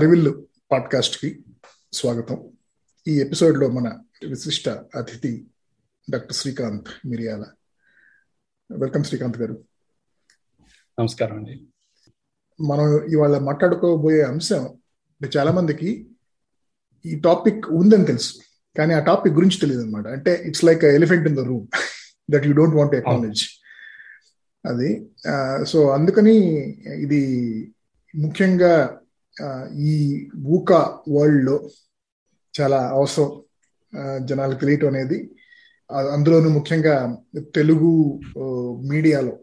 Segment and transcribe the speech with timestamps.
[0.00, 1.44] అరివిల్లు పాడ్కాస్ట్కి
[1.92, 2.48] స్వాగతం.
[3.08, 5.46] ఈ ఎపిసోడ్లో మన విశిష్ట అతిథి
[6.10, 7.44] డాక్టర్ శ్రీకాంత్ మిరియాల.
[8.72, 9.64] వెల్కమ్ శ్రీకాంత్ గారు.
[11.00, 11.66] నమస్కారం అండి.
[12.60, 14.78] మనం ఇవాళ మాట్లాడుకోబోయే అంశం
[15.36, 16.10] చాలా మందికి
[17.06, 18.34] ఈ టాపిక్ ఉందని తెలుసు
[18.78, 21.66] కానీ ఆ టాపిక్ గురించి తెలియదు అనమాట అంటే it's like elephant in the room
[22.30, 23.44] that you don't want acknowledge
[24.66, 25.10] అది
[25.64, 26.36] సో అందుకని
[27.02, 27.22] ఇది
[28.16, 28.99] ముఖ్యంగా
[29.90, 29.94] ఈ
[30.56, 30.72] ఊక
[31.16, 31.56] వరల్డ్లో
[32.54, 33.28] చాలా అవసరం
[34.28, 35.18] జనాలకు తెలియటం అనేది.
[36.14, 36.96] అందులోనూ ముఖ్యంగా
[37.56, 37.92] తెలుగు
[38.92, 39.34] మీడియాలో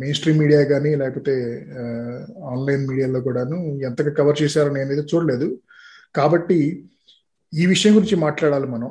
[0.00, 1.34] మెయిన్ స్ట్రీమ్ మీడియా కానీ లేకపోతే
[2.52, 3.58] ఆన్లైన్ మీడియాలో కూడాను
[3.88, 5.48] ఎంతగా కవర్ చేశారని అనేది చూడలేదు.
[6.18, 6.58] కాబట్టి
[7.52, 8.90] ఈ విషయం గురించి మాట్లాడాలి మనం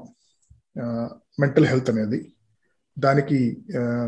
[1.42, 2.20] మెంటల్ హెల్త్ అనేది.
[2.98, 3.40] దానికి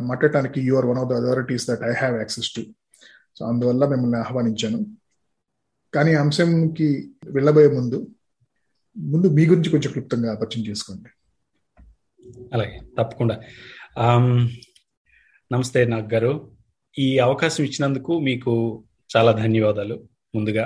[0.10, 2.64] మాట్లాడటానికి you are one of the authorities that I have access to.
[3.38, 4.80] So అందువల్ల మిమ్మల్ని ఆహ్వానించాను.
[5.96, 6.88] కానీ అంశంకి
[7.28, 8.08] వెళ్ళబోయే ముందు
[8.98, 11.10] ముందు మీ గురించి కొంచెం క్లుప్తంగా పరిచయం చేసుకోండి.
[12.54, 13.36] అలాగే తప్పకుండా.
[15.52, 16.52] నమస్తే నాగ్ గారు.
[16.98, 18.84] ఈ అవకాశం ఇచ్చినందుకు మీకు
[19.18, 19.96] చాలా ధన్యవాదాలు
[20.36, 20.66] ముందుగా.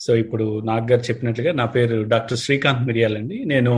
[0.00, 3.74] సో ఇప్పుడు నాగ్ గారు చెప్పినట్లుగా నా పేరు డాక్టర్ శ్రీకాంత్ మిరియాల్ అండి నేను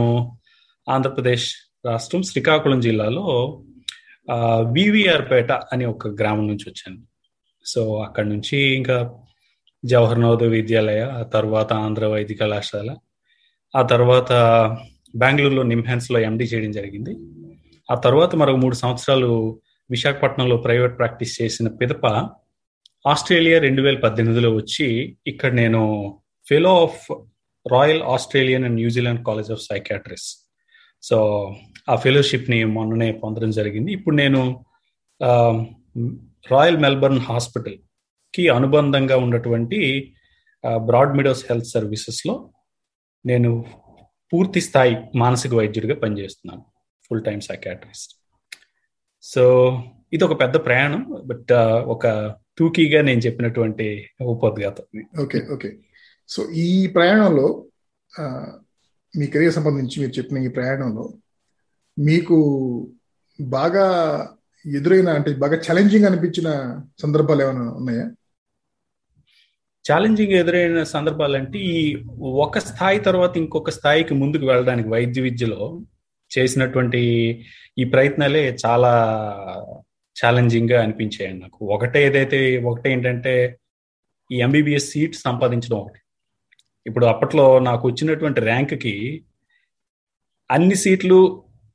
[0.89, 1.47] ఆంధ్రప్రదేశ్
[1.85, 3.25] రాష్ట్రం శ్రీకాకుళం జిల్లాలో
[4.71, 6.99] వివిఆర్పేట అనే ఒక గ్రామం నుంచి వచ్చాను.
[7.65, 8.97] సో అక్కడ నుంచి ఇంకా
[9.83, 12.89] జవహర్ నవోదయ విద్యాలయ ఆ తర్వాత ఆంధ్ర వైద్య కళాశాల
[13.75, 14.31] ఆ తర్వాత
[15.15, 17.13] బెంగళూరులో నిమ్హాన్స్లో ఎండి చేయడం జరిగింది.
[17.91, 22.05] ఆ తర్వాత మరొక మూడు సంవత్సరాలు విశాఖపట్నంలో ప్రైవేట్ ప్రాక్టీస్ చేసిన పిదప
[23.07, 25.81] ఆస్ట్రేలియా రెండు వేల పద్దెనిమిదిలో వచ్చి ఇక్కడ నేను
[26.47, 26.99] fellow of
[27.65, 30.27] Royal Australian and New Zealand College of Psychiatrists
[31.03, 31.17] so
[31.89, 33.91] ఆ ఫెలోషిప్ని మొన్ననే పొందడం జరిగింది.
[33.91, 34.65] ఇప్పుడు నేను
[36.51, 37.77] రాయల్ మెల్బర్న్ హాస్పిటల్
[38.37, 39.79] కి అనుబంధంగా ఉన్నటువంటి
[40.87, 42.35] బ్రాడ్ మిడోస్ హెల్త్ సర్వీసెస్లో
[43.25, 43.51] నేను
[44.31, 46.63] పూర్తి స్థాయి మానసిక వైద్యుడిగా పనిచేస్తున్నాను.
[47.05, 48.11] Full time psychiatrist.
[49.23, 49.43] సో
[50.13, 51.01] ఇది ఒక పెద్ద ప్రయాణం.
[51.25, 51.53] బట్
[51.93, 52.05] ఒక
[52.57, 53.87] తూకీగా నేను చెప్పినటువంటి
[54.33, 54.85] ఉపోద్ఘాతం
[55.23, 55.69] ఓకే ఓకే.
[56.29, 57.47] సో ఈ ప్రయాణంలో
[59.13, 61.05] మీ కెరీర్ సంబంధించి మీరు చెప్పిన ఈ ప్రయాణంలో
[61.97, 62.37] మీకు
[63.39, 63.85] బాగా
[64.65, 66.49] ఎదురైన అంటే బాగా ఛాలెంజింగ్ అనిపించిన
[67.01, 68.05] సందర్భాలు ఏమైనా ఉన్నాయా?
[69.87, 71.77] ఛాలెంజింగ్ ఎదురైన సందర్భాలు అంటే ఈ
[72.45, 75.61] ఒక స్థాయి తర్వాత ఇంకొక స్థాయికి ముందుకు వెళ్ళడానికి వైద్య విద్యలో
[76.31, 77.01] చేసినటువంటి
[77.81, 78.91] ఈ ప్రయత్నాలే చాలా
[80.15, 81.59] ఛాలెంజింగ్గా అనిపించాయండి నాకు.
[81.75, 82.39] ఒకటే ఏదైతే
[82.69, 83.33] ఒకటే ఏంటంటే
[84.29, 85.99] ఈ ఎంబీబీఎస్ సీట్ సంపాదించడం ఒకటి.
[86.85, 88.95] ఇప్పుడు అప్పట్లో నాకు వచ్చినటువంటి ర్యాంక్కి
[90.49, 91.19] అన్ని సీట్లు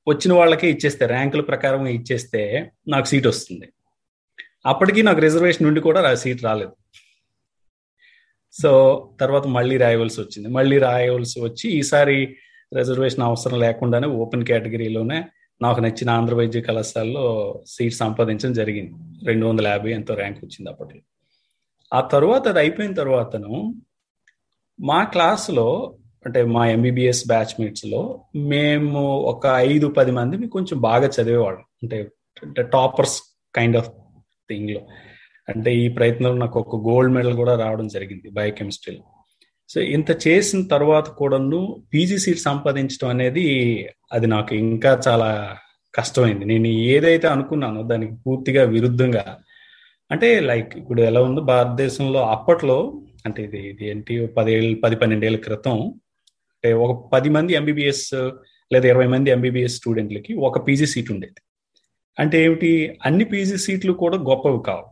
[0.06, 2.42] వచ్చిన వాళ్ళకే ఇచ్చేస్తే ర్యాంకుల ప్రకారం ఇచ్చేస్తే
[2.94, 3.66] నాకు సీట్ వస్తుంది.
[4.70, 6.74] అప్పటికి నాకు రిజర్వేషన్ నుండి కూడా సీట్ రాలేదు.
[8.60, 8.70] సో
[9.20, 10.48] తర్వాత మళ్ళీ రాయవలసి వచ్చింది.
[10.48, 12.36] మళ్ళీ రాయవలసి వచ్చి ఈసారి
[12.76, 15.24] రిజర్వేషన్ అవసరం లేకుండానే ఓపెన్ కేటగిరీలోనే
[15.62, 18.92] నాకు నచ్చిన ఆంధ్ర వైద్య కళాశాలలో సీట్ సంపాదించడం జరిగింది.
[19.26, 21.00] రెండు వందల యాభై ఎంతో ర్యాంక్ వచ్చింది అప్పట్లో.
[21.94, 23.74] ఆ తర్వాత అది అయిపోయిన తర్వాతను
[24.80, 25.96] మా క్లాస్లో
[26.26, 31.62] అంటే మా ఎంబీబీఎస్ బ్యాచ్ మీట్స్లో మేము ఒక ఐదు పది మంది కొంచెం బాగా చదివేవాళ్ళం.
[31.82, 32.08] అంటే
[32.42, 33.22] అంటే టాపర్స్
[33.54, 33.88] కైండ్ ఆఫ్
[34.48, 34.80] థింగ్లో.
[35.54, 39.04] అంటే ఈ ప్రయత్నంలో నాకు ఒక గోల్డ్ మెడల్ కూడా రావడం జరిగింది బయోకెమిస్ట్రీలో
[39.70, 41.60] సో ఇంత చేసిన తర్వాత కూడాను
[41.92, 43.44] పీజీ సీట్ సంపాదించడం అనేది
[44.12, 45.28] అది నాకు ఇంకా చాలా
[45.94, 46.44] కష్టమైంది.
[46.44, 49.24] నేను ఏదైతే అనుకున్నానో దానికి పూర్తిగా విరుద్ధంగా
[50.10, 52.78] అంటే లైక్ ఇప్పుడు ఎలా ఉందో భారతదేశంలో అప్పట్లో
[53.26, 55.76] అంటే ఇది ఇది ఏంటి పదేళ్ళు పది పన్నెండేళ్ళ క్రితం
[56.54, 58.06] అంటే ఒక పది మంది ఎంబీబీఎస్
[58.72, 61.40] లేదా ఇరవై మంది ఎంబీబీఎస్ స్టూడెంట్లకి ఒక పీజీ సీట్ ఉండేది.
[62.18, 62.98] అంటే ఏమిటి?
[63.06, 64.84] అన్ని పీజీ సీట్లు కూడా గొప్పవి కావు.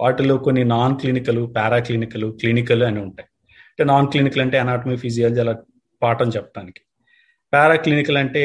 [0.00, 3.28] వాటిలో కొన్ని non clinical para clinical clinical అని ఉంటాయి.
[3.70, 5.54] అంటే నాన్ క్లినికల్ అంటే అనాటమీ ఫిజియాలజీ అలా
[6.02, 6.80] పాఠం చెప్పడానికి
[7.52, 8.42] పారా క్లినికల్ అంటే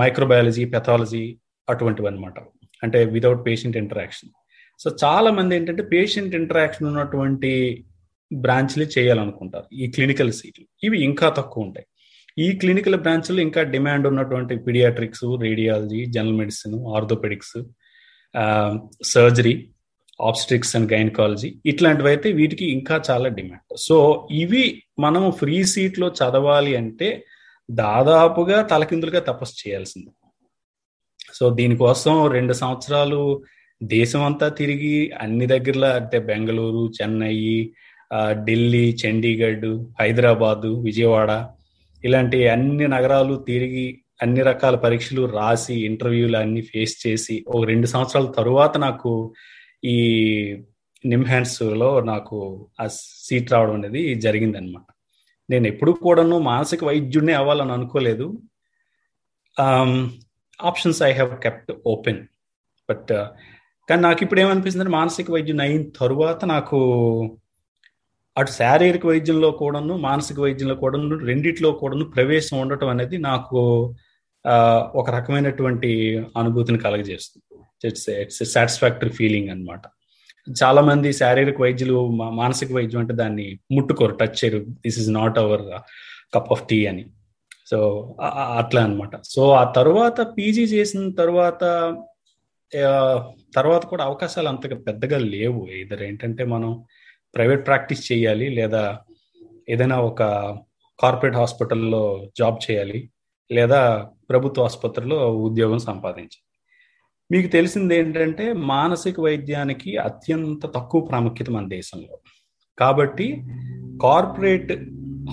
[0.00, 1.24] మైక్రోబయాలజీ పెథాలజీ
[1.68, 2.38] అటువంటివి అనమాట
[2.82, 4.30] అంటే వితౌట్ పేషెంట్ ఇంటరాక్షన్
[4.80, 7.50] సో చాలా మంది ఏంటంటే పేషెంట్ ఇంటరాక్షన్ ఉన్నటువంటి
[8.30, 9.66] బ్రాంచ్లు చేయాలనుకుంటారు.
[9.82, 11.86] ఈ క్లినికల్ సీట్లు ఇవి ఇంకా తక్కువ ఉంటాయి.
[12.44, 17.56] ఈ క్లినికల్ బ్రాంచ్లు ఇంకా డిమాండ్ ఉన్నటువంటి paediatrics radiology general medicine orthopaedics
[19.12, 19.54] surgery
[20.28, 23.64] obstetrics and gynaecology ఇట్లాంటివి అయితే వీటికి ఇంకా చాలా డిమాండ్.
[23.86, 23.96] సో
[24.42, 24.64] ఇవి
[24.98, 27.08] మనం ఫ్రీ సీట్లో చదవాలి అంటే
[27.68, 30.10] దాదాపుగా తలకిందులుగా తపస్సు చేయాల్సింది.
[31.38, 33.20] సో దీనికోసం రెండు సంవత్సరాలు
[33.80, 37.36] దేశం అంతా తిరిగి అన్ని దగ్గరలో అంటే బెంగళూరు చెన్నై
[38.46, 39.70] ఢిల్లీ చండీగఢ్
[40.00, 41.30] హైదరాబాదు విజయవాడ
[42.04, 43.86] ఇలాంటి అన్ని నగరాలు తిరిగి
[44.22, 49.12] అన్ని రకాల పరీక్షలు రాసి ఇంటర్వ్యూలు అన్ని ఫేస్ చేసి ఒక రెండు సంవత్సరాల తరువాత నాకు
[49.82, 49.96] ఈ
[51.04, 52.38] నిమ్హాన్స్లో నాకు
[52.80, 52.86] ఆ
[53.26, 54.86] సీట్ రావడం అనేది జరిగిందనమాట
[55.48, 58.26] నేను ఎప్పుడు కూడాను మానసిక వైద్యుడిని అవ్వాలని అనుకోలేదు.
[60.60, 62.20] Options I have kept open.
[62.88, 63.12] But
[63.88, 66.78] కానీ నాకు ఇప్పుడు ఏమనిపిస్తుంది మానసిక వైద్యుని అయిన తరువాత నాకు
[68.36, 73.60] అటు శారీరక వైద్యంలో కూడాను మానసిక వైద్యంలో కూడాను రెండిట్లో కూడాను ప్రవేశం ఉండటం అనేది నాకు
[75.00, 75.90] ఒక రకమైనటువంటి
[76.36, 77.49] అనుభూతిని కలగజేస్తుంది.
[77.84, 79.82] ఇట్స్ ఇట్స్ సాటిస్ఫాక్టరీ ఫీలింగ్ అనమాట
[80.60, 81.96] చాలా మంది శారీరక వైద్యులు
[82.40, 84.60] మానసిక వైద్యం అంటే దాన్ని ముట్టుకోరు టచ్ చేయరు.
[84.84, 85.64] This is not our
[86.34, 87.04] cup of tea అని.
[87.70, 87.78] సో
[88.60, 91.62] అట్లా అనమాట సో ఆ తర్వాత పీజీ చేసిన తర్వాత
[93.54, 95.60] తర్వాత కూడా అవకాశాలు అంతగా పెద్దగా లేవు.
[95.82, 96.84] ఇద్దరు ఏంటంటే మనం
[97.34, 98.82] ప్రైవేట్ ప్రాక్టీస్ చేయాలి లేదా
[99.68, 100.22] ఏదైనా ఒక
[100.98, 102.02] కార్పొరేట్ హాస్పిటల్లో
[102.38, 103.10] జాబ్ చేయాలి
[103.50, 103.80] లేదా
[104.30, 105.18] ప్రభుత్వ ఆసుపత్రిలో
[105.48, 106.44] ఉద్యోగం సంపాదించాలి.
[107.32, 112.18] మీకు తెలిసింది ఏంటంటే మానసిక వైద్యానికి అత్యంత తక్కువ ప్రాముఖ్యత మన దేశంలో.
[112.78, 113.42] కాబట్టి
[114.02, 114.72] కార్పొరేట్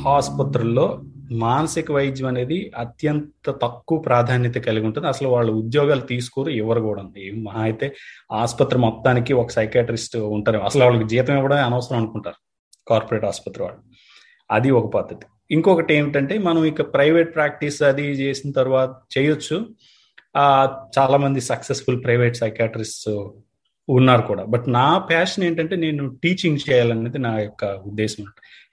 [0.07, 5.07] ఆసుపత్రుల్లో మానసిక వైద్యం అనేది అత్యంత తక్కువ ప్రాధాన్యత కలిగి ఉంటుంది.
[5.07, 7.03] అసలు వాళ్ళు ఉద్యోగాలు తీసుకోరు ఎవరు కూడా
[7.35, 7.95] మహా అయితే
[8.31, 10.57] ఆసుపత్రి మొత్తానికి ఒక సైకాట్రిస్ట్ ఉంటారు.
[10.57, 12.35] అసలు వాళ్ళకి జీతం ఇవ్వడం అనవసరం అనుకుంటారు
[12.87, 13.79] కార్పొరేట్ ఆసుపత్రి వాళ్ళు.
[14.51, 15.25] అది ఒక పద్ధతి.
[15.51, 19.67] ఇంకొకటి ఏమిటంటే మనం ఇక ప్రైవేట్ ప్రాక్టీస్ అది చేసిన తర్వాత చేయొచ్చు.
[20.97, 23.09] చాలా మంది సక్సెస్ఫుల్ ప్రైవేట్ సైకాట్రిస్ట్
[23.89, 24.43] ఉన్నారు కూడా.
[24.43, 28.25] బట్ నా ప్యాషన్ ఏంటంటే నేను టీచింగ్ చేయాలనేది నా యొక్క ఉద్దేశం.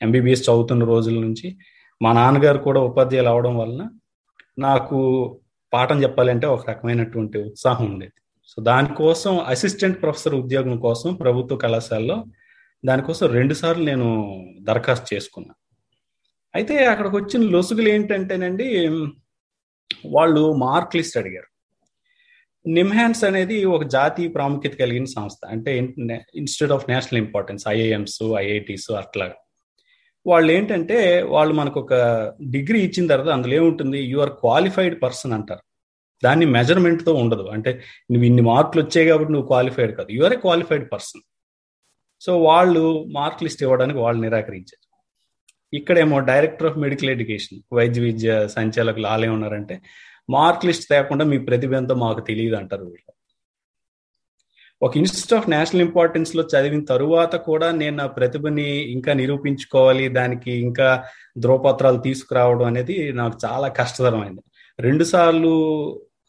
[0.03, 1.59] ఎంబీబీఎస్ చదువుతున్న రోజుల నుంచి
[2.03, 3.91] మా నాన్నగారు కూడా ఉపాధ్యాయులు అవడం వలన
[4.59, 4.99] నాకు
[5.73, 8.13] పాఠం చెప్పాలంటే ఒక రకమైనటువంటి ఉత్సాహం ఉండేది.
[8.49, 12.25] సో దానికోసం అసిస్టెంట్ ప్రొఫెసర్ ఉద్యోగం కోసం ప్రభుత్వ కళాశాలలో
[12.85, 14.09] దానికోసం రెండు సార్లు నేను
[14.61, 15.55] దరఖాస్తు చేసుకున్నా.
[16.55, 18.99] అయితే అక్కడికి వచ్చిన లొసుగులు ఏంటంటేనండి
[20.07, 21.54] వాళ్ళు మార్క్ లిస్ట్ అడిగారు.
[22.67, 25.47] నిమ్హాన్స్ అనేది ఒక జాతీయ ప్రాముఖ్యత కలిగిన సంస్థ.
[25.47, 25.79] అంటే
[26.35, 29.35] institute of national importance IIMs IITs అట్లాగా
[30.27, 31.95] వాళ్ళు ఏంటంటే వాళ్ళు మనకు ఒక
[32.51, 33.99] డిగ్రీ ఇచ్చిన తర్వాత అందులో ఏముంటుంది?
[34.01, 35.61] యు ఆర్ క్వాలిఫైడ్ పర్సన్ అంటారు.
[36.25, 37.43] దాన్ని మెజర్మెంట్తో ఉండదు.
[37.43, 37.73] అంటే
[38.11, 40.09] నువ్వు ఇన్ని మార్కులు వచ్చాయి కాబట్టి నువ్వు క్వాలిఫైడ్ కాదు.
[40.11, 41.23] You are a qualified person
[42.21, 44.85] so వాళ్ళు మార్క్ లిస్ట్ ఇవ్వడానికి వాళ్ళు నిరాకరించారు.
[45.77, 49.81] ఇక్కడేమో డైరెక్టర్ ఆఫ్ మెడికల్ ఎడ్యుకేషన్ వైద్య విద్య సంచాలకులు ఆలయం ఉన్నారంటే
[50.29, 53.11] మార్క్ లిస్ట్ తేకుండా మీ ప్రతిభ ఎంతో మాకు తెలియదు అంటారు వీళ్ళు.
[54.83, 60.89] ఒక ఇన్స్టిట్యూట్ ఆఫ్ నేషనల్ ఇంపార్టెన్స్లో చదివిన తరువాత కూడా నేను నా ప్రతిభని ఇంకా నిరూపించుకోవాలి దానికి ఇంకా
[61.39, 64.43] ధ్రువపత్రాలు తీసుకురావడం అనేది నాకు చాలా కష్టతరమైంది.
[64.79, 65.53] రెండు సార్లు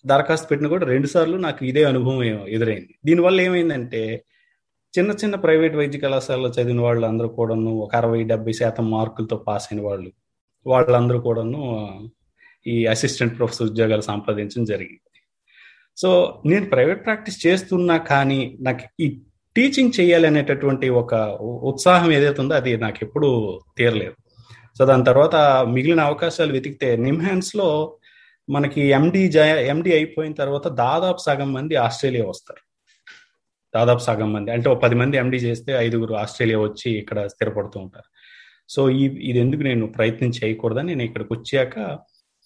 [0.05, 2.93] దరఖాస్తు పెట్టిన కూడా రెండు సార్లు నాకు ఇదే అనుభవం ఎదురైంది.
[3.05, 4.01] దీనివల్ల ఏమైందంటే
[4.93, 9.67] చిన్న చిన్న ప్రైవేట్ వైద్య కళాశాలలో చదివిన వాళ్ళు అందరూ కూడాను ఒక అరవై డెబ్బై శాతం మార్కులతో పాస్
[9.71, 10.11] అయిన వాళ్ళు
[10.65, 11.61] వాళ్ళందరూ కూడాను
[12.67, 15.01] ఈ అసిస్టెంట్ ప్రొఫెసర్ ఉద్యోగాలు సంపాదించడం జరిగింది.
[15.97, 19.19] సో నేను ప్రైవేట్ ప్రాక్టీస్ చేస్తున్నా కానీ నాకు ఈ
[19.55, 24.15] టీచింగ్ చేయాలి అనేటటువంటి ఒక ఉత్సాహం ఏదైతే ఉందో అది నాకు ఎప్పుడూ తీరలేదు.
[24.77, 25.35] సో దాని తర్వాత
[25.67, 27.97] మిగిలిన అవకాశాలు వెతికితే నిమ్హాన్స్లో
[28.49, 29.21] మనకి ఎండి
[29.67, 32.61] ఎండి అయిపోయిన తర్వాత దాదాపు సగం మంది ఆస్ట్రేలియా వస్తారు.
[33.75, 34.51] దాదాపు సగం మంది.
[34.51, 38.09] అంటే ఒక పది మంది ఎండి చేస్తే ఐదుగురు ఆస్ట్రేలియా వచ్చి ఇక్కడ స్థిరపడుతూ ఉంటారు.
[38.69, 41.75] సో ఈ ఇది ఎందుకు నేను ప్రయత్నం చేయకూడదని నేను ఇక్కడికి వచ్చాక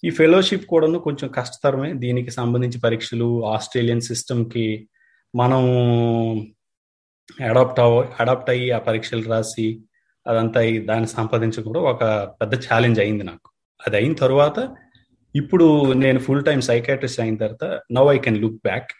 [0.02, 1.92] ఈ ఫెలోషిప్ కూడాను కొంచెం కష్టతరమే.
[2.04, 4.66] దీనికి సంబంధించి పరీక్షలు ఆస్ట్రేలియన్ సిస్టమ్కి
[5.34, 5.62] మనం
[7.48, 9.66] అడాప్ట్ అవ అడాప్ట్ అయ్యి ఆ పరీక్షలు రాసి
[10.26, 12.04] అదంతా దాన్ని సంపాదించడం కూడా ఒక
[12.40, 13.46] పెద్ద ఛాలెంజ్ అయింది నాకు.
[13.80, 14.58] అది అయిన తర్వాత
[15.34, 18.90] ఇప్పుడు నేను ఫుల్ టైం సైకాట్రిస్ట్ అయిన తర్వాత now I can look back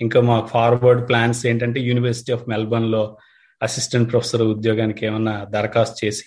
[0.00, 3.02] ఇంకా మా ఫార్వర్డ్ ప్లాన్స్ ఏంటంటే యూనివర్సిటీ ఆఫ్ మెల్బర్న్లో
[3.60, 6.26] అసిస్టెంట్ ప్రొఫెసర్ ఉద్యోగానికి ఏమన్నా దరఖాస్తు చేసి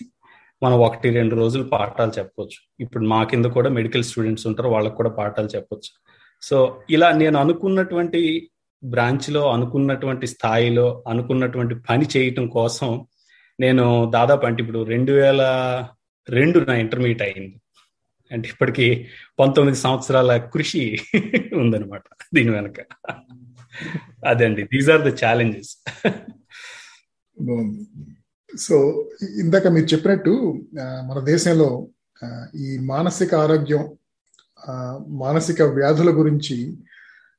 [0.62, 5.10] మనం ఒకటి రెండు రోజులు పాఠాలు చెప్పవచ్చు ఇప్పుడు మా కింద కూడా మెడికల్ స్టూడెంట్స్ ఉంటారు వాళ్ళకు కూడా
[5.10, 5.90] పాఠాలు చెప్పవచ్చు
[6.42, 6.56] సో
[6.90, 8.50] ఇలా నేను అనుకున్నటువంటి
[8.84, 13.06] బ్రాంచ్లో అనుకున్నటువంటి స్థాయిలో అనుకున్నటువంటి పని చేయటం కోసం
[13.60, 15.42] నేను దాదాపు అంటే ఇప్పుడు రెండు వేల
[16.28, 17.56] రెండు నా ఇంటర్మీడియట్ అయింది.
[18.30, 19.06] అంటే ఇప్పటికి
[19.38, 20.82] పంతొమ్మిది సంవత్సరాల కృషి
[21.62, 22.02] ఉందనమాట
[22.34, 22.80] దీని వెనక.
[24.26, 25.72] అదే అండి these are the challenges
[28.60, 29.08] so
[29.40, 31.88] ఇందాక మీరు చెప్పినట్టు మన దేశంలో
[32.56, 33.96] ఈ మానసిక ఆరోగ్యం
[35.08, 36.76] మానసిక వ్యాధుల గురించి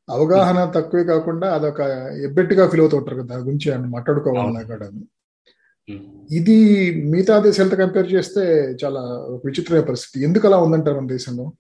[0.10, 1.80] అవగాహన తక్కువే కాకుండా అదొక
[2.24, 4.92] ఎబ్బెట్టుగా ఫీల్ అవుతూ ఉంటారు కదా దాని గురించి మాట్లాడుకోవాలన్నా కూడా
[6.32, 6.56] ఇది
[7.10, 8.42] మిగతా దేశాలతో కంపేర్ చేస్తే
[8.86, 9.00] చాలా
[9.46, 10.24] విచిత్రమైన పరిస్థితి.
[10.24, 11.54] ఎందుకు అలా ఉందంటారు మన దేశంలో?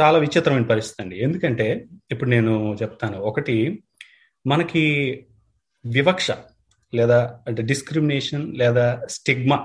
[0.00, 1.22] చాలా విచిత్రమైన పరిస్థితి అండి.
[1.22, 3.18] ఎందుకంటే ఇప్పుడు నేను చెప్తాను.
[3.18, 3.84] ఒకటి
[4.46, 4.82] మనకి
[5.86, 6.30] వివక్ష
[6.94, 9.58] లేదా అంటే డిస్క్రిమినేషన్ లేదా స్టిగ్మా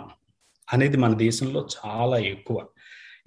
[0.67, 2.57] అనేది మన దేశంలో చాలా ఎక్కువ.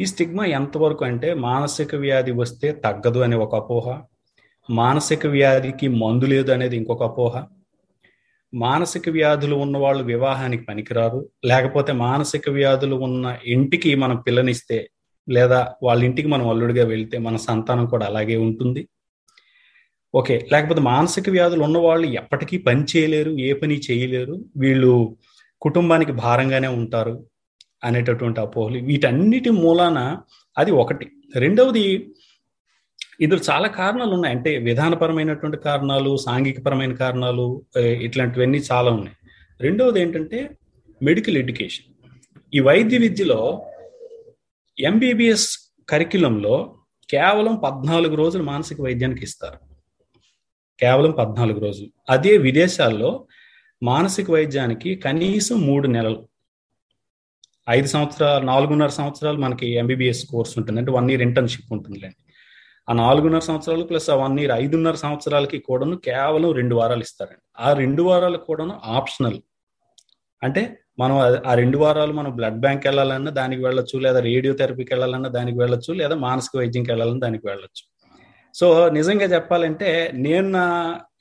[0.01, 4.03] ఈ స్టిగ్మా ఎంతవరకు అంటే మానసిక వ్యాధి వస్తే తగ్గదు అనే ఒక అపోహ
[4.71, 7.35] మానసిక వ్యాధికి మందు లేదు అనేది ఇంకొక అపోహ
[8.55, 14.79] మానసిక వ్యాధులు ఉన్న వాళ్ళు వివాహానికి పనికిరారు లేకపోతే మానసిక వ్యాధులు ఉన్న ఇంటికి మనం పిల్లనిస్తే
[15.29, 18.89] లేదా వాళ్ళ ఇంటికి మనం అల్లుడిగా వెళ్తే మన సంతానం కూడా అలాగే ఉంటుంది.
[20.15, 20.49] ఓకే.
[20.53, 24.45] లేకపోతే మానసిక వ్యాధులు ఉన్న వాళ్ళు ఎప్పటికీ పని చేయలేరు ఏ పని చేయలేరు.
[24.57, 25.17] వీళ్ళు
[25.61, 27.27] కుటుంబానికి భారంగానే ఉంటారు
[27.85, 28.79] అనేటటువంటి అపోహలు.
[28.79, 30.19] వీటన్నిటి మూలాన
[30.59, 31.07] అది ఒకటి.
[31.37, 32.11] రెండవది
[33.21, 34.37] ఇందులో చాలా కారణాలు ఉన్నాయి.
[34.37, 39.17] అంటే విధానపరమైనటువంటి కారణాలు సాంఘికపరమైన కారణాలు ఇట్లాంటివన్నీ చాలా ఉన్నాయి.
[39.61, 40.51] రెండవది ఏంటంటే
[41.03, 42.09] మెడికల్ ఎడ్యుకేషన్.
[42.55, 43.67] ఈ వైద్య విద్యలో
[44.81, 46.79] ఎంబీబీఎస్ కరిక్యులంలో
[47.11, 49.70] కేవలం పద్నాలుగు రోజులు మానసిక వైద్యానికి ఇస్తారు.
[50.81, 51.89] కేవలం పద్నాలుగు రోజులు.
[52.11, 53.27] అదే విదేశాల్లో
[53.83, 56.29] మానసిక వైద్యానికి కనీసం మూడు నెలలు.
[57.71, 60.81] ఐదు సంవత్సరాలు నాలుగున్నర సంవత్సరాలు మనకి ఎంబీబీఎస్ కోర్స్ ఉంటుంది.
[60.81, 62.33] అంటే వన్ ఇయర్ ఇంటర్న్షిప్ ఉంటుందిలేండి.
[62.91, 67.43] ఆ నాలుగున్నర సంవత్సరాలు ప్లస్ ఆ వన్ ఇయర్ ఐదున్నర సంవత్సరాలకి కూడాను కేవలం రెండు వారాలు ఇస్తారండి.
[67.59, 69.41] ఆ రెండు వారాలు కూడాను ఆప్షనల్.
[70.43, 75.59] అంటే మనం ఆ రెండు వారాలు మనం బ్లడ్ బ్యాంక్ వెళ్ళాలన్నా దానికి వెళ్ళొచ్చు లేదా రేడియోథెరపీకి వెళ్ళాలన్నా దానికి
[75.59, 78.00] వెళ్ళొచ్చు లేదా మానసిక వైద్యంకి వెళ్ళాలన్నా దానికి వెళ్ళొచ్చు.
[78.55, 80.65] సో నిజంగా చెప్పాలంటే నేను నా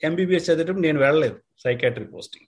[0.04, 2.46] ఎంబీబీఎస్ చదివేటప్పుడు నేను వెళ్ళలేదు సైకాట్రీ పోస్టింగ్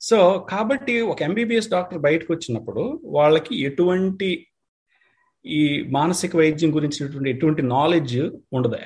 [0.00, 4.46] సో కాబట్టి ఒక ఎంబీబీఎస్ డాక్టర్ బయటకు వచ్చినప్పుడు వాళ్ళకి ఎటువంటి
[5.44, 8.18] ఈ మానసిక వైద్యం గురించి ఎటువంటి నాలెడ్జ్
[8.52, 8.76] ఉండదు.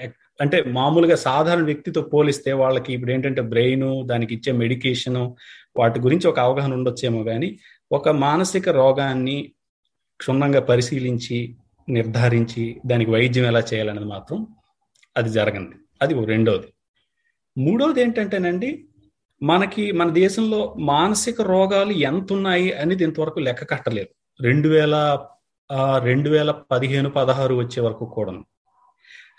[0.41, 5.37] అంటే మామూలుగా సాధారణ వ్యక్తితో పోలిస్తే వాళ్ళకి ఇప్పుడు ఏంటంటే బ్రెయిన్ దానికి ఇచ్చే మెడికేషను
[5.77, 7.59] వాటి గురించి ఒక అవగాహన ఉండొచ్చేమో కానీ
[7.93, 9.53] ఒక మానసిక రోగాన్ని
[10.19, 11.57] క్షుణ్ణంగా పరిశీలించి
[11.89, 14.47] నిర్ధారించి దానికి వైద్యం ఎలా చేయాలనేది మాత్రం
[15.17, 15.77] అది జరగంది.
[16.03, 16.67] అది రెండోది.
[17.59, 18.85] మూడోది ఏంటంటేనండి
[19.43, 24.43] మనకి మన దేశంలో మానసిక రోగాలు ఎంత ఉన్నాయి అనేది ఇంతవరకు లెక్క కట్టలేదు.
[24.43, 25.27] రెండు వేల
[26.03, 28.33] రెండు వేల పదిహేను పదహారు వచ్చే వరకు కూడా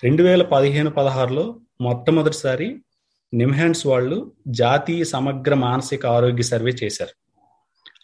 [0.03, 2.81] రెండు వేల పదిహేను పదహారులో మొట్టమొదటిసారి
[3.33, 7.25] నిమ్హాన్స్ వాళ్ళు జాతీయ సమగ్ర మానసిక ఆరోగ్య సర్వే చేశారు.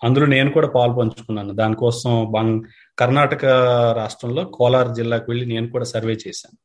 [0.06, 1.54] అందులో నేను కూడా పాలు పంచుకున్నాను.
[1.54, 2.62] దానికోసం బంగ్
[3.02, 3.46] కర్ణాటక
[4.02, 6.58] రాష్ట్రంలో కోలార్ జిల్లాకు వెళ్ళి నేను కూడా సర్వే చేశాను.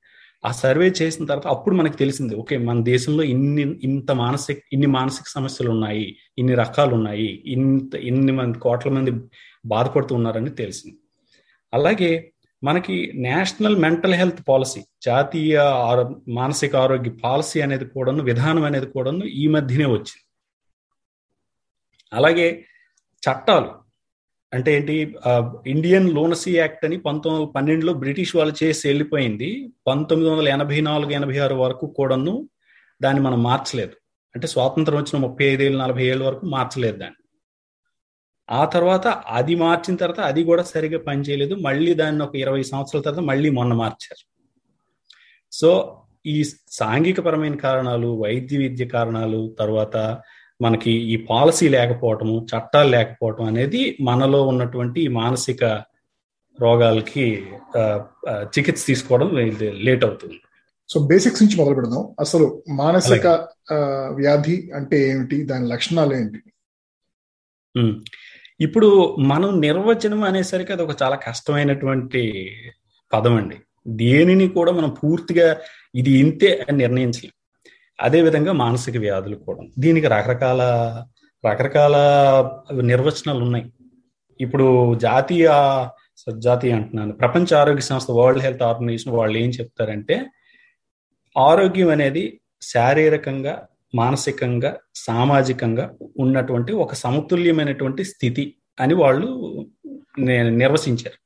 [0.45, 5.27] ఆ సర్వే చేసిన తర్వాత అప్పుడు మనకు తెలిసింది ఓకే మన దేశంలో ఇన్ని ఇంత మానసిక ఇన్ని మానసిక
[5.29, 6.07] సమస్యలు ఉన్నాయి
[6.39, 9.13] ఇన్ని రకాలు ఉన్నాయి ఇంత ఇన్ని మంది కోట్ల మంది
[9.67, 10.97] బాధపడుతూ ఉన్నారని తెలిసింది.
[11.73, 12.11] అలాగే
[12.63, 12.95] మనకి
[13.27, 15.57] నేషనల్ మెంటల్ హెల్త్ పాలసీ జాతీయ
[16.39, 20.25] మానసిక ఆరోగ్య పాలసీ అనేది కూడాను విధానం అనేది కూడాను ఈ మధ్యనే వచ్చింది.
[22.13, 22.47] అలాగే
[23.23, 23.71] చట్టాలు
[24.55, 25.17] అంటే ఏంటి
[25.67, 29.71] ఇండియన్ లోనసీ యాక్ట్ అని పంతొమ్మిది వందల పన్నెండులో బ్రిటిష్ వాళ్ళు చేసి వెళ్ళిపోయింది.
[29.87, 32.49] పంతొమ్మిది వందల ఎనభై నాలుగు ఎనభై ఆరు వరకు కూడాను
[33.03, 33.93] దాన్ని మనం మార్చలేదు.
[34.35, 37.23] అంటే స్వాతంత్రం వచ్చిన ముప్పై ఐదేళ్ళు నలభై ఏళ్ళ వరకు మార్చలేదు దాన్ని.
[38.51, 41.55] ఆ తర్వాత అది మార్చిన తర్వాత అది కూడా సరిగా పనిచేయలేదు.
[41.55, 44.25] మళ్ళీ దాన్ని ఒక ఇరవై సంవత్సరాల తర్వాత మళ్ళీ మొన్న మార్చారు.
[45.53, 49.97] సో ఈ సాంఘికపరమైన కారణాలు వైద్య విద్య కారణాలు తర్వాత
[50.65, 55.65] మనకి ఈ పాలసీ లేకపోవటము చట్టాలు లేకపోవటం అనేది మనలో ఉన్నటువంటి మానసిక
[56.59, 57.27] రోగాలకి
[58.55, 59.29] చికిత్స తీసుకోవడం
[59.87, 60.39] లేట్ అవుతుంది.
[60.89, 62.03] సో బేసిక్స్ నుంచి మొదలు పెడదాం.
[62.21, 63.27] అసలు మానసిక
[64.19, 65.39] వ్యాధి అంటే ఏమిటి?
[65.51, 66.41] దాని లక్షణాలు ఏంటి?
[68.61, 68.89] ఇప్పుడు
[69.31, 72.23] మనం నిర్వచనం అనేసరికి అది ఒక చాలా కష్టమైనటువంటి
[73.13, 73.59] పదం అండి.
[74.03, 75.49] దేనిని కూడా మనం పూర్తిగా
[75.95, 77.36] ఇది ఇంతే అని నిర్ణయించలేం.
[77.99, 80.63] అదేవిధంగా మానసిక వ్యాధులు కూడా దీనికి రకరకాల
[81.47, 81.97] రకరకాల
[82.83, 83.67] నిర్వచనాలు ఉన్నాయి.
[84.41, 85.47] ఇప్పుడు జాతీయ
[86.39, 87.13] జాతీయ అంటున్నాను.
[87.13, 90.17] ప్రపంచ ఆరోగ్య సంస్థ వరల్డ్ హెల్త్ ఆర్గనైజేషన్ వాళ్ళు ఏం చెప్తారంటే
[91.37, 93.55] ఆరోగ్యం అనేది శారీరకంగా
[93.95, 95.85] మానసికంగా సామాజికంగా
[96.19, 98.45] ఉన్నటువంటి ఒక సమతుల్యమైనటువంటి స్థితి
[98.81, 99.29] అని వాళ్ళు
[100.63, 101.19] నిర్వచించారు.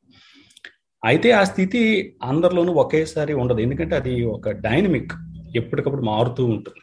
[1.05, 1.81] అయితే ఆ స్థితి
[2.23, 3.61] అందరిలోనూ ఒకేసారి ఉండదు.
[3.61, 5.13] ఎందుకంటే అది ఒక డైనమిక్
[5.57, 6.81] ఎప్పటికప్పుడు మారుతూ ఉంటుంది.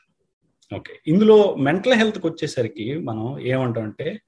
[0.75, 0.93] ఓకే.
[1.07, 4.21] ఇందులో మెంటల్ హెల్త్కి వచ్చేసరికి మనం ఏమంటామంటే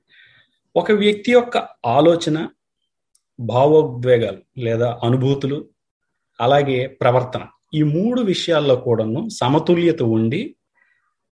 [0.75, 2.49] ఒక వ్యక్తి యొక్క ఆలోచన
[3.39, 5.67] భావోద్వేగాలు లేదా అనుభూతులు
[6.41, 10.55] అలాగే ప్రవర్తన ఈ మూడు విషయాల్లో కూడాను సమతుల్యత ఉండి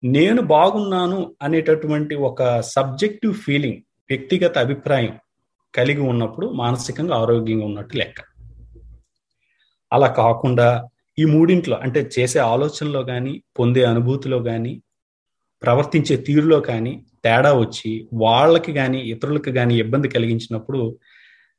[0.03, 3.77] నేను బాగున్నాను అనేటటువంటి ఒక సబ్జెక్టివ్ ఫీలింగ్
[4.09, 5.19] వ్యక్తిగత అభిప్రాయం
[5.75, 8.21] కలిగి ఉన్నప్పుడు మానసికంగా ఆరోగ్యంగా ఉన్నట్టు లెక్క.
[9.93, 10.89] అలా కాకుండా
[11.19, 14.81] ఈ మూడింట్లో అంటే చేసే ఆలోచనలో కానీ పొందే అనుభూతిలో కానీ
[15.63, 20.97] ప్రవర్తించే తీరులో కానీ తేడా వచ్చి వాళ్ళకి కానీ ఇతరులకు కానీ ఇబ్బంది కలిగించినప్పుడు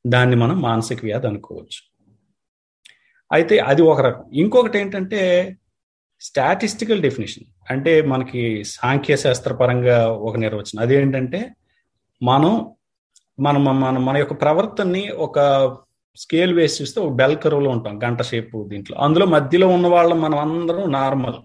[0.07, 1.81] దాన్ని మనం మానసిక వ్యాధి అనుకోవచ్చు.
[3.33, 4.25] అయితే అది ఒక రకం.
[4.33, 5.57] ఇంకొకటి ఏంటంటే
[6.21, 7.45] స్టాటిస్టికల్ డెఫినేషన్.
[7.71, 10.83] అంటే మనకి సాంఖ్య శాస్త్రపరంగా ఒక నిర్వచనం.
[10.83, 11.51] అదేంటంటే
[12.23, 12.71] మనం
[13.41, 15.39] మనం మన మన యొక్క ప్రవర్తనని ఒక
[16.23, 18.95] స్కేల్ వేసి చూస్తే ఒక బెల్ కరువులో ఉంటాం గంట షేపు దీంట్లో.
[19.07, 21.39] అందులో మధ్యలో ఉన్న వాళ్ళం మనం అందరం నార్మల్.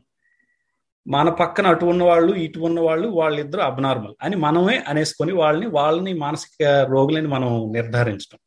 [1.05, 6.11] మన పక్కన అటు ఉన్న వాళ్ళు ఇటు ఉన్న వాళ్ళు వాళ్ళిద్దరు అబ్నార్మల్ అని మనమే అనేసుకొని వాళ్ళని వాళ్ళని
[6.23, 8.39] మానసిక రోగులని మనం నిర్ధారించడం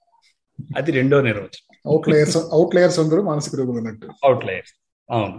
[0.79, 1.67] అది రెండో నిర్వచనం.
[1.91, 4.09] అవుట్ లేయర్స్ అవుట్ లేయర్స్ అందరూ మానసిక రోగులు అన్నట్టు.
[4.27, 4.75] అవుట్ లేయర్స్
[5.09, 5.39] అవును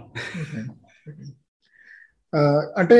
[2.80, 2.98] అంటే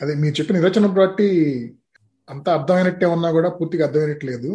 [0.00, 1.28] అదే మీరు చెప్పిన నిర్వచనం బట్టి
[2.28, 4.52] అంత అర్థమైనట్టే ఉన్నా కూడా పూర్తిగా అర్థమైనట్లేదు.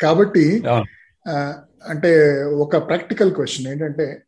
[0.00, 0.44] కాబట్టి
[1.88, 4.22] అంటే ఒక ప్రాక్టికల్ క్వశ్చన్ ఏంటంటే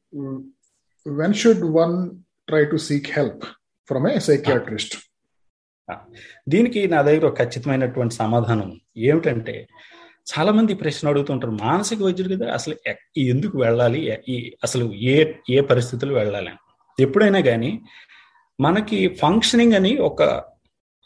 [1.06, 2.11] when should one
[2.49, 3.44] try to seek help
[3.88, 4.97] from a psychiatrist
[6.49, 9.68] దీనికి నా దగ్గర ఖచ్చితమైనటువంటి సమాధానం ఏమిటంటే
[10.30, 12.76] చాలా మంది ప్రశ్న అడుగుతుంటారు మానసిక వైద్యుడు కదా అసలు
[13.16, 14.00] ఎందుకు వెళ్ళాలి
[14.62, 16.50] అసలు ఏ ఏ పరిస్థితులు వెళ్ళాలి?
[17.00, 17.80] ఎప్పుడైనా కానీ
[18.61, 20.44] మనకి ఫంక్షనింగ్ అని ఒక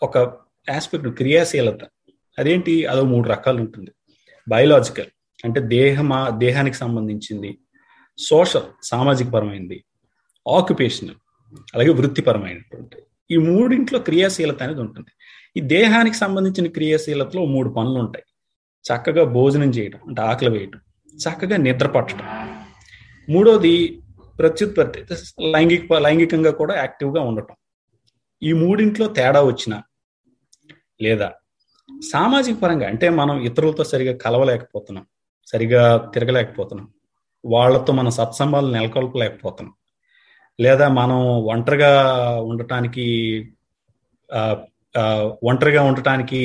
[0.03, 0.19] ఒక
[0.71, 1.79] ఆస్పెక్ట్ క్రియాశీలత.
[2.39, 2.87] అదేంటి?
[2.87, 3.91] అదో మూడు రకాలు ఉంటుంది.
[4.49, 5.07] బయలాజికల్
[5.45, 7.51] అంటే దేహమా దేహానికి సంబంధించింది.
[8.19, 9.79] సోషల్ సామాజిక పరమైనది
[10.47, 11.19] ఆక్యుపేషనల్
[11.75, 12.99] అలాగే వృత్తిపరమైనటువంటి.
[13.31, 15.11] ఈ మూడింట్లో క్రియాశీలత అనేది ఉంటుంది.
[15.57, 18.27] ఈ దేహానికి సంబంధించిన క్రియాశీలతలో మూడు పనులు ఉంటాయి.
[18.85, 20.81] చక్కగా భోజనం చేయడం అంటే ఆకలి వేయటం
[21.15, 22.27] చక్కగా నిద్రపట్టడం
[23.29, 24.03] మూడోది
[24.39, 25.01] ప్రత్యుత్పత్తి
[25.55, 27.57] లైంగిక లైంగికంగా కూడా యాక్టివ్గా ఉండటం.
[28.43, 29.75] ఈ మూడింట్లో తేడా వచ్చిన
[31.03, 31.29] లేదా
[32.13, 35.07] సామాజిక పరంగా అంటే మనం ఇతరులతో సరిగా కలవలేకపోతున్నాం.
[35.47, 36.89] సరిగా తిరగలేకపోతున్నాం.
[37.45, 39.75] వాళ్ళతో మన సత్సంబాలు నెలకొల్పలేకపోతున్నాం.
[40.61, 41.19] లేదా మనం
[41.53, 41.93] ఒంటరిగా
[42.51, 43.07] ఉండటానికి
[45.43, 46.41] ఒంటరిగా ఉండటానికి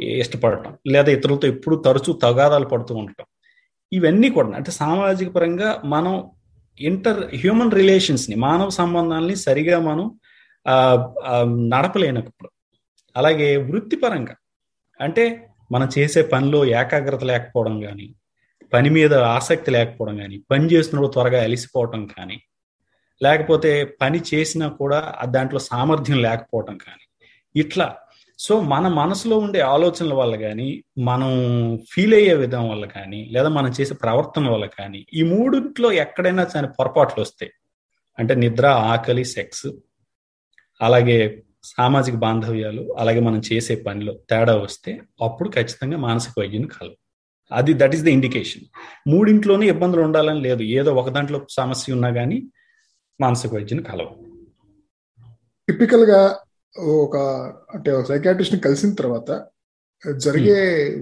[0.00, 3.26] ఇష్టపడటం లేదా ఇతరులతో ఎప్పుడు తరచూ తగాదాలు పడుతూ ఉండటం.
[3.92, 6.14] ఇవన్నీ కూడా అంటే సామాజిక పరంగా మనం
[6.80, 10.06] ఇంటర్ హ్యూమన్ రిలేషన్స్ని మానవ సంబంధాలని సరిగా మనం
[11.70, 12.50] నడపలేనప్పుడు.
[13.16, 14.36] అలాగే వృత్తిపరంగా
[15.00, 15.24] అంటే
[15.72, 18.06] మనం చేసే పనిలో ఏకాగ్రత లేకపోవడం కానీ
[18.72, 22.42] పని మీద ఆసక్తి లేకపోవడం కానీ పని చేస్తున్నప్పుడు త్వరగా అలిసిపోవటం కానీ
[23.22, 27.04] లేకపోతే పని చేసినా కూడా దాంట్లో సామర్థ్యం లేకపోవటం కానీ
[27.56, 27.96] ఇట్లా.
[28.38, 31.30] సో మన మనసులో ఉండే ఆలోచనల వల్ల కానీ మనం
[31.90, 36.66] ఫీల్ అయ్యే విధం వల్ల కానీ లేదా మనం చేసే ప్రవర్తన వల్ల కానీ ఈ మూడింట్లో ఎక్కడైనా దాని
[36.66, 37.52] పొరపాట్లు వస్తాయి.
[38.18, 39.66] అంటే నిద్ర ఆకలి సెక్స్
[40.82, 47.01] అలాగే సామాజిక బాంధవ్యాలు అలాగే మనం చేసే పనిలో తేడా వస్తే అప్పుడు ఖచ్చితంగా మానసిక వైద్యుని కలవు.
[47.52, 48.64] అది దట్ ఈస్ ద ఇండికేషన్
[49.08, 50.62] మూడింట్లోనే ఇబ్బందులు ఉండాలని లేదు.
[50.78, 52.38] ఏదో ఒక దాంట్లో సమస్య ఉన్నా కానీ
[53.20, 54.12] మానసిక వైద్యుని కలవు.
[55.68, 56.20] టిపికల్గా
[57.04, 57.16] ఒక
[57.74, 59.30] అంటే సైకాట్రిస్ట్ని కలిసిన తర్వాత
[60.26, 60.58] జరిగే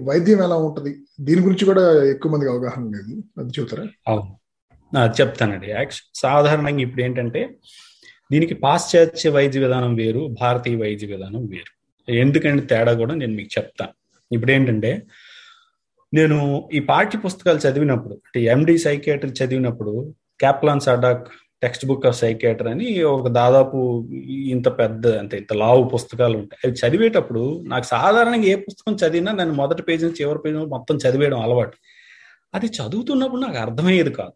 [0.07, 0.91] వైద్యం ఎలా ఉంటది?
[1.19, 3.13] దీని గురించి కూడా ఎక్కువ మందికి అవగాహన లేదు.
[3.39, 3.85] అది చెబుతారా?
[4.07, 4.29] అవును.
[5.19, 5.67] చెప్తానండి.
[5.69, 7.41] యాక్చువల్ సాధారణంగా ఇప్పుడు ఏంటంటే
[8.31, 11.71] దీనికి పాశ్చాత్య వైద్య విధానం వేరు భారతీయ వైద్య విధానం వేరు.
[12.11, 13.93] ఎందుకంటే తేడా కూడా నేను మీకు చెప్తాను.
[14.35, 14.91] ఇప్పుడు ఏంటంటే
[16.13, 21.27] నేను ఈ పాఠ్య పుస్తకాలు చదివినప్పుడు అంటే ఎండి సైకియాట్రీ చదివినప్పుడు Kaplan Sadock
[21.63, 26.71] text book of psychiatry అని ఒక దాదాపు ఇంత పెద్ద అంటే ఇంత లావు పుస్తకాలు ఉంటాయి.
[26.71, 31.41] అవి చదివేటప్పుడు నాకు సాధారణంగా ఏ పుస్తకం చదివినా నేను మొదటి పేజీ నుంచి చివరి పేజీ మొత్తం చదివేయడం
[31.41, 31.77] అలవాటు.
[32.53, 34.31] అది చదువుతున్నప్పుడు నాకు అర్థమయ్యేది కాదు.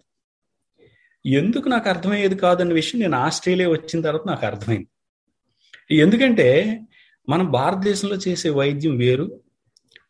[1.25, 4.87] ఎందుకు నాకు అర్థమయ్యేది కాదన్న విషయం నేను ఆస్ట్రేలియా వచ్చిన తర్వాత నాకు అర్థమైంది.
[5.91, 6.79] ఎందుకంటే
[7.29, 9.39] మనం భారతదేశంలో చేసే వైద్యం వేరు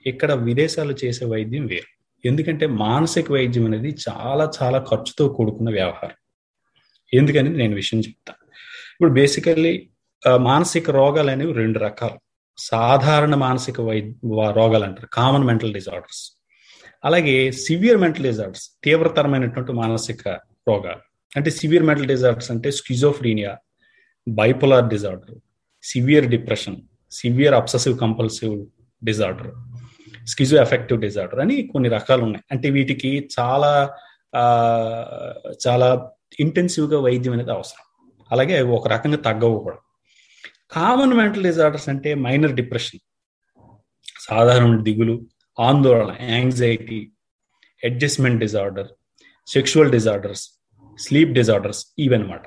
[0.06, 1.90] ఇక్కడ విదేశాల్లో చేసే వైద్యం వేరు.
[2.28, 6.16] ఎందుకంటే మానసిక వైద్యం అనేది చాలా చాలా ఖర్చుతో కూడుకున్న వ్యవహారం.
[7.14, 8.46] ఎందుకని నేను విషయం చెప్తాను
[8.92, 9.90] ఇప్పుడు బేసికల్లీ
[10.38, 12.20] మానసిక రోగాలు అనేవి రెండు రకాలు.
[12.58, 14.12] సాధారణ మానసిక వైద్య
[14.52, 15.08] రోగాలు అంటారు.
[15.08, 16.32] Common mental disorders.
[17.06, 20.28] అలాగే సివియర్ మెంటల్ డిజార్డర్స్ తీవ్రతరమైనటువంటి మానసిక
[20.68, 21.02] రోగాలు.
[21.36, 23.58] అంటే సివియర్ మెంటల్ డిజార్డర్స్ అంటే schizophrenia
[24.28, 25.36] bipolar disorder
[25.84, 26.78] severe depression
[27.12, 28.66] severe obsessive compulsive
[29.06, 29.52] disorder.
[30.62, 33.72] Schizoaffective disorder అని కొన్ని రకాలు ఉన్నాయి అంటే వీటికి చాలా
[35.68, 35.90] చాలా
[36.40, 37.84] ఇంటెన్సివ్గా వైద్యం అనేది అవసరం.
[38.32, 39.78] అలాగే ఒక రకంగా తగ్గవు కూడా.
[40.72, 43.02] కామన్ మెంటల్ డిజార్డర్స్ అంటే మైనర్ డిప్రెషన్
[44.30, 45.16] సాధారణ దిగులు
[45.60, 47.00] ఆందోళన anxiety
[47.84, 48.88] adjustment disorder
[49.48, 50.44] sexual disorders
[51.00, 52.46] sleep disorders ఇవన్నమాట.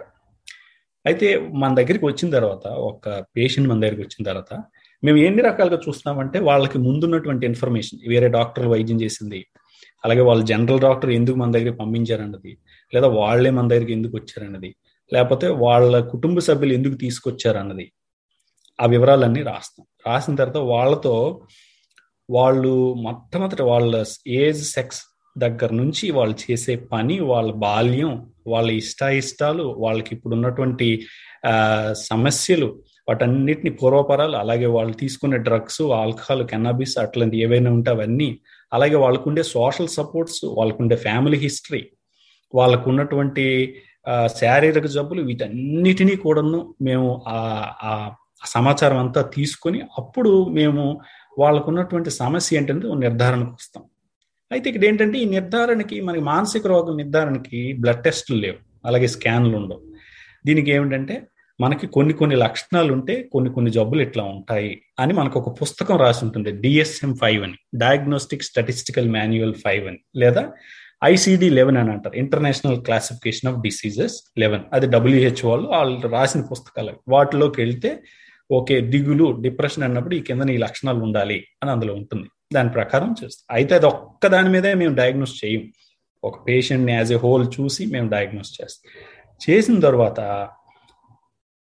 [1.07, 4.53] అయితే మన దగ్గరికి వచ్చిన తర్వాత ఒక పేషెంట్ మన దగ్గరికి వచ్చిన తర్వాత
[5.05, 9.47] మేము ఎన్ని రకాలుగా చూస్తామంటే వాళ్ళకి ముందున్నటువంటి ఇన్ఫర్మేషన్ వేరే డాక్టర్ వైద్యం చేసింది.
[10.05, 12.59] అలాగే వాళ్ళు జనరల్ డాక్టర్ ఎందుకు మన దగ్గరికి పంపించారన్నది.
[12.95, 14.77] లేదా వాళ్ళే మన దగ్గరికి ఎందుకు వచ్చారన్నది.
[15.13, 17.93] లేకపోతే వాళ్ళ కుటుంబ సభ్యులు ఎందుకు తీసుకొచ్చారన్నది.
[18.81, 19.87] ఆ వివరాలన్నీ రాస్తాం.
[20.07, 21.43] రాసిన తర్వాత వాళ్ళతో
[22.31, 25.03] వాళ్ళు మొట్టమొదటి వాళ్ళ ఏజ్ సెక్స్
[25.39, 31.07] దగ్గర నుంచి వాళ్ళు చేసే పని వాళ్ళ బాల్యం వాళ్ళ ఇష్టాయిష్టాలు వాళ్ళకి ఇప్పుడు ఉన్నటువంటి
[31.93, 38.31] సమస్యలు వాటన్నిటిని పూర్వపరాలు అలాగే వాళ్ళు తీసుకునే డ్రగ్స్ ఆల్కహాల్ కెనాబిస్ అట్లాంటి ఏవైనా ఉంటే అవన్నీ
[38.73, 41.83] అలాగే వాళ్ళకుండే సోషల్ సపోర్ట్స్ వాళ్ళకుండే ఫ్యామిలీ హిస్టరీ
[42.55, 43.45] వాళ్ళకు ఉన్నటువంటి
[44.41, 47.09] శారీరక జబ్బులు వీటన్నిటినీ కూడాను మేము
[47.89, 47.93] ఆ
[48.55, 50.83] సమాచారం అంతా తీసుకొని అప్పుడు మేము
[51.39, 53.83] వాళ్ళకున్నటువంటి సమస్య ఏంటంటే నిర్ధారణకు వస్తాం.
[54.51, 58.59] అయితే ఇక్కడ ఏంటంటే ఈ నిర్ధారణకి మనకి మానసిక రోగం నిర్ధారణకి బ్లడ్ టెస్టులు లేవు.
[58.87, 59.83] అలాగే స్కాన్లు ఉండవు.
[60.47, 61.15] దీనికి ఏమిటంటే
[61.61, 66.25] మనకి కొన్ని కొన్ని లక్షణాలు ఉంటే కొన్ని కొన్ని జబ్బులు ఇట్లా ఉంటాయి అని మనకు ఒక పుస్తకం రాసి
[66.25, 67.55] ఉంటుంది డిఎస్ఎం ఫైవ్ అని.
[67.75, 69.99] డయాగ్నోస్టిక్ స్టాటిస్టికల్ మాన్యువల్ ఫైవ్ అని.
[70.17, 70.53] లేదా
[71.05, 72.17] ఐసిడి లెవెన్ అని అంటారు.
[72.17, 78.03] International classification of diseases eleven అది డబ్ల్యూహెచ్ వాళ్ళు వాళ్ళు రాసిన పుస్తకాలు వాటిలోకి వెళ్తే
[78.53, 82.29] ఓకే దిగులు డిప్రెషన్ అన్నప్పుడు ఈ కింద ఈ లక్షణాలు ఉండాలి అని అందులో ఉంటుంది.
[82.55, 83.57] దాని ప్రకారం చేస్తాం.
[83.57, 85.73] అయితే అది ఒక్క దాని మీదే మేము డయాగ్నోస్ చేయం.
[86.25, 88.91] ఒక పేషెంట్ని యాజ్ ఏ హోల్ చూసి మేము డయాగ్నోస్ చేస్తాం.
[89.51, 90.49] చేసిన తర్వాత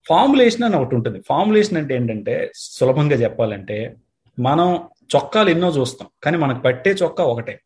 [0.08, 1.22] ఫార్ములేషన్ అని ఒకటి ఉంటుంది.
[1.28, 3.96] ఫార్ములేషన్ అంటే ఏంటంటే సులభంగా చెప్పాలంటే
[4.40, 7.60] మనం చొక్కాలు ఎన్నో చూస్తాం కానీ మనకు పట్టే చొక్కా ఒకటే.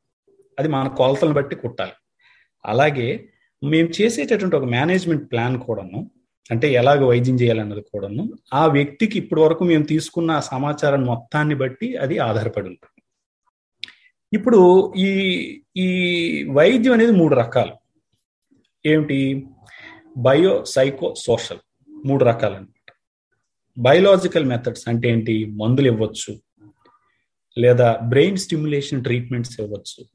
[0.59, 1.91] అది మన కొలతలను బట్టి కుట్టాలి.
[2.65, 3.29] అలాగే
[3.63, 6.11] మేము చేసేటటువంటి ఒక మేనేజ్మెంట్ ప్లాన్ కూడాను
[6.51, 12.17] అంటే ఎలాగ వైద్యం చేయాలన్నది కూడాను ఆ వ్యక్తికి ఇప్పటి వరకు మేము తీసుకున్న సమాచారం మొత్తాన్ని బట్టి అది
[12.17, 13.03] ఆధారపడి ఉంటుంది.
[14.33, 15.89] ఇప్పుడు ఈ ఈ
[16.51, 17.73] వైద్యం అనేది మూడు రకాలు.
[18.85, 19.45] ఏమిటి?
[20.17, 21.57] బయో సైకో సోషల్
[22.05, 22.93] మూడు రకాలన్నమాట.
[23.77, 25.45] బయలాజికల్ బయోలాజికల్ మెథడ్స్ అంటే ఏంటి?
[25.45, 26.41] మందులు ఇవ్వచ్చు.
[27.57, 30.05] లేదా బ్రెయిన్ స్టిమ్యులేషన్ ట్రీట్మెంట్స్ ఇవ్వచ్చు.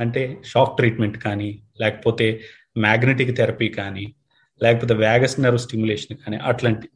[0.00, 2.40] అంటే షాక్ ట్రీట్మెంట్ కానీ లేకపోతే
[2.78, 4.14] మ్యాగ్నెటిక్ థెరపీ కానీ
[4.62, 6.88] లేకపోతే వ్యాగస్ నర్వ్ స్టిమ్యులేషన్ కానీ అట్లాంటి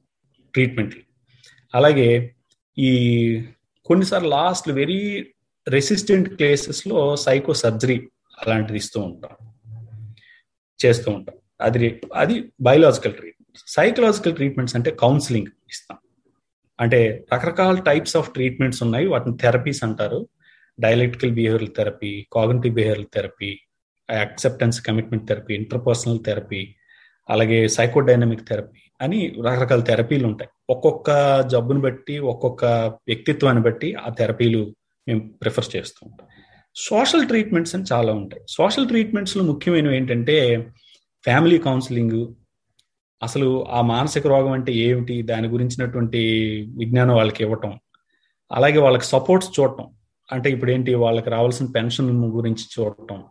[0.54, 1.02] ట్రీట్మెంట్లు
[1.74, 2.34] అలాగే
[2.78, 3.42] ఈ
[3.84, 5.32] కొన్నిసార్లు లాస్ట్ వెరీ
[5.68, 8.08] రెసిస్టెంట్ కేసెస్లో సైకో సర్జరీ
[8.46, 9.48] అలాంటిది ఇస్తూ ఉంటాం.
[10.87, 11.37] చేస్తూ ఉంటాం.
[11.61, 15.99] అది అది బయలాజికల్ ట్రీట్మెంట్ సైకలాజికల్ ట్రీట్మెంట్స్ అంటే కౌన్సిలింగ్ ఇస్తాం.
[16.81, 19.07] అంటే రకరకాల టైప్స్ ఆఫ్ ట్రీట్మెంట్స్ ఉన్నాయి.
[19.07, 20.29] వాటిని థెరపీస్ అంటారు.
[20.81, 23.59] Dialectical behavioural therapy cognitive behavioural therapy
[24.11, 26.75] acceptance commitment therapy interpersonal therapy
[27.31, 30.51] అలాగే సైకోడైనమిక్ థెరపీ అని రకరకాల థెరపీలు ఉంటాయి.
[30.71, 32.64] ఒక్కొక్క జబ్బును బట్టి ఒక్కొక్క
[33.09, 34.75] వ్యక్తిత్వాన్ని బట్టి ఆ థెరపీలు
[35.09, 36.29] మేము ప్రిఫర్ చేస్తూ ఉంటాం.
[36.77, 38.42] సోషల్ ట్రీట్మెంట్స్ అని చాలా ఉంటాయి.
[38.49, 40.66] సోషల్ ట్రీట్మెంట్స్లో ముఖ్యమైనవి ఏంటంటే
[41.25, 42.35] ఫ్యామిలీ కౌన్సిలింగ్
[43.22, 45.22] అసలు ఆ మానసిక రోగం అంటే ఏమిటి?
[45.22, 46.18] దాని గురించినటువంటి
[46.78, 47.78] విజ్ఞానం వాళ్ళకి ఇవ్వటం.
[48.52, 49.87] అలాగే వాళ్ళకి సపోర్ట్స్ చూడటం.
[50.33, 53.24] అంటే ఇప్పుడు ఏంటి వాళ్ళకి రావాల్సిన పెన్షన్ గురించి చూడటం.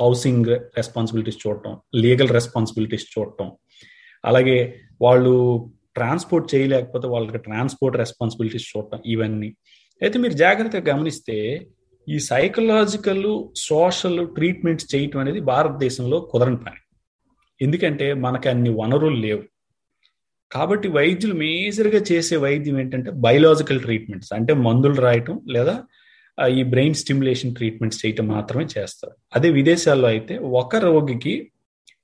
[0.00, 1.78] హౌసింగ్ రెస్పాన్సిబిలిటీస్ చూడటం.
[1.94, 3.52] లీగల్ రెస్పాన్సిబిలిటీస్ చూడటం.
[4.24, 9.56] అలాగే వాళ్ళు ట్రాన్స్పోర్ట్ చేయలేకపోతే వాళ్ళకి ట్రాన్స్పోర్ట్ రెస్పాన్సిబిలిటీస్ చూడటం ఇవన్నీ.
[10.02, 11.66] అయితే మీరు జాగ్రత్తగా గమనిస్తే
[12.08, 16.83] ఈ సైకలాజికల్ సోషల్ ట్రీట్మెంట్స్ చేయటం అనేది భారతదేశంలో కుదరని పని.
[17.64, 19.42] ఎందుకంటే మనకి అన్ని వనరులు లేవు.
[20.52, 25.74] కాబట్టి వైద్యులు మేజర్గా చేసే వైద్యం ఏంటంటే బయలాజికల్ ట్రీట్మెంట్స్ అంటే మందులు రాయటం లేదా
[26.58, 29.14] ఈ బ్రెయిన్ స్టిమ్యులేషన్ ట్రీట్మెంట్స్ చేయటం మాత్రమే చేస్తారు.
[29.36, 31.34] అదే విదేశాల్లో అయితే ఒక రోగికి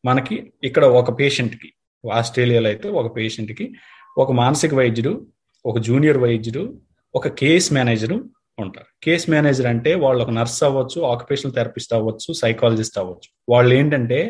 [0.04, 1.68] మనకి ఇక్కడ ఒక పేషెంట్కి
[2.04, 3.64] ఆస్ట్రేలియాలో అయితే ఒక పేషెంట్కి
[4.18, 5.12] ఒక మానసిక వైద్యుడు
[5.64, 6.62] ఒక జూనియర్ వైద్యుడు
[7.14, 8.16] ఒక కేస్ మేనేజరు
[8.58, 8.88] ఉంటారు.
[9.04, 13.28] కేస్ మేనేజర్ అంటే వాళ్ళు ఒక నర్స్ అవ్వచ్చు ఆక్యుపేషనల్ థెరపిస్ట్ అవ్వచ్చు సైకాలజిస్ట్ అవ్వచ్చు.
[13.52, 14.20] వాళ్ళు ఏంటంటే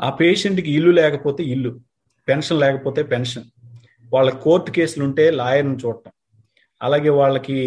[0.00, 1.80] ఆ పేషెంట్కి ఇల్లు లేకపోతే ఇల్లు
[2.28, 3.44] పెన్షన్ లేకపోతే పెన్షన్.
[4.14, 6.12] వాళ్ళ కోర్టు కేసులు ఉంటే లాయర్ని చూడటం.
[6.82, 7.58] అలాగే వాళ్ళకి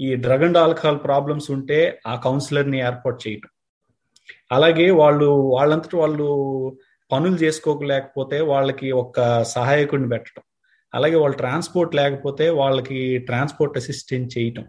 [0.00, 3.48] ఈ డ్రగ్ అండ్ ఆల్కహాల్ ప్రాబ్లమ్స్ ఉంటే ఆ కౌన్సిలర్ని ఏర్పాటు చేయటం.
[4.52, 6.26] అలాగే వాళ్ళు వాళ్ళంతటి వాళ్ళు
[7.12, 10.42] పనులు చేసుకోలేకపోతే వాళ్ళకి ఒక సహాయకుడిని పెట్టడం
[10.94, 14.64] అలాగే వాళ్ళు ట్రాన్స్పోర్ట్ లేకపోతే వాళ్ళకి ట్రాన్స్పోర్ట్ అసిస్టెంట్ చేయటం.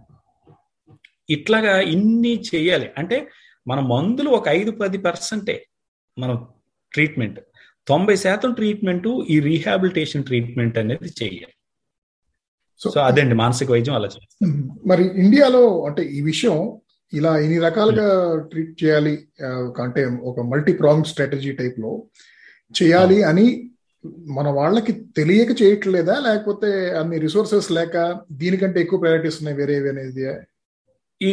[1.29, 2.91] ఇట్లాగా ఇన్ని చేయాలి.
[2.97, 3.27] అంటే
[3.67, 5.65] మన మందులు ఒక ఐదు పది పర్సెంటే
[6.19, 6.47] మనం
[6.93, 7.39] ట్రీట్మెంట్
[7.87, 11.53] తొంభై శాతం ట్రీట్మెంట్ ఈ రీహాబిలిటేషన్ ట్రీట్మెంట్ అనేది చేయాలి
[12.81, 14.09] సో అదండి మానసిక వైద్యం అలా
[14.85, 16.57] మరి ఇండియాలో అంటే ఈ విషయం
[17.13, 18.07] ఇలా ఇన్ని రకాలుగా
[18.41, 19.13] ట్రీట్ చేయాలి
[19.81, 21.91] అంటే ఒక మల్టీ ప్రాంగ్ స్ట్రాటజీ టైప్లో
[22.75, 23.45] చేయాలి అని
[24.27, 26.19] మన వాళ్ళకి తెలియక చేయట్లేదా?
[26.19, 27.95] లేకపోతే అన్ని రిసోర్సెస్ లేక
[28.31, 30.23] దీనికంటే ఎక్కువ ప్రయారిటీస్ ఉన్నాయి వేరే అనేది
[31.21, 31.29] ఈ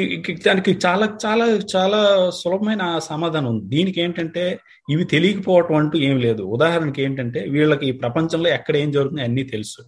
[0.47, 3.77] దానికి చాలా చాలా చాలా సులభమైన సమాధానం ఉంది.
[3.77, 4.59] దీనికి ఏంటంటే
[4.91, 6.43] ఇవి తెలియకపోవటం అంటూ ఏం లేదు.
[6.43, 9.83] ఉదాహరణకి ఏంటంటే వీళ్ళకి ఈ ప్రపంచంలో ఎక్కడ ఏం జరుగుతుంది అన్నీ తెలుసు.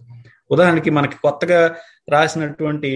[0.51, 1.75] ఉదాహరణకి మనకి కొత్తగా
[2.09, 2.91] రాసినటువంటి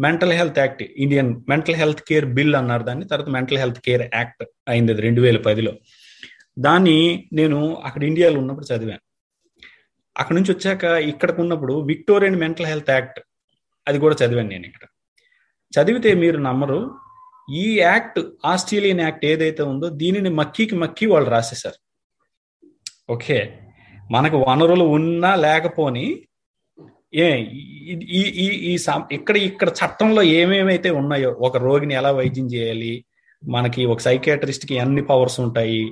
[0.00, 4.44] mental health act Indian mental health care bill అన్నారు దాన్ని తర్వాత మెంటల్ హెల్త్ కేర్ యాక్ట్
[4.68, 5.72] అయింది అది రెండు వేల పదిలో.
[6.58, 9.04] దాన్ని నేను అక్కడ ఇండియాలో ఉన్నప్పుడు చదివాను.
[10.18, 13.20] అక్కడ నుంచి వచ్చాక ఇక్కడికి ఉన్నప్పుడు విక్టోరియన్ మెంటల్ హెల్త్ యాక్ట్
[13.88, 14.84] అది కూడా చదివాను నేను ఇక్కడ.
[15.76, 16.78] చదివితే మీరు నమ్మరు.
[17.56, 21.78] ఈ యాక్ట్ ఆస్ట్రేలియన్ యాక్ట్ ఏదైతే ఉందో దీనిని మక్కీకి మక్కీ వాళ్ళు రాసేశారు.
[23.10, 23.38] ఓకే.
[24.10, 26.06] మనకు వనరులు ఉన్నా లేకపోని
[27.14, 27.26] ఏ
[28.12, 28.72] ఈ ఈ ఈ
[29.10, 32.92] ఇక్కడ ఇక్కడ చట్టంలో ఏమేమైతే ఉన్నాయో ఒక రోగిని ఎలా వైద్యం చేయాలి
[33.42, 35.82] మనకి ఒక సైకియాట్రిస్ట్కి ఎన్ని పవర్స్ ఉంటాయి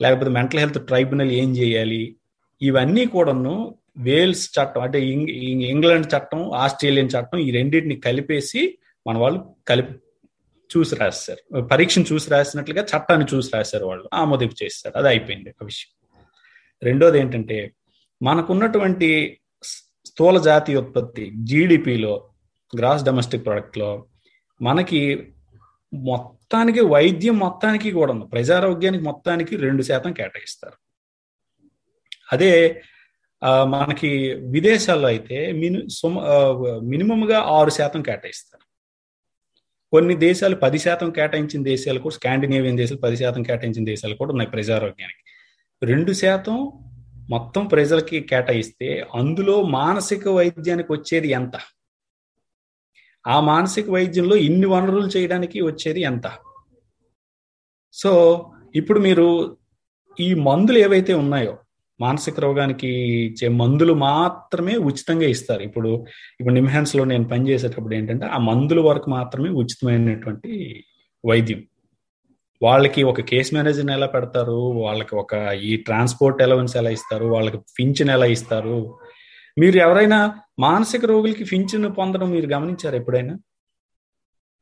[0.00, 2.02] లేకపోతే మెంటల్ హెల్త్ ట్రైబ్యునల్ ఏం చేయాలి
[2.60, 3.54] ఇవన్నీ కూడాను
[3.98, 4.98] వేల్స్ చట్టం అంటే
[5.70, 8.62] ఇంగ్లాండ్ చట్టం ఆస్ట్రేలియన్ చట్టం ఈ రెండింటిని కలిపేసి
[9.06, 9.94] మన వాళ్ళు కలిపి
[10.70, 11.42] చూసి రాశారు.
[11.72, 14.08] పరీక్షను చూసి రాసినట్లుగా చట్టాన్ని చూసి రాశారు వాళ్ళు.
[14.14, 15.90] ఆమోదింపు చేస్తారు అది అయిపోయింది ఒక విషయం.
[16.82, 17.58] రెండోది ఏంటంటే
[18.22, 19.40] మనకున్నటువంటి
[20.06, 22.14] స్థూల జాతీయ ఉత్పత్తి జీడిపిలో
[22.78, 23.90] గ్రాస్ డొమెస్టిక్ ప్రొడక్ట్లో
[24.60, 25.00] మనకి
[25.92, 30.76] మొత్తానికి వైద్యం మొత్తానికి కూడా ఉంది ప్రజారోగ్యానికి మొత్తానికి రెండు శాతం కేటాయిస్తారు.
[32.32, 32.82] అదే
[33.44, 36.18] మనకి విదేశాల్లో అయితే మిని సుమ
[36.82, 38.63] మినిమంగా ఆరు శాతం కేటాయిస్తారు.
[39.94, 44.50] కొన్ని దేశాలు పది శాతం కేటాయించిన దేశాలు కూడా స్కాండినేవియన్ దేశాలు పది శాతం కేటాయించిన దేశాలు కూడా ఉన్నాయి
[44.50, 45.22] ప్రజారోగ్యానికి.
[45.86, 46.72] రెండు శాతం
[47.30, 51.52] మొత్తం ప్రజలకి కేటాయిస్తే అందులో మానసిక వైద్యానికి వచ్చేది ఎంత?
[53.26, 56.32] ఆ మానసిక వైద్యంలో ఇన్ని వనరులు చేయడానికి వచ్చేది ఎంత?
[57.92, 58.12] సో
[58.74, 59.56] ఇప్పుడు మీరు
[60.20, 61.58] ఈ మందులు ఏవైతే ఉన్నాయో
[62.00, 62.88] మానసిక రోగానికి
[63.24, 65.62] ఇచ్చే మందులు మాత్రమే ఉచితంగా ఇస్తారు.
[65.62, 66.04] ఇప్పుడు
[66.40, 70.84] ఇప్పుడు నిమ్హాన్స్లో నేను పనిచేసేటప్పుడు ఏంటంటే ఆ మందుల వరకు మాత్రమే ఉచితమైనటువంటి
[71.26, 71.62] వైద్యం.
[72.62, 74.52] వాళ్ళకి ఒక కేస్ మేనేజర్ని ఎలా పెడతారు?
[74.52, 77.26] వాళ్ళకి ఒక ఈ ట్రాన్స్పోర్ట్ అలవెన్స్ ఎలా ఇస్తారు?
[77.26, 78.98] వాళ్ళకి పింఛన్ ఎలా ఇస్తారు?
[79.58, 83.38] మీరు ఎవరైనా మానసిక రోగులకి పింఛన్ పొందడం మీరు గమనించారు ఎప్పుడైనా?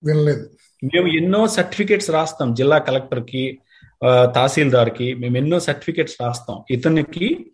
[0.04, 0.50] వినలేదు.
[0.84, 3.60] మేము ఎన్నో సర్టిఫికేట్స్ రాస్తాం జిల్లా కలెక్టర్కి.
[4.08, 6.64] తహసీల్దార్కి మేము ఎన్నో సర్టిఫికేట్స్ రాస్తాం.
[6.70, 7.50] ఇతనికి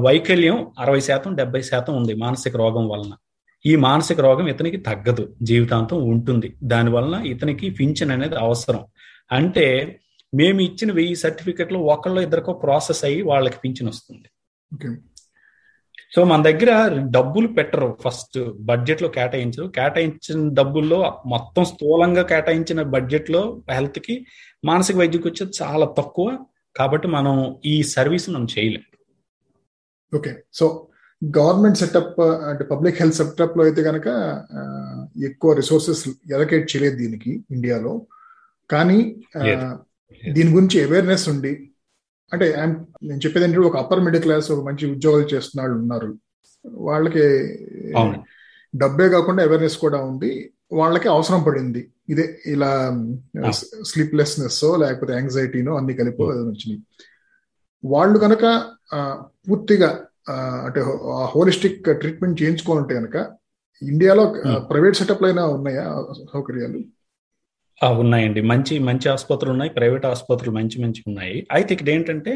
[0.00, 3.12] వైకల్యం అరవై శాతం డెబ్బై శాతం ఉంది మానసిక రోగం వలన.
[3.66, 5.36] ఈ మానసిక రోగం ఇతనికి తగ్గదు.
[5.42, 6.56] జీవితాంతం ఉంటుంది.
[6.62, 8.84] దాని వలన ఇతనికి పింఛన్ అనేది అవసరం.
[9.32, 9.66] అంటే
[10.34, 14.28] మేము ఇచ్చిన వెయ్యి సర్టిఫికెట్లు ఒకళ్ళు ఇద్దరికో ప్రాసెస్ అయ్యి వాళ్ళకి పింఛన్ వస్తుంది.
[16.14, 17.98] సో మన దగ్గర డబ్బులు పెట్టరు.
[18.04, 19.66] ఫస్ట్ బడ్జెట్లో కేటాయించరు.
[19.66, 24.26] కేటాయించిన డబ్బుల్లో మొత్తం స్థూలంగా కేటాయించిన బడ్జెట్లో హెల్త్కి
[24.64, 26.38] మానసిక వైద్యకి వచ్చేది చాలా తక్కువ.
[26.76, 28.82] కాబట్టి మనం ఈ సర్వీస్ మనం చేయలేం.
[30.16, 30.42] ఓకే.
[30.52, 30.88] సో
[31.38, 34.06] గవర్నమెంట్ సెటప్ అంటే పబ్లిక్ హెల్త్ సెటప్లో అయితే కనుక
[35.24, 38.06] ఎక్కువ రిసోర్సెస్ ఎలకేట్ చేయలేదు దీనికి ఇండియాలో.
[38.70, 39.16] కానీ
[40.30, 41.69] దీని గురించి అవేర్నెస్ ఉండి
[42.32, 42.46] అంటే
[43.02, 46.10] నేను చెప్పేది ఏంటంటే ఒక అప్పర్ మిడిల్ క్లాస్ ఒక మంచి ఉద్యోగాలు చేస్తున్న వాళ్ళు ఉన్నారు.
[46.88, 47.24] వాళ్ళకి
[48.74, 50.30] డబ్బే కాకుండా అవేర్నెస్ కూడా ఉంది.
[50.72, 51.82] వాళ్ళకి అవసరం పడింది.
[52.08, 52.70] ఇదే ఇలా
[53.90, 56.80] స్లీప్లెస్నెస్ లేకపోతే యాంగ్జైటీనో అన్ని కలిపి వచ్చినాయి
[57.84, 58.44] వాళ్ళు కనుక
[59.48, 59.90] పూర్తిగా
[60.66, 60.80] అంటే
[61.34, 63.16] హోలిస్టిక్ ట్రీట్మెంట్ చేయించుకోవాలంటే కనుక
[63.82, 64.24] ఇండియాలో
[64.70, 65.84] ప్రైవేట్ సెటప్ అయినా ఉన్నాయా
[66.32, 66.80] సౌకర్యాలు?
[67.88, 68.40] ఉన్నాయండి.
[68.40, 69.70] మంచి మంచి ఆసుపత్రులు ఉన్నాయి.
[69.70, 71.46] ప్రైవేట్ ఆసుపత్రులు మంచి మంచి ఉన్నాయి.
[71.52, 72.32] అయితే ఇక్కడ ఏంటంటే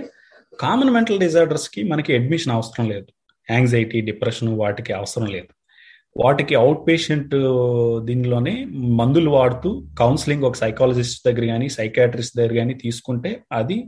[0.61, 3.09] కామన్ మెంటల్ డిజార్డర్స్కి మనకి అడ్మిషన్ అవసరం లేదు.
[3.51, 5.51] యాంగ్జైటీ డిప్రెషన్ వాటికి అవసరం లేదు.
[6.17, 7.35] వాటికి అవుట్ పేషెంట్
[8.05, 8.65] దీనిలోనే
[9.01, 13.79] మందులు వాడుతూ కౌన్సిలింగ్ ఒక సైకాలజిస్ట్ దగ్గర కానీ సైకాట్రిస్ట్ దగ్గర కానీ తీసుకుంటే అది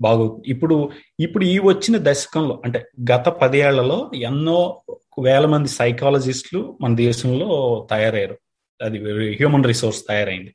[0.00, 0.50] బాగవుతుంది.
[0.50, 0.90] ఇప్పుడు
[1.20, 2.80] ఇప్పుడు ఈ వచ్చిన దశకంలో అంటే
[3.12, 4.82] గత పదేళ్ళలో ఎన్నో
[5.22, 7.48] వేల మంది సైకాలజిస్టులు మన దేశంలో
[7.90, 8.36] తయారయ్యారు.
[8.80, 8.98] అది
[9.38, 10.52] హ్యూమన్ రిసోర్స్ తయారైంది.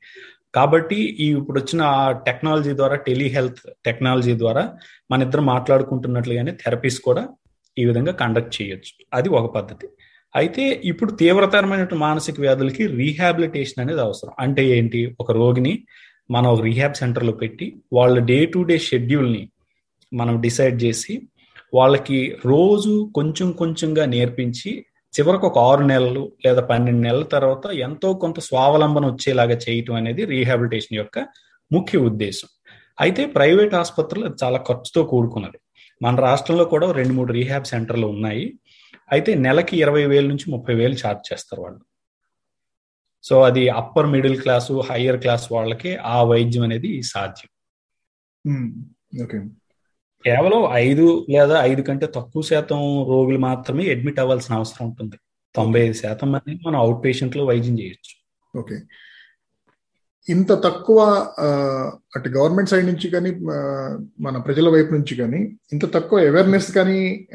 [0.54, 1.82] కాబట్టి ఈ ఇప్పుడు వచ్చిన
[2.26, 4.78] టెక్నాలజీ ద్వారా టెలిహెల్త్ టెక్నాలజీ ద్వారా
[5.10, 7.28] మన ఇద్దరు మాట్లాడుకుంటున్నట్లుగానే థెరపీస్ కూడా
[7.78, 9.06] ఈ విధంగా కండక్ట్ చేయొచ్చు.
[9.12, 9.88] అది ఒక పద్ధతి.
[10.36, 14.32] అయితే ఇప్పుడు తీవ్రతరమైన మానసిక వ్యాధులకి రీహాబిలిటేషన్ అనేది అవసరం.
[14.38, 15.16] అంటే ఏంటి?
[15.20, 15.84] ఒక రోగిని
[16.30, 19.48] మనం ఒక రీహాబ్ సెంటర్లో పెట్టి వాళ్ళ డే టు డే షెడ్యూల్ని
[20.14, 21.20] మనం డిసైడ్ చేసి
[21.74, 24.84] వాళ్ళకి రోజు కొంచెం కొంచెంగా నేర్పించి
[25.14, 30.96] చివరికి ఒక ఆరు నెలలు లేదా పన్నెండు నెలల తర్వాత ఎంతో కొంత స్వావలంబన వచ్చేలాగా చేయటం అనేది రీహాబిలిటేషన్
[30.96, 31.18] యొక్క
[31.72, 32.48] ముఖ్య ఉద్దేశం.
[33.00, 35.58] అయితే ప్రైవేట్ ఆసుపత్రులు చాలా ఖర్చుతో కూడుకున్నది.
[36.02, 38.58] మన రాష్ట్రంలో కూడా రెండు మూడు రీహాబ్ సెంటర్లు ఉన్నాయి.
[39.12, 41.80] అయితే నెలకి ఇరవై వేల నుంచి ముప్పై వేలు ఛార్జ్ చేస్తారు వాళ్ళు.
[43.22, 47.50] సో అది upper middle class higher class వాళ్ళకి ఆ వైద్యం అనేది సాధ్యం.
[49.22, 49.38] ఓకే.
[50.26, 55.16] కేవలం ఐదు లేదా ఐదు కంటే తక్కువ శాతం రోగులు మాత్రమే అడ్మిట్ అవ్వాల్సిన అవసరం ఉంటుంది.
[55.54, 58.14] తొంభై ఐదు శాతం మంది మనం అవుట్ పేషెంట్లో వైద్యం చేయొచ్చు.
[58.58, 58.76] ఓకే.
[60.28, 60.98] ఇంత తక్కువ
[62.16, 63.30] అటు గవర్నమెంట్ సైడ్ నుంచి కానీ
[64.20, 65.40] మన ప్రజల వైపు నుంచి కానీ
[65.72, 67.28] ఇంత తక్కువ అవేర్నెస్ కానీ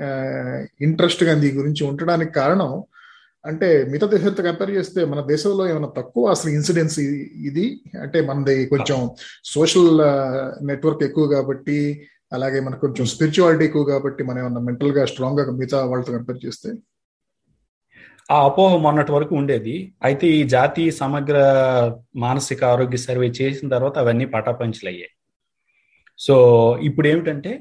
[0.82, 2.84] ఇంట్రెస్ట్ కానీ దీని గురించి ఉండడానికి కారణం
[3.46, 7.00] అంటే మిగతా దేశాలతో కంపేర్ చేస్తే మన దేశంలో ఏమైనా తక్కువ అసలు ఇన్సిడెన్స్
[7.50, 7.66] ఇది?
[8.02, 9.10] అంటే మనది కొంచెం
[9.44, 9.92] సోషల్
[10.68, 11.78] నెట్వర్క్ ఎక్కువ కాబట్టి
[12.34, 16.74] అలాగే మనకు కొంచెం స్పిరిచువాలిటీ ఎక్కువ కాబట్టి మనం ఏమన్నా మెంటల్గా స్ట్రాంగ్గా మిగతా వాళ్ళతో కంపేర్ చేస్తే?
[18.32, 19.94] ఆ అపోహ మొన్నటి వరకు ఉండేది.
[20.04, 21.38] అయితే ఈ జాతీయ సమగ్ర
[22.16, 25.10] మానసిక ఆరోగ్య సర్వే చేసిన తర్వాత అవన్నీ పటాపంచలయ్యాయి.
[26.18, 26.36] సో
[26.84, 27.60] ఇప్పుడు ఏమిటంటే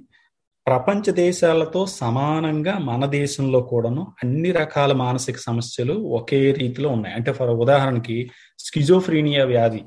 [0.67, 7.15] ప్రపంచ దేశాలతో సమానంగా మన దేశంలో కూడాను అన్ని రకాల మానసిక సమస్యలు ఒకే రీతిలో ఉన్నాయి.
[7.15, 9.83] అంటే ఫర్ ఉదాహరణకి స్కిజోఫ్రీనియా వ్యాధి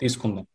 [0.00, 0.46] తీసుకుందాం.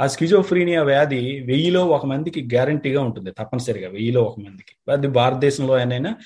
[0.00, 4.92] ఆ స్కిజోఫ్రీనియా వ్యాధి వెయ్యిలో ఒక మందికి గ్యారంటీగా ఉంటుంది తప్పనిసరిగా వెయ్యిలో ఒక మందికి.
[4.92, 6.16] అది భారతదేశంలో అయినా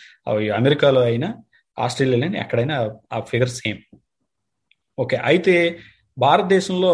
[0.56, 1.35] అమెరికాలో అయినా
[1.78, 3.78] ఆస్ట్రేలియాలో అయినా ఎక్కడైనా ఆ ఫిగర్ సేమ్.
[4.98, 5.78] ఓకే అయితే
[6.18, 6.92] భారతదేశంలో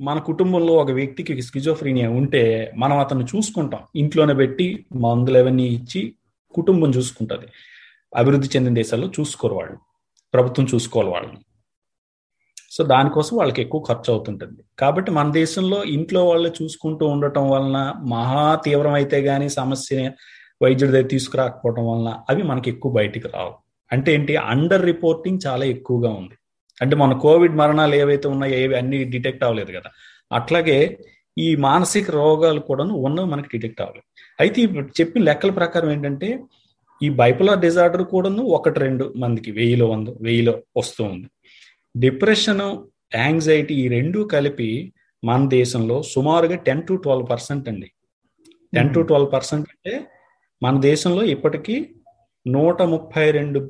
[0.00, 3.80] మన కుటుంబంలో ఒక వ్యక్తికి స్కిజోఫ్రీనియా ఉంటే మనం అతను చూసుకుంటాం.
[3.96, 6.14] ఇంట్లోనే పెట్టి మందులు అవన్నీ ఇచ్చి
[6.54, 7.46] కుటుంబం చూసుకుంటుంది.
[8.16, 9.78] అభివృద్ధి చెందిన దేశాల్లో చూసుకోరు వాళ్ళు
[10.34, 11.38] ప్రభుత్వం చూసుకోవాలి వాళ్ళని.
[12.70, 14.60] సో దానికోసం వాళ్ళకి ఎక్కువ ఖర్చు అవుతుంటుంది.
[14.78, 20.10] కాబట్టి మన దేశంలో ఇంట్లో వాళ్ళు చూసుకుంటూ ఉండటం వలన మహా తీవ్రమైతే కానీ గానీ సమస్య
[20.62, 23.54] వైద్యుడి దగ్గర తీసుకురాకపోవడం వలన అవి మనకి ఎక్కువ బయటికి రావు.
[23.92, 24.36] అంటే ఏంటి?
[24.36, 26.34] అండర్ రిపోర్టింగ్ చాలా ఎక్కువగా ఉంది.
[26.82, 29.90] అంటే మన కోవిడ్ మరణాలు ఏవైతే ఉన్నాయో ఏవి అన్ని డిటెక్ట్ అవ్వలేదు కదా.
[30.32, 30.98] అట్లాగే
[31.38, 34.34] ఈ మానసిక రోగాలు కూడా ఉన్నవి మనకి డిటెక్ట్ అవ్వలేదు.
[34.40, 36.40] అయితే ఇప్పుడు చెప్పిన లెక్కల ప్రకారం ఏంటంటే
[37.02, 41.26] ఈ బైపులర్ డిజార్డర్ కూడాను ఒకటి రెండు మందికి వెయ్యిలో వంద వెయ్యిలో వస్తూ ఉంది.
[41.94, 42.62] డిప్రెషన్
[43.14, 44.70] యాంగ్జైటీ ఈ రెండు కలిపి
[45.24, 47.88] మన దేశంలో సుమారుగా టెన్ టు ట్వెల్వ్ పర్సెంట్ అండి.
[48.74, 49.94] టెన్ టు ట్వెల్వ్ పర్సెంట్ అంటే
[50.62, 51.76] మన దేశంలో ఇప్పటికీ
[52.46, 53.60] నూట ముప్పై రెండు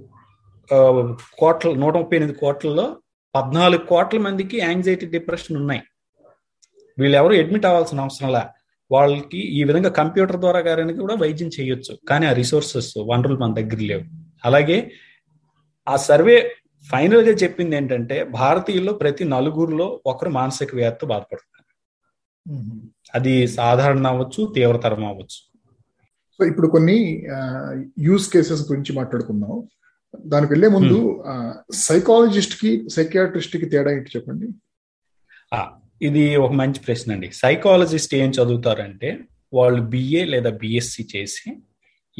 [1.40, 2.86] కోట్ల నూట ముప్పై ఎనిమిది కోట్లలో
[3.34, 5.82] పద్నాలుగు కోట్ల మందికి యాంగ్జైటీ డిప్రెషన్ ఉన్నాయి.
[6.98, 8.44] వీళ్ళెవరు అడ్మిట్ అవ్వాల్సిన అవసరంలా
[8.90, 11.98] వాళ్ళకి ఈ విధంగా కంప్యూటర్ ద్వారా గారికి కూడా వైద్యం చేయొచ్చు.
[12.08, 14.04] కానీ ఆ రిసోర్సెస్ వనరులు మన దగ్గర లేవు.
[14.44, 14.78] అలాగే
[15.86, 16.36] ఆ సర్వే
[16.90, 21.66] ఫైనల్గా చెప్పింది ఏంటంటే భారతీయుల్లో ప్రతి నలుగురిలో ఒకరు మానసిక వ్యాధితో బాధపడుతున్నారు.
[23.14, 25.40] అది సాధారణ అవ్వచ్చు తీవ్రతరం అవ్వచ్చు.
[26.36, 26.98] సో ఇప్పుడు కొన్ని
[27.98, 29.54] యూజ్ కేసెస్ గురించి మాట్లాడుకుందాం.
[30.32, 30.98] దానికి వెళ్ళే ముందు
[31.86, 34.48] సైకాలజిస్ట్కి సైకియాట్రిస్ట్కి తేడా ఏంటి చెప్పండి?
[36.06, 37.28] ఇది ఒక మంచి ప్రశ్న అండి.
[37.42, 39.10] సైకాలజిస్ట్ ఏం చదువుతారంటే
[39.52, 41.50] వాళ్ళు బిఏ లేదా బిఎస్సి చేసి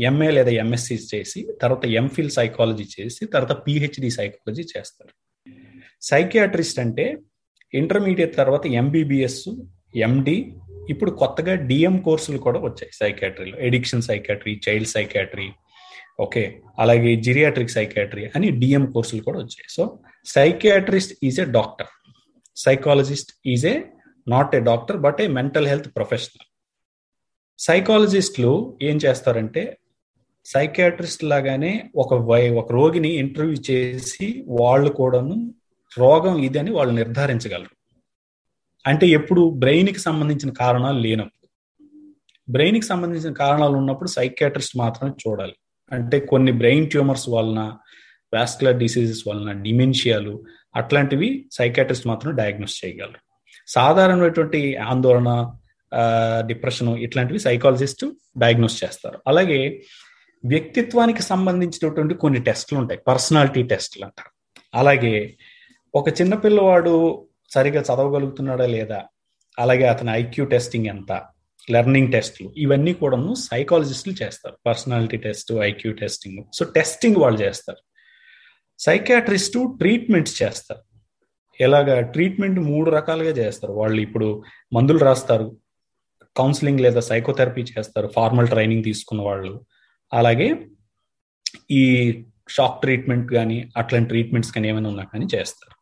[0.07, 5.13] ఎంఏ లేదా ఎంఎస్సి చేసి తర్వాత ఎంఫిల్ సైకాలజీ చేసి తర్వాత పిహెచ్డి సైకాలజీ చేస్తారు.
[6.01, 7.07] సైకియాట్రిస్ట్ అంటే
[7.75, 9.49] ఇంటర్మీడియట్ తర్వాత ఎంబీబీఎస్
[10.07, 10.37] ఎండి
[10.93, 15.49] ఇప్పుడు కొత్తగా డిఎం కోర్సులు కూడా వచ్చాయి సైకాట్రీలో addiction psychiatry child psychiatry
[16.21, 16.43] okay
[16.79, 19.69] అలాగే జిరియాట్రిక్ సైకాట్రీ అని డిఎం కోర్సులు కూడా వచ్చాయి.
[19.77, 19.83] So
[20.27, 21.91] psychiatrist is a doctor
[22.57, 23.75] psychologist is a
[24.27, 26.47] not a doctor but a mental health professional
[27.59, 29.79] సైకాలజిస్టులు ఏం చేస్తారంటే
[30.53, 32.13] సైకాట్రిస్ట్ లాగానే ఒక
[32.61, 35.55] ఒక రోగిని ఇంటర్వ్యూ చేసి వాళ్ళు కూడాను
[35.99, 37.75] రోగం ఇది అని వాళ్ళు నిర్ధారించగలరు.
[38.87, 41.47] అంటే ఎప్పుడు బ్రెయిన్కి సంబంధించిన కారణాలు లేనప్పుడు.
[42.53, 45.55] బ్రెయిన్కి సంబంధించిన కారణాలు ఉన్నప్పుడు సైకాట్రిస్ట్ మాత్రమే చూడాలి.
[45.93, 47.61] అంటే కొన్ని బ్రెయిన్ ట్యూమర్స్ వలన
[48.35, 50.45] వాస్కులర్ డిసీజెస్ వలన డిమెన్షియాలు
[50.77, 53.23] అట్లాంటివి సైకాట్రిస్ట్ మాత్రం డయాగ్నోస్ చేయగలరు.
[53.69, 55.31] సాధారణమైనటువంటి ఆందోళన
[56.47, 58.05] డిప్రెషన్ ఇట్లాంటివి సైకాలజిస్ట్
[58.39, 59.19] డయాగ్నోస్ చేస్తారు.
[59.27, 59.83] అలాగే
[60.44, 63.01] వ్యక్తిత్వానికి సంబంధించినటువంటి కొన్ని టెస్టులు ఉంటాయి.
[63.01, 64.61] పర్సనాలిటీ టెస్టులు అంటారు.
[64.74, 65.37] అలాగే
[65.94, 69.05] ఒక చిన్న పిల్లవాడు సరిగా చదవగలుగుతున్నాడా లేదా?
[69.59, 71.27] అలాగే అతని ఐక్యూ టెస్టింగ్ ఎంత?
[71.70, 72.55] లెర్నింగ్ టెస్ట్లు.
[72.57, 74.57] ఇవన్నీ కూడాను సైకాలజిస్టులు చేస్తారు.
[74.66, 76.44] Personality test IQ testing.
[76.55, 77.79] So testing వాళ్ళు చేస్తారు.
[78.79, 80.81] సైకాట్రిస్టు ట్రీట్మెంట్స్ చేస్తారు.
[81.61, 82.01] ఎలాగా?
[82.01, 83.72] ట్రీట్మెంట్ మూడు రకాలుగా చేస్తారు.
[83.72, 85.57] వాళ్ళు ఇప్పుడు మందులు రాస్తారు.
[86.37, 88.11] కౌన్సిలింగ్ లేదా సైకోథెరపీ చేస్తారు.
[88.16, 89.61] ఫార్మల్ ట్రైనింగ్ తీసుకున్న వాళ్ళు.
[90.12, 90.66] అలాగే
[91.71, 91.83] ఈ
[92.49, 95.75] షాక్ ట్రీట్మెంట్ కానీ అట్లాంటి ట్రీట్మెంట్స్ కానీ ఏమైనా ఉన్నా కానీ చేస్తారు.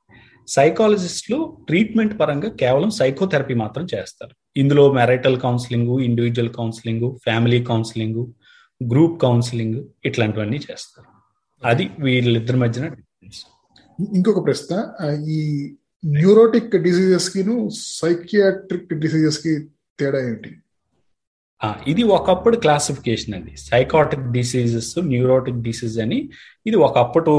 [0.49, 4.35] సైకాలజిస్టులు ట్రీట్మెంట్ పరంగా కేవలం సైకోథెరపీ మాత్రం చేస్తారు.
[4.57, 8.27] ఇందులో marital counselling individual counselling family counselling
[8.91, 11.09] group counselling ఇట్లాంటివన్నీ చేస్తారు.
[11.65, 12.97] అది వీళ్ళిద్దరి మధ్యన
[14.01, 14.73] ఇంకొక ప్రశ్న
[15.29, 15.41] ఈ
[16.05, 19.69] న్యూరోటిక్ డిసీజెస్కి సైకియాట్రిక్ డిసీజెస్కి
[20.01, 20.51] తేడా ఏంటి
[21.62, 23.53] ఇది ఒకప్పుడు క్లాసిఫికేషన్ అండి.
[23.57, 26.19] సైకాటిక్ డిసీజెస్ న్యూరోటిక్ డిసీజ్ అని
[26.66, 27.33] ఇది ఒకప్పుడు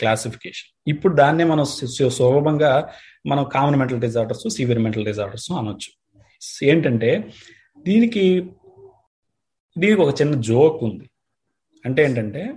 [0.00, 1.64] క్లాసిఫికేషన్ ఇప్పుడు దాన్నే మనం
[2.18, 2.72] సులభంగా
[3.26, 5.90] మనం common mental disorders severe mental disorders అనొచ్చు.
[6.62, 7.10] ఏంటంటే
[7.78, 8.24] దీనికి
[9.76, 11.06] దీనికి ఒక చిన్న జోక్ ఉంది.
[11.86, 12.54] అంటే ఏంటంటే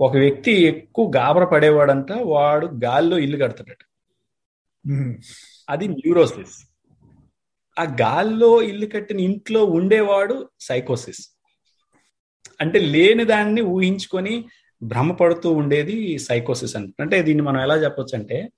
[0.00, 3.82] ఒక వ్యక్తి ఎక్కువ గాబర పడేవాడంట వాడు గాల్లో ఇల్లు కడతాడట.
[5.68, 6.56] అది న్యూరోసిస్
[7.78, 11.36] ఆ గాల్లో ఇల్లు కట్టిన ఇంట్లో ఉండేవాడు సైకోసిస్.
[12.60, 14.44] అంటే లేని దాన్ని ఊహించుకొని
[14.82, 16.94] భ్రమపడుతూ ఉండేది సైకోసిస్ అని.
[17.00, 18.50] అంటే దీన్ని మనం ఎలా చెప్పొచ్చు అంటే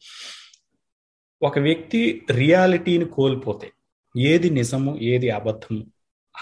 [1.42, 3.70] ఒక వ్యక్తి రియాలిటీని కోల్పోతే
[4.16, 5.86] ఏది నిజము ఏది అబద్ధము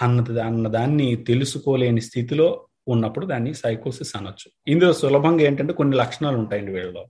[0.01, 4.51] అన్నది అన్న దాన్ని తెలుసుకోలేని స్థితిలో ఉన్నప్పుడు దాన్ని సైకోసిస్ అనొచ్చు.
[4.67, 7.07] ఇందులో సులభంగా ఏంటంటే కొన్ని లక్షణాలు ఉంటాయండి వీళ్ళలో.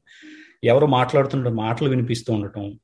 [0.63, 2.79] ఎవరు మాట్లాడుతుండటం మాటలు వినిపిస్తూ ఉండటం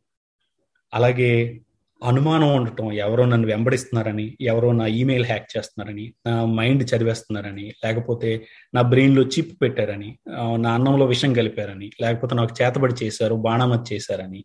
[0.93, 1.61] అలాగే
[2.01, 8.29] అనుమానం ఉండటం ఎవరో నన్ను వెంబడిస్తున్నారని ఎవరో నా ఈమెయిల్ హ్యాక్ చేస్తున్నారని నా మైండ్ చదివేస్తున్నారని లేకపోతే
[8.73, 10.09] నా బ్రెయిన్లో చిప్ పెట్టారని
[10.57, 14.41] నా అన్నంలో విషం కలిపారని లేకపోతే నాకు చేతబడి చేశారు బాణమతి చేశారని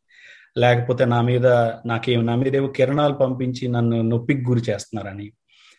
[0.57, 1.47] లేకపోతే నా మీద
[1.87, 5.29] నాకే నా మీద ఏవో కిరణాలు పంపించి నన్ను నొప్పికి గురి చేస్తున్నారని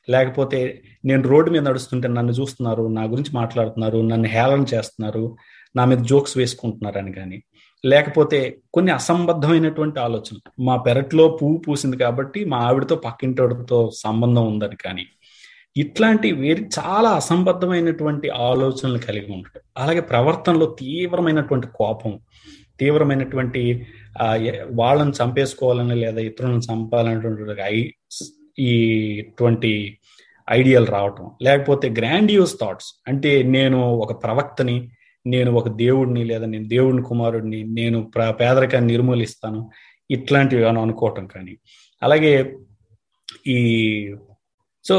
[0.08, 0.60] లేకపోతే
[1.04, 5.24] నేను రోడ్డు మీద నడుస్తుంటే నన్ను చూస్తున్నారు నా గురించి మాట్లాడుతున్నారు నన్ను హేళన చేస్తున్నారు
[5.76, 7.38] నా మీద జోక్స్ వేసుకుంటున్నారని కానీ
[7.86, 10.62] లేకపోతే కొన్ని అసంబద్ధమైనటువంటి ఆలోచనలు.
[10.62, 15.06] మా పెరట్లో పువ్వు పూసింది కాబట్టి మా ఆవిడతో పక్కింటితో సంబంధం ఉందని కానీ
[15.78, 22.20] ఇట్లాంటి వేరే చాలా అసంబద్ధమైనటువంటి ఆలోచనలు కలిగి ఉంటాడు అలాగే ప్రవర్తనలో తీవ్రమైనటువంటి కోపం
[22.80, 23.88] తీవ్రమైనటువంటి
[24.72, 27.84] వాళ్ళని చంపేసుకోవాలని లేదా ఇతరులను చంపాలనేటువంటి
[28.60, 28.72] ఈ
[29.20, 29.98] ఇటువంటి
[30.50, 31.32] ఐడియాలు రావటం.
[31.42, 32.94] లేకపోతే గ్రాండియోస్ థాట్స్.
[33.08, 34.90] అంటే నేను ఒక ప్రవక్తని
[35.26, 39.72] నేను ఒక దేవుడిని లేదా నేను దేవుడిని కుమారుడిని నేను పేదరికాన్ని నిర్మూలిస్తాను
[40.12, 41.58] ఇట్లాంటివి అనుకోవటం కానీ.
[42.04, 42.58] అలాగే
[43.48, 44.16] ఈ
[44.84, 44.96] సో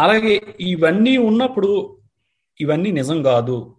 [0.00, 1.98] అలాగే ఇవన్నీ ఉన్నప్పుడు
[2.60, 3.76] ఇవన్నీ నిజం కాదు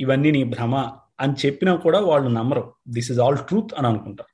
[0.00, 0.74] ఇవన్నీ నీ భ్రమ
[1.20, 2.72] అని చెప్పినా కూడా వాళ్ళు నమ్మరు.
[2.88, 4.30] దిస్ ఇస్ ఆల్ ట్రూత్ అని అనుకుంటారు.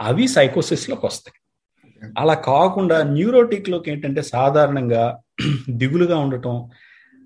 [0.00, 1.34] అవి సైకోసిస్లోకి వస్తాయి.
[2.18, 5.20] అలా కాకుండా న్యూరోటిక్లోకి ఏంటంటే సాధారణంగా
[5.70, 6.70] దిగులుగా ఉండటం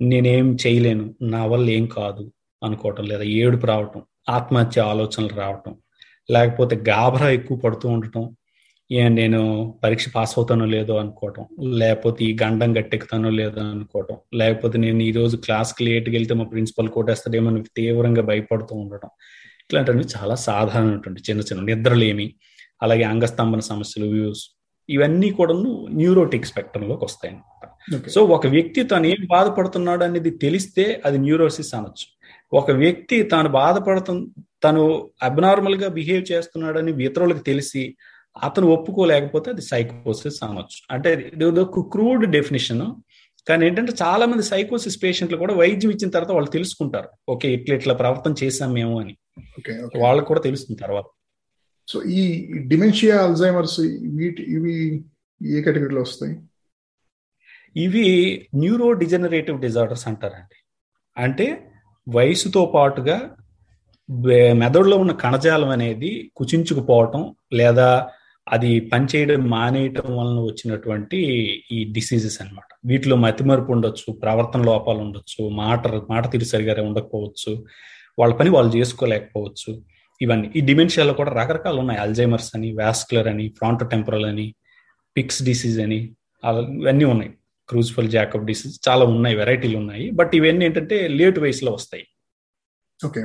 [0.02, 2.32] నేనేం చేయలేను నా వల్ల ఏం కాదు
[2.62, 5.76] అనుకోవటం లేదా ఏడుపు రావటం ఆత్మహత్య ఆలోచనలు రావటం
[6.30, 8.36] లేకపోతే గాభరా ఎక్కువ పడుతూ ఉండటం
[8.90, 15.12] నేను పరీక్ష పాస్ అవుతానో లేదో అనుకోవటం లేకపోతే ఈ గండం గట్టెక్కుతానో లేదో అనుకోవటం లేకపోతే నేను ఈ
[15.12, 19.08] రోజు క్లాస్కి లేట్కి వెళ్తే మా ప్రిన్సిపల్ కొట్టేస్తాడేమో తీవ్రంగా భయపడుతూ ఉండటం
[19.62, 22.34] ఇట్లాంటివి చాలా సాధారణమైనటువంటి చిన్న చిన్న నిద్రలేమి
[22.82, 24.50] అలాగే అంగస్తంభన సమస్యలు వ్యూస్
[24.88, 25.54] ఇవన్నీ కూడా
[25.88, 32.06] న్యూరోటిక్ స్పెక్ట్రంలోకి వస్తాయి అనమాట సో ఒక వ్యక్తి తను ఏం బాధపడుతున్నాడు అనేది తెలిస్తే అది న్యూరోసిస్ అనొచ్చు.
[32.52, 34.28] ఒక వ్యక్తి తాను బాధపడుతు
[34.64, 37.96] తను అబ్నార్మల్గా బిహేవ్ చేస్తున్నాడని ఇతరులకు తెలిసి
[38.42, 40.78] అతను ఒప్పుకోలేకపోతే అది సైకోసిస్ అనొచ్చు.
[40.90, 41.30] అంటే
[41.92, 42.94] క్రూడ్ డెఫినేషన్.
[43.48, 47.08] కానీ ఏంటంటే చాలా మంది సైకోసిస్ పేషెంట్లు కూడా వైద్యం ఇచ్చిన తర్వాత వాళ్ళు తెలుసుకుంటారు.
[47.28, 49.16] ఓకే ఇట్లా ఇట్లా ప్రవర్తన చేశాం మేము అని.
[49.98, 51.04] వాళ్ళకి కూడా తెలుస్తుంది తర్వాత.
[51.88, 53.80] సో ఈ డిమెన్షియా అల్జైమర్స్
[54.14, 55.04] వీటి ఇవి
[55.46, 56.36] ఏ కేటగిరీలో వస్తాయి?
[57.76, 60.56] ఇవి న్యూరో డిజనరేటివ్ డిజార్డర్స్ అంటారండి.
[61.16, 61.69] అంటే
[62.08, 63.30] వయసుతో పాటుగా
[64.54, 68.08] మెదడులో ఉన్న కణజాలం అనేది కుచించుకుపోవటం లేదా
[68.52, 71.18] అది పనిచేయడం మానేయటం వలన వచ్చినటువంటి
[71.72, 77.64] ఈ డిసీజెస్ అనమాట వీటిలో మతిమరుపు ఉండొచ్చు ప్రవర్తన లోపాలు ఉండొచ్చు మాట మాట తీరు సరిగా ఉండకపోవచ్చు
[78.18, 79.82] వాళ్ళ పని వాళ్ళు చేసుకోలేకపోవచ్చు
[80.22, 80.52] ఇవన్నీ.
[80.56, 82.00] ఈ డిమెన్షియాలో కూడా రకరకాలు ఉన్నాయి.
[82.00, 84.54] అల్జైమర్స్ అని వాస్కులర్ అని ఫ్రాంటో టెంపరల్ అని
[85.16, 86.14] పిక్స్ డిసీజ్ అని
[86.82, 87.30] ఇవన్నీ ఉన్నాయి.
[87.70, 90.06] క్రూజ్ఫల్ జాకబ్ డిసీజ్ చాలా ఉన్నాయి వెరైటీలు ఉన్నాయి.
[90.20, 92.04] బట్ ఇవన్నీ ఏంటంటే లేట్ వయసులో వస్తాయి.
[93.00, 93.22] ఓకే.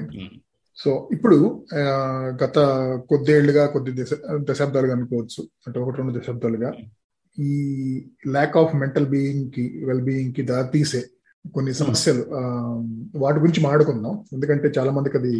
[0.78, 1.38] సో ఇప్పుడు
[2.44, 2.58] గత
[3.10, 4.14] కొద్దేళ్ళుగా కొద్ది దశ
[4.50, 6.70] దశాబ్దాలుగా అనుకోవచ్చు అంటే ఒకటి రెండు దశాబ్దాలుగా
[7.38, 7.54] ఈ
[8.34, 11.02] ల్యాక్ ఆఫ్ మెంటల్ బీయింగ్కి వెల్ బీయింగ్కి దారితీసే
[11.56, 12.24] కొన్ని సమస్యలు
[13.24, 14.14] వాటి గురించి మాట్లాడుకుందాం.
[14.34, 15.34] ఎందుకంటే చాలా మందికి అది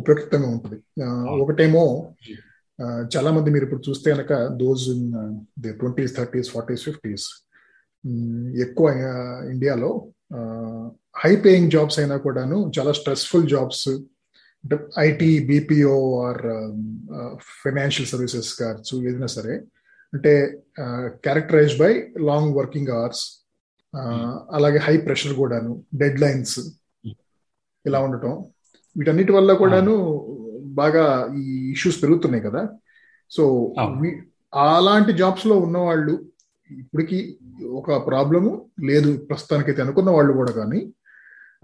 [0.00, 0.78] ఉపయుక్తంగా ఉంటుంది.
[1.44, 1.84] ఒకటేమో
[3.14, 5.06] చాలా మంది మీరు ఇప్పుడు చూస్తే కనుక those in
[5.64, 7.26] the twenties thirties forties fifties
[8.64, 8.88] ఎక్కువ
[9.52, 9.90] ఇండియాలో
[11.22, 13.88] హై పేయింగ్ జాబ్స్ అయినా కూడాను చాలా స్ట్రెస్ఫుల్ జాబ్స్
[14.64, 16.42] అంటే IT BPO or
[17.62, 19.54] financial services కావచ్చు ఏదైనా సరే.
[20.14, 20.32] అంటే
[21.26, 21.92] characterised by
[22.30, 23.24] long working hours
[24.52, 26.58] అలాగే హై ప్రెషర్ కూడాను డెడ్ లైన్స్
[27.86, 28.32] ఇలా ఉండటం.
[28.96, 29.94] వీటన్నిటి వల్ల కూడాను
[30.80, 31.04] బాగా
[31.36, 32.62] ఈ ఇష్యూస్ పెరుగుతున్నాయి కదా.
[33.30, 33.74] సో
[34.54, 36.14] అలాంటి జాబ్స్లో ఉన్న వాళ్ళు
[36.70, 37.18] ఇప్పటికి
[37.64, 40.92] ఒక ప్రాబ్లము లేదు ప్రస్తుతానికైతే అనుకున్న వాళ్ళు కూడా కానీ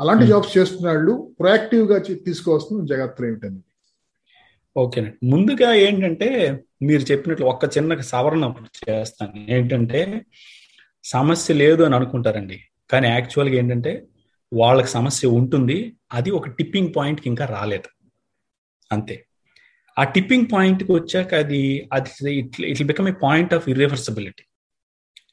[0.01, 3.63] అలాంటి జాబ్స్ చేస్తున్న వాళ్ళు ప్రొయాక్టివ్గా తీసుకోవాల్సిన జాగ్రత్తలు ఏమిటండి?
[4.77, 8.55] ఓకేనండి ముందుగా ఏంటంటే మీరు చెప్పినట్లు ఒక్క చిన్న సవరణ
[8.91, 9.47] చేస్తాను.
[9.49, 10.25] ఏంటంటే
[11.05, 12.61] సమస్య లేదు అని అనుకుంటారండి.
[12.91, 14.07] కానీ యాక్చువల్గా ఏంటంటే
[14.53, 15.97] వాళ్ళకి సమస్య ఉంటుంది.
[16.13, 17.89] అది ఒక టిప్పింగ్ పాయింట్కి ఇంకా రాలేదు.
[18.93, 19.25] అంతే.
[19.99, 24.43] ఆ టిప్పింగ్ పాయింట్కి వచ్చాక అది అది it it become a point of irreversibility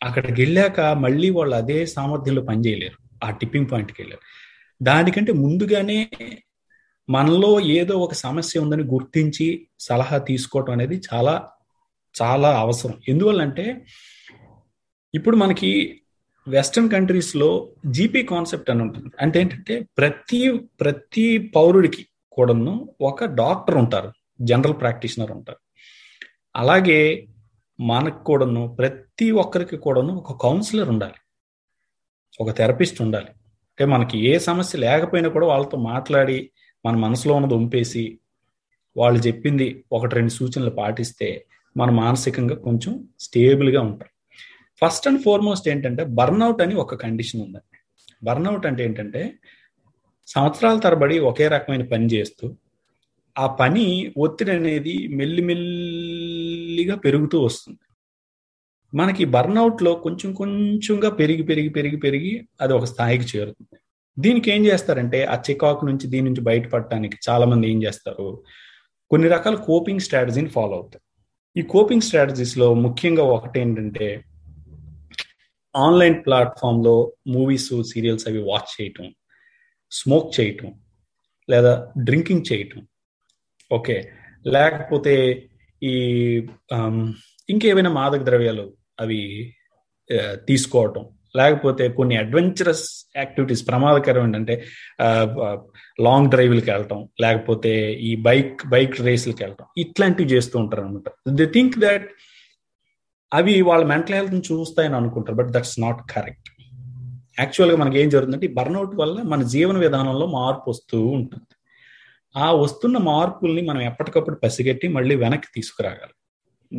[0.05, 4.21] అక్కడికి వెళ్ళాక మళ్ళీ వాళ్ళు అదే సామర్థ్యంలో పనిచేయలేరు ఆ టిప్పింగ్ పాయింట్కి వెళ్ళారు.
[4.83, 6.09] దానికంటే ముందుగానే
[7.09, 11.51] మనలో ఏదో ఒక సమస్య ఉందని గుర్తించి సలహా తీసుకోవటం అనేది చాలా
[12.21, 13.01] చాలా అవసరం.
[13.09, 13.85] ఎందువల్లంటే
[15.15, 16.01] ఇప్పుడు మనకి
[16.47, 19.07] వెస్టర్న్ కంట్రీస్లో జీపీ కాన్సెప్ట్ అని ఉంటుంది.
[19.21, 24.13] అంటే ఏంటంటే ప్రతి ప్రతి పౌరుడికి కూడాను ఒక డాక్టర్ ఉంటారు.
[24.41, 25.59] జనరల్ ప్రాక్టీషనర్ ఉంటారు.
[26.55, 27.27] అలాగే
[27.79, 31.13] మనకు కూడాను ప్రతి ఒక్కరికి కూడాను ఒక కౌన్సిలర్ ఉండాలి.
[32.41, 33.25] ఒక థెరపిస్ట్ ఉండాలి.
[33.25, 36.51] అంటే మనకి ఏ సమస్య లేకపోయినా కూడా వాళ్ళతో మాట్లాడి
[36.85, 38.19] మన మనసులో ఉన్నది ఉంపేసి
[38.97, 41.45] వాళ్ళు చెప్పింది ఒకటి రెండు సూచనలు పాటిస్తే
[41.77, 44.09] మన మానసికంగా కొంచెం స్టేబుల్గా ఉంటాం.
[44.85, 47.77] ఫస్ట్ అండ్ ఫార్మోస్ట్ ఏంటంటే బర్న్అవుట్ అని ఒక కండిషన్ ఉందండి.
[48.23, 49.33] బర్న్అవుట్ అంటే ఏంటంటే
[50.27, 52.55] సంవత్సరాల తరబడి ఒకే రకమైన పని చేస్తూ
[53.37, 56.24] ఆ పని ఒత్తిడి అనేది మెల్లిమెల్లి
[56.75, 57.77] మెల్లిమెల్లిగా పెరుగుతూ వస్తుంది.
[58.93, 63.79] మనకి బర్న్అవుట్లో కొంచెం కొంచెంగా పెరిగి పెరిగి పెరిగి పెరిగి అది ఒక స్థాయికి చేరుతుంది.
[64.19, 68.43] దీనికి ఏం చేస్తారంటే ఆ చికాకు నుంచి దీని నుంచి బయటపడటానికి చాలా మంది ఏం చేస్తారు?
[69.09, 71.03] కొన్ని రకాల కోపింగ్ స్ట్రాటజీని ఫాలో అవుతారు.
[71.59, 74.23] ఈ కోపింగ్ స్ట్రాటజీస్లో ముఖ్యంగా ఒకటి ఏంటంటే
[75.75, 79.15] ఆన్లైన్ ప్లాట్ఫామ్లో మూవీస్ సీరియల్స్ అవి వాచ్ చేయటం
[79.91, 80.73] స్మోక్ చేయటం
[81.49, 82.87] లేదా డ్రింకింగ్ చేయటం.
[83.71, 84.11] ఓకే.
[84.47, 85.13] లేకపోతే
[85.85, 85.91] ఈ
[87.49, 88.65] ఇంకేమైనా మాదక ద్రవ్యాలు
[88.99, 89.19] అవి
[90.47, 91.03] తీసుకోవటం.
[91.37, 92.83] లేకపోతే కొన్ని అడ్వెంచరస్
[93.17, 94.55] యాక్టివిటీస్ ప్రమాదకరం ఏంటంటే
[96.01, 97.71] లాంగ్ డ్రైవ్లకి వెళ్ళటం లేకపోతే
[98.09, 99.65] ఈ బైక్ బైక్ రేసులకి వెళ్ళటం.
[99.77, 102.07] ఇట్లాంటివి చేస్తూ ఉంటారు అనమాట ది థింక్ దట్
[103.33, 106.49] అవి వాళ్ళ మెంటల్ హెల్త్ని చూస్తాయని అనుకుంటారు బట్ దట్స్ నాట్ కరెక్ట్.
[107.39, 111.54] యాక్చువల్గా మనకి ఏం జరుగుతుందంటే ఈ బర్న్అవుట్ వల్ల మన జీవన విధానంలో మార్పు వస్తూ ఉంటుంది.
[112.35, 116.13] ఆ వస్తున్న మార్పుల్ని మనం ఎప్పటికప్పుడు పసిగట్టి మళ్ళీ వెనక్కి తీసుకురాగాలి.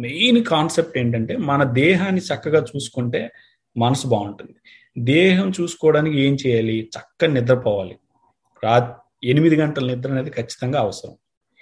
[0.00, 3.30] మెయిన్ కాన్సెప్ట్ ఏంటంటే మన దేహాన్ని చక్కగా చూసుకుంటే
[3.76, 4.54] మనసు బాగుంటుంది.
[4.98, 6.90] దేహం చూసుకోవడానికి ఏం చేయాలి?
[6.98, 7.96] చక్కగా నిద్రపోవాలి.
[8.64, 11.14] రా ఎనిమిది గంటల నిద్ర అనేది ఖచ్చితంగా అవసరం.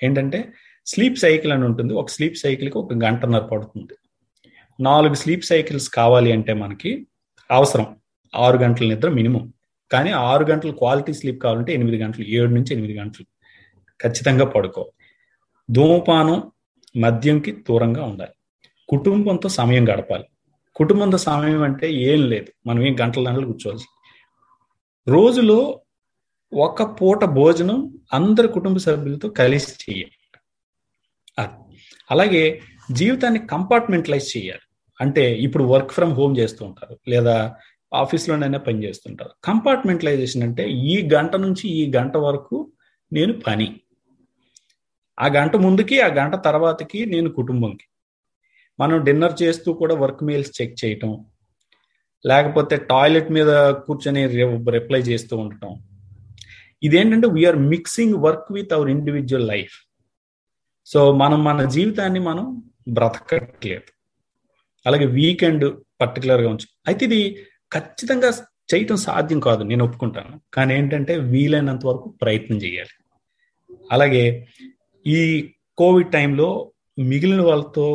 [0.02, 0.52] ఏంటంటే
[0.86, 1.94] స్లీప్ సైకిల్ అని ఉంటుంది.
[1.94, 3.94] ఒక స్లీప్ సైకిల్కి ఒక గంటన్నర పడుతుంది.
[4.80, 7.06] నాలుగు స్లీప్ సైకిల్స్ కావాలి అంటే మనకి
[7.50, 7.96] అవసరం.
[8.36, 9.52] ఆరు గంటల నిద్ర మినిమం.
[9.92, 13.33] కానీ ఆరు గంటల క్వాలిటీ స్లీప్ కావాలంటే ఎనిమిది గంటలు ఏడు నుంచి ఎనిమిది గంటలు.
[14.02, 14.92] ఖచ్చితంగా పడుకో.
[15.70, 16.50] ధూమపానం
[16.96, 18.30] మద్యంకి దూరంగా ఉండాలి.
[18.88, 20.24] కుటుంబంతో సమయం గడపాలి.
[20.76, 22.52] కుటుంబంతో సమయం అంటే ఏం లేదు.
[22.66, 23.86] మనం ఏం గంటల గంటలు కూర్చోవాల్సి
[25.08, 25.80] రోజులో
[26.54, 30.10] ఒక పూట భోజనం అందరి కుటుంబ సభ్యులతో కలిసి చేయాలి
[32.10, 32.60] అలాగే
[32.92, 34.60] జీవితాన్ని కంపార్ట్మెంటలైజ్ చేయాలి
[35.00, 36.98] అంటే ఇప్పుడు వర్క్ ఫ్రమ్ హోమ్ చేస్తూ ఉంటారు.
[37.08, 37.54] లేదా
[37.94, 42.72] ఆఫీస్లోనైనా పని చేస్తుంటారు కంపార్ట్మెంటలైజేషన్ అంటే ఈ గంట నుంచి ఈ గంట వరకు
[43.12, 43.80] నేను పని.
[45.18, 47.86] ఆ గంట ముందుకి ఆ గంట తర్వాతకి నేను కుటుంబంకి.
[48.78, 51.10] మనం డిన్నర్ చేస్తూ కూడా వర్క్ మెయిల్స్ చెక్ చేయటం
[52.24, 53.50] లేకపోతే టాయిలెట్ మీద
[53.86, 54.22] కూర్చొని
[54.76, 55.72] రిప్లై చేస్తూ ఉండటం.
[56.82, 59.76] ఇదేంటంటే we're mixing work with our individual life
[60.86, 62.46] so మనం మన జీవితాన్ని మనం
[62.88, 63.88] బ్రతకట్లేదు.
[64.86, 65.64] అలాగే వీకెండ్
[66.00, 67.20] పర్టికులర్గా ఉంచు అయితే ఇది
[67.72, 68.30] ఖచ్చితంగా
[68.72, 70.34] చేయటం సాధ్యం కాదు నేను ఒప్పుకుంటాను.
[70.54, 72.94] కానీ ఏంటంటే వీలైనంత వరకు ప్రయత్నం చేయాలి.
[73.92, 74.24] అలాగే
[75.06, 75.20] ఈ
[75.78, 76.48] కోవిడ్ టైంలో
[76.98, 77.86] మిగిలిన వాళ్ళతో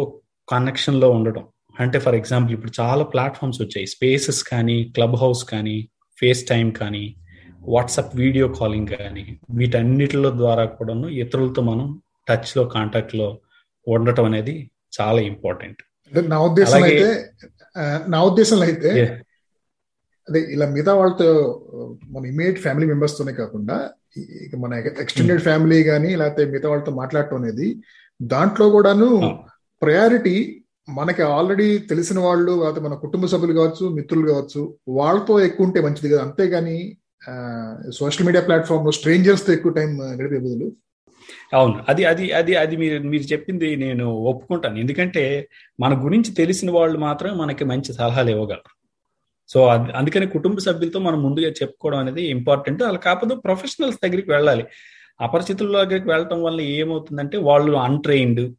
[0.48, 1.46] కనెక్షన్లో ఉండడం
[1.76, 3.88] అంటే ఫర్ ఎగ్జాంపుల్ ఇప్పుడు చాలా ప్లాట్ఫామ్స్ వచ్చాయి.
[3.88, 5.78] స్పేసెస్ కానీ క్లబ్ హౌస్ కానీ
[6.18, 7.04] ఫేస్ టైం కానీ
[7.68, 11.88] వాట్సాప్ వీడియో కాలింగ్ కానీ వీటన్నిటిలో ద్వారా కూడాను ఇతరులతో మనం
[12.28, 13.28] టచ్లో కాంటాక్ట్లో
[13.88, 14.56] ఉండటం అనేది
[15.00, 15.82] చాలా ఇంపార్టెంట్
[16.30, 17.10] నా ఉద్దేశం అయితే
[18.08, 18.92] నా ఉద్దేశంలో అయితే
[20.30, 21.30] అదే ఇలా మిగతా వాళ్ళతో
[22.10, 27.38] మన ఇమీడియట్ ఫ్యామిలీ మెంబర్స్ తోనే కాకుండా ఇక మన ఎక్స్టెండెడ్ ఫ్యామిలీ కానీ లేకపోతే మిగతా వాళ్ళతో మాట్లాడటం
[27.38, 27.76] అనేది
[28.22, 29.40] దాంట్లో కూడాను
[29.82, 35.82] ప్రయారిటీ మనకి ఆల్రెడీ తెలిసిన వాళ్ళు లేకపోతే మన కుటుంబ సభ్యులు కావచ్చు మిత్రులు కావచ్చు వాళ్ళతో ఎక్కువ ఉంటే
[35.82, 36.22] మంచిది కదా.
[36.22, 36.98] అంతేగాని
[37.92, 40.72] సోషల్ మీడియా ప్లాట్ఫామ్లో స్ట్రేంజర్స్తో ఎక్కువ టైం గడిపే బదులు.
[41.54, 41.86] అవును.
[41.90, 44.80] అది అది అది అది మీరు మీరు చెప్పింది నేను ఒప్పుకుంటాను.
[44.80, 45.50] ఎందుకంటే
[45.80, 48.79] మన గురించి తెలిసిన వాళ్ళు మాత్రమే మనకి మంచి సలహాలు ఇవ్వగలరు.
[49.50, 52.84] సో అందుకని కుటుంబ సభ్యులతో మనం ముందుగా చెప్పుకోవడం అనేది ఇంపార్టెంట్.
[52.84, 54.66] అలా కాకపోతే ప్రొఫెషనల్స్ దగ్గరికి వెళ్ళాలి.
[55.22, 58.54] అపరిచితుల దగ్గరికి వెళ్ళటం వల్ల ఏమవుతుందంటే వాళ్ళు అన్ట్రైన్డ్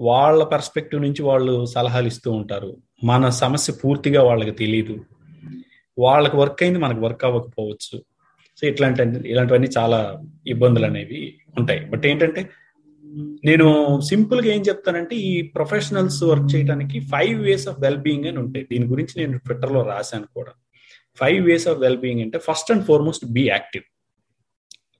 [0.00, 2.76] వాళ్ళ పర్స్పెక్టివ్ నుంచి వాళ్ళు సలహాలు ఇస్తూ ఉంటారు.
[3.04, 5.04] మన సమస్య పూర్తిగా వాళ్ళకి తెలియదు
[5.98, 8.02] వాళ్ళకి వర్క్ అయింది మనకు వర్క్ అవ్వకపోవచ్చు.
[8.58, 11.80] సో ఇట్లాంటి ఇలాంటివన్నీ చాలా ఇబ్బందులు అనేవి ఉంటాయి.
[11.80, 12.48] బట్ ఏంటంటే
[13.44, 18.66] నేను సింపుల్గా ఏం చెప్తానంటే ఈ ప్రొఫెషనల్స్ వర్క్ చేయడానికి five ways of well being అని ఉంటాయి.
[18.72, 20.50] దీని గురించి నేను ట్విట్టర్లో రాశాను కూడా.
[21.16, 23.84] Five ways of well being అంటే first and foremost be active.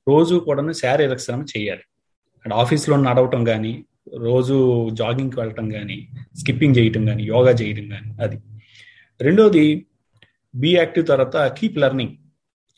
[0.08, 1.80] రోజు కూడా శారీరక శ్రమ చేయాలి.
[2.44, 3.84] అండ్ ఆఫీస్లో నడవటం కానీ
[4.18, 6.08] రోజు జాగింగ్కి వెళ్ళటం కానీ
[6.38, 8.40] స్కిప్పింగ్ చేయటం కానీ యోగా చేయటం కానీ అది.
[9.20, 9.86] రెండోది
[10.54, 12.10] బీ యాక్టివ్ తర్వాత కీప్ లెర్నింగ్.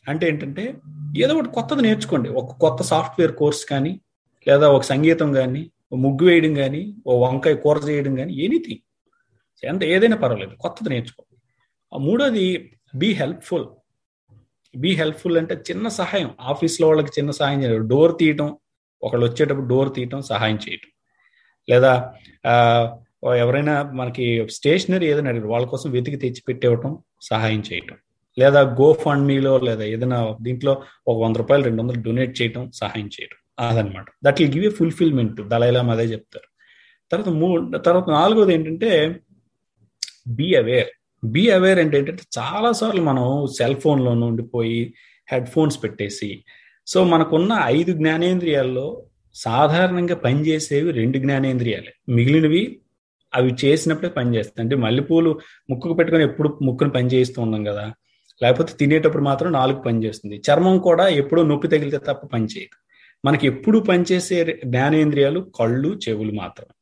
[0.07, 0.75] అంటే ఏంటంటే
[1.17, 2.29] ఏదో ఒకటి కొత్తది నేర్చుకోండి.
[2.29, 3.99] ఒక కొత్త సాఫ్ట్వేర్ కోర్స్ కానీ
[4.47, 8.81] లేదా ఒక సంగీతం కానీ ముగ్గు వేయడం కానీ ఓ వంకాయ కూర చేయడం కానీ ఎనీథింగ్
[9.63, 10.55] ఎంత ఏదైనా పర్వాలేదు.
[10.55, 11.23] కొత్తది నేర్చుకో.
[11.97, 12.45] మూడోది
[12.95, 13.65] బీ హెల్ప్ఫుల్
[14.77, 16.29] బీ హెల్ప్ఫుల్ అంటే చిన్న సహాయం.
[16.41, 18.57] ఆఫీస్లో వాళ్ళకి చిన్న సహాయం చేయడం డోర్ తీయటం
[19.03, 20.89] ఒకళ్ళు వచ్చేటప్పుడు డోర్ తీయటం సహాయం చేయటం.
[21.69, 21.91] లేదా
[23.35, 25.49] ఎవరైనా మనకి స్టేషనరీ ఏదైనా అడిగారు.
[25.49, 26.91] వాళ్ళ కోసం వెతికి తెచ్చి పెట్టేవటం
[27.21, 27.97] సహాయం చేయటం.
[28.39, 30.73] లేదా గో ఫండ్ మీలో లేదా ఏదైనా దీంట్లో
[31.07, 33.39] ఒక వంద రూపాయలు రెండు వందలు డొనేట్ చేయటం సహాయం చేయటం.
[33.59, 34.05] అదనమాట.
[34.23, 36.47] That will give a fulfilment Dalai Lama అదే చెప్తారు.
[37.11, 39.19] తర్వాత మూడు తర్వాత నాలుగోది ఏంటంటే
[40.27, 40.91] బీ అవేర్
[41.25, 44.93] బీ అవేర్ అంటే ఏంటంటే చాలా సార్లు మనం సెల్ ఫోన్లో ఉండిపోయి
[45.31, 46.43] హెడ్ ఫోన్స్ పెట్టేసి
[46.87, 49.03] సో మనకున్న ఐదు జ్ఞానేంద్రియాల్లో
[49.35, 51.93] సాధారణంగా పనిచేసేవి రెండు జ్ఞానేంద్రియాలే.
[52.09, 52.79] మిగిలినవి
[53.35, 55.39] అవి చేసినప్పుడే పనిచేస్తాయి అంటే మల్లెపూలు
[55.69, 57.93] ముక్కుకు పెట్టుకొని ఎప్పుడు ముక్కును పనిచేస్తూ ఉన్నాం కదా.
[58.43, 62.82] లేకపోతే తినేటప్పుడు మాత్రం నాలుగు పనిచేస్తుంది చర్మం కూడా ఎప్పుడూ నొప్పి తగిలితే తప్ప పనిచేయదు
[63.25, 66.73] మనకి ఎప్పుడు పనిచేసే జ్ఞానేంద్రియాలు కళ్ళు చెవులు మాత్రమే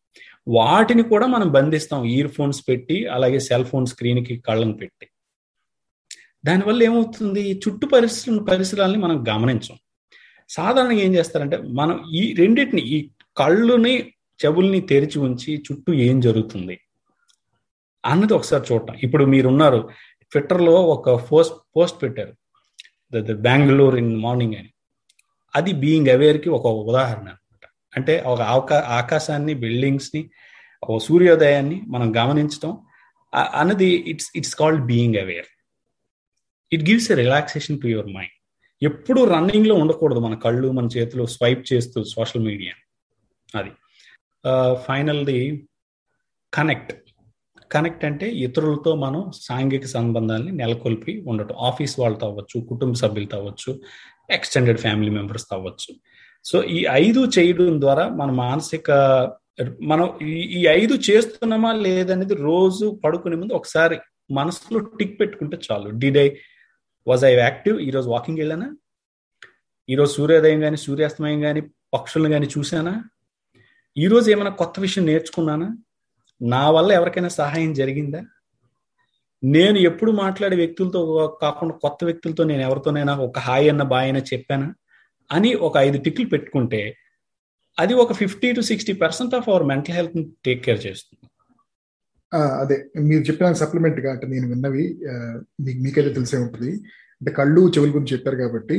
[0.47, 2.03] వాటిని కూడా మనం బంధిస్తాం.
[2.03, 5.07] ఇయర్ ఫోన్స్ పెట్టి అలాగే సెల్ ఫోన్ స్క్రీన్కి కళ్ళను పెట్టి.
[6.45, 7.61] దానివల్ల ఏమవుతుంది?
[7.67, 9.75] చుట్టు పరిసర పరిసరాలని మనం గమనించం.
[10.49, 14.13] సాధారణంగా ఏం చేస్తారంటే మనం ఈ రెండింటిని ఈ కళ్ళుని
[14.45, 16.79] చెవుల్ని తెరిచి ఉంచి చుట్టూ ఏం జరుగుతుంది?
[18.05, 18.95] అన్నది ఒకసారి చూడటం.
[19.03, 19.89] ఇప్పుడు మీరున్నారు
[20.31, 22.33] ట్విట్టర్లో ఒక పోస్ట్ పోస్ట్ పెట్టారు.
[23.13, 24.73] ద బెంగళూరు ఇన్ మార్నింగ్ అని.
[25.55, 30.29] అది బీయింగ్ అవేర్కి ఒక ఉదాహరణ అనమాట అంటే ఒక అవకా ఆకాశాన్ని బిల్డింగ్స్ని
[30.83, 32.77] ఒక సూర్యోదయాన్ని మనం గమనించడం
[33.35, 35.45] అన్నది it's it's called being aware
[36.73, 38.37] it gives a relaxation to your mind
[38.83, 42.73] ఎప్పుడు రన్నింగ్లో ఉండకూడదు మన కళ్ళు మన చేతిలో స్వైప్ చేస్తూ సోషల్ మీడియా
[43.59, 43.71] అది.
[44.73, 45.67] ఫైనల్ది
[46.53, 46.93] కనెక్ట్
[47.71, 51.55] కనెక్ట్ అంటే ఇతరులతో మనం సాంఘిక సంబంధాన్ని నెలకొల్పి ఉండటం.
[51.55, 53.79] ఆఫీస్ వాళ్ళతో అవ్వచ్చు కుటుంబ సభ్యులతో అవ్వచ్చు
[54.29, 55.95] ఎక్స్టెండెడ్ ఫ్యామిలీ మెంబర్స్ అవ్వచ్చు.
[56.45, 58.91] సో ఈ ఐదు చేయడం ద్వారా మన మానసిక
[59.81, 63.97] మనం ఈ ఐదు చేస్తున్నామా లేదనేది రోజు పడుకునే ముందు ఒకసారి
[64.31, 65.89] మనసులో టిక్ పెట్టుకుంటే చాలు.
[65.89, 66.29] Did I
[67.07, 68.75] was I active ఈరోజు వాకింగ్ వెళ్ళానా?
[69.89, 71.61] ఈరోజు సూర్యోదయం కానీ సూర్యాస్తమయం కానీ
[71.93, 73.03] పక్షులను కానీ చూశానా?
[73.97, 75.77] ఈరోజు ఏమైనా కొత్త విషయం నేర్చుకున్నానా?
[76.41, 78.21] నా వల్ల ఎవరికైనా సహాయం జరిగిందా?
[79.43, 81.01] నేను ఎప్పుడు మాట్లాడే వ్యక్తులతో
[81.41, 84.67] కాకుండా కొత్త వ్యక్తులతో నేను ఎవరితోనైనా ఒక హాయ్ అన్న బాయ్ అయినా చెప్పానా
[85.29, 86.81] అని ఒక ఐదు టిక్లు పెట్టుకుంటే
[87.77, 91.25] అది ఒక fifty to sixty percent of our mental health take care చేస్తుంది.
[92.61, 92.75] అదే
[93.09, 94.85] మీరు చెప్పిన సప్లిమెంట్గా అంటే నేను విన్నవి
[95.65, 96.71] మీకు మీకైతే తెలిసే ఉంటుంది.
[97.21, 98.77] అంటే కళ్ళు చెవుల గురించి చెప్పారు కాబట్టి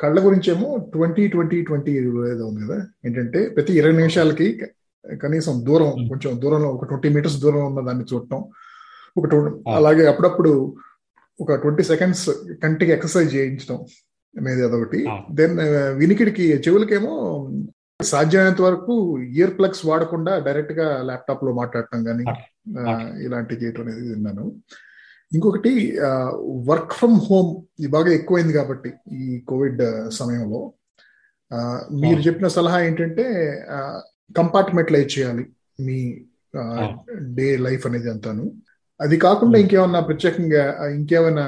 [0.00, 1.92] కళ్ళ గురించి ఏమో ట్వంటీ ట్వంటీ ట్వంటీ
[2.32, 2.78] ఏదో ఉంది కదా.
[3.06, 4.48] ఏంటంటే ప్రతి ఇరవై నిమిషాలకి
[5.04, 8.40] కనీసం దూరం కొంచెం దూరంలో ఒక ట్వంటీ మీటర్స్ దూరం ఉన్న దాన్ని చూడటం
[9.18, 9.26] ఒక
[9.78, 10.52] అలాగే అప్పుడప్పుడు
[11.40, 12.26] ఒక ట్వంటీ సెకండ్స్
[12.62, 13.78] కంటికి ఎక్సర్సైజ్ చేయించడం
[14.34, 15.00] అనేది అదొకటి.
[15.38, 15.56] దెన్
[16.00, 17.12] వినికిడికి చెవులకేమో
[18.00, 18.94] సాధ్యమైనంత వరకు
[19.36, 22.24] ఇయర్ ప్లగ్స్ వాడకుండా డైరెక్ట్గా ల్యాప్టాప్లో మాట్లాడటం కానీ
[23.26, 24.44] ఇలాంటివి చేయటం అనేది విన్నాను.
[25.36, 25.72] ఇంకొకటి
[26.70, 27.50] వర్క్ ఫ్రమ్ హోమ్
[27.94, 28.90] బాగా ఎక్కువైంది కాబట్టి
[29.20, 29.82] ఈ కోవిడ్
[30.18, 30.60] సమయంలో.
[32.02, 33.24] మీరు చెప్పిన సలహా ఏంటంటే
[34.40, 35.44] కంపార్ట్మెంటలైజ్ చేయాలి
[35.86, 35.98] మీ
[37.38, 38.44] డే లైఫ్ అనేది అంతాను.
[39.00, 41.44] అది కాకుండా ఇంకేమన్నా ప్రత్యేకంగా ఇంకేమైనా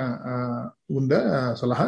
[0.91, 1.21] ఉందా
[1.55, 1.87] సలహా?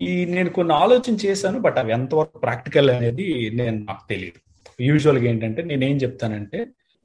[0.00, 4.40] ఈ నేను కొన్ని ఆలోచన చేశాను బట్ అవి ఎంతవరకు ప్రాక్టికల్ అనేది నేను నాకు తెలియదు
[4.80, 6.58] యూజువల్గా ఏంటంటే నేను ఏం చెప్తానంటే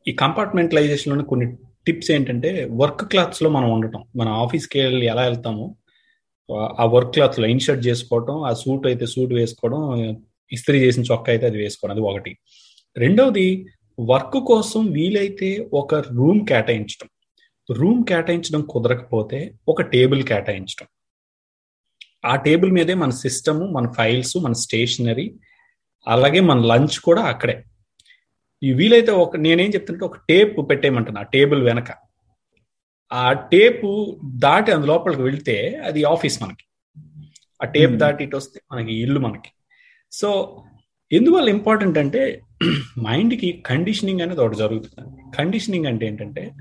[0.05, 1.45] ఈ కంపార్ట్మెంటలైజేషన్లోని కొన్ని
[1.87, 2.49] టిప్స్ ఏంటంటే
[2.81, 4.03] వర్క్ క్లాత్స్లో మనం ఉండటం.
[4.15, 5.65] మన ఆఫీస్కి వెళ్ళి ఎలా వెళ్తామో
[6.79, 9.81] ఆ వర్క్ క్లాత్లో ఇన్షర్ట్ చేసుకోవడం ఆ సూట్ అయితే సూట్ వేసుకోవడం
[10.51, 12.31] ఇస్త్రీ చేసిన చొక్కా అయితే అది వేసుకోవడం అది ఒకటి.
[12.95, 13.47] రెండవది
[13.97, 17.09] వర్క్ కోసం వీలైతే ఒక రూమ్ కేటాయించడం
[17.69, 20.87] రూమ్ కేటాయించడం కుదరకపోతే ఒక టేబుల్ కేటాయించడం.
[22.25, 25.35] ఆ టేబుల్ మీదే మన సిస్టమ్ మన ఫైల్స్ మన స్టేషనరీ
[26.07, 27.63] అలాగే మన లంచ్ కూడా అక్కడే.
[28.63, 31.91] ఈ వీలైతే ఒక నేనేం చెప్తుంటే ఒక టేప్ పెట్టేయమంటాను ఆ టేబుల్ వెనక.
[33.11, 36.65] ఆ టేపు దాటి అందు లోపలికి వెళ్తే అది ఆఫీస్ మనకి.
[37.63, 39.51] ఆ టేప్ దాటి ఇటు వస్తే మనకి ఇల్లు మనకి.
[40.11, 40.61] సో
[41.11, 42.41] ఎందువల్ల ఇంపార్టెంట్ అంటే
[42.99, 45.31] మైండ్కి కండిషనింగ్ అనేది ఒకటి జరుగుతుంది.
[45.37, 46.51] కండిషనింగ్ అంటే ఏంటంటే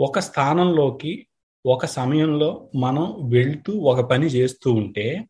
[0.00, 1.26] ఒక స్థానంలోకి
[1.66, 5.24] ఒక సమయంలో మనం వెళ్తూ ఒక పని చేస్తూ ఉంటే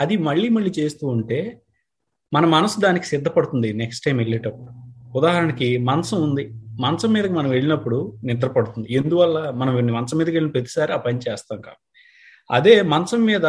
[0.00, 1.62] అది మళ్ళీ మళ్ళీ చేస్తూ ఉంటే
[2.32, 4.72] మన మనసు దానికి సిద్ధపడుతుంది నెక్స్ట్ టైం వెళ్ళేటప్పుడు.
[5.18, 6.50] ఉదాహరణకి మంచం ఉంది.
[6.80, 8.92] మంచం మీదకి మనం వెళ్ళినప్పుడు నిద్ర పడుతుంది.
[8.92, 11.84] ఎందువల్ల మనం మంచం మీదకి వెళ్ళిన ప్రతిసారి ఆ పని చేస్తాం కాబట్టి.
[12.50, 13.46] అదే మంచం మీద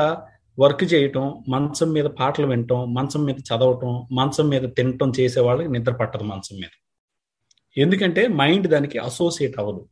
[0.60, 5.94] వర్క్ చేయటం మంచం మీద పాటలు వినటం మంచం మీద చదవటం మంచం మీద తినటం చేసే వాళ్ళకి నిద్ర
[5.94, 6.74] పట్టదు మంచం మీద.
[7.78, 9.90] ఎందుకంటే మైండ్ దానికి అసోసియేట్ అవ్వదు.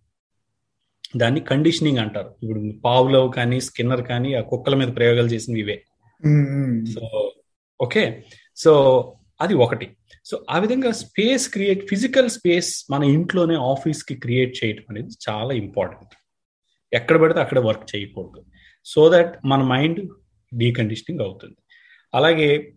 [1.17, 2.27] దాన్ని కండిషనింగ్ అంటారు.
[2.27, 5.83] ఇప్పుడు పావులో కానీ స్కిన్నర్ కానీ ఆ కుక్కల మీద ప్రయోగాలు చేసినవి ఇవే.
[6.93, 7.33] So
[7.81, 8.23] okay.
[8.55, 9.01] సో
[9.41, 9.89] అది ఒకటి.
[10.25, 16.13] సో ఆ విధంగా స్పేస్ క్రియేట్ ఫిజికల్ స్పేస్ మన ఇంట్లోనే ఆఫీస్కి క్రియేట్ చేయడం అనేది చాలా ఇంపార్టెంట్.
[16.93, 18.45] ఎక్కడ పడితే అక్కడ వర్క్ చేయకూడదు.
[18.85, 20.09] సో దట్ మన మైండ్
[20.57, 21.55] డీకండిషనింగ్ అవుతుంది.
[22.15, 22.73] అలాగే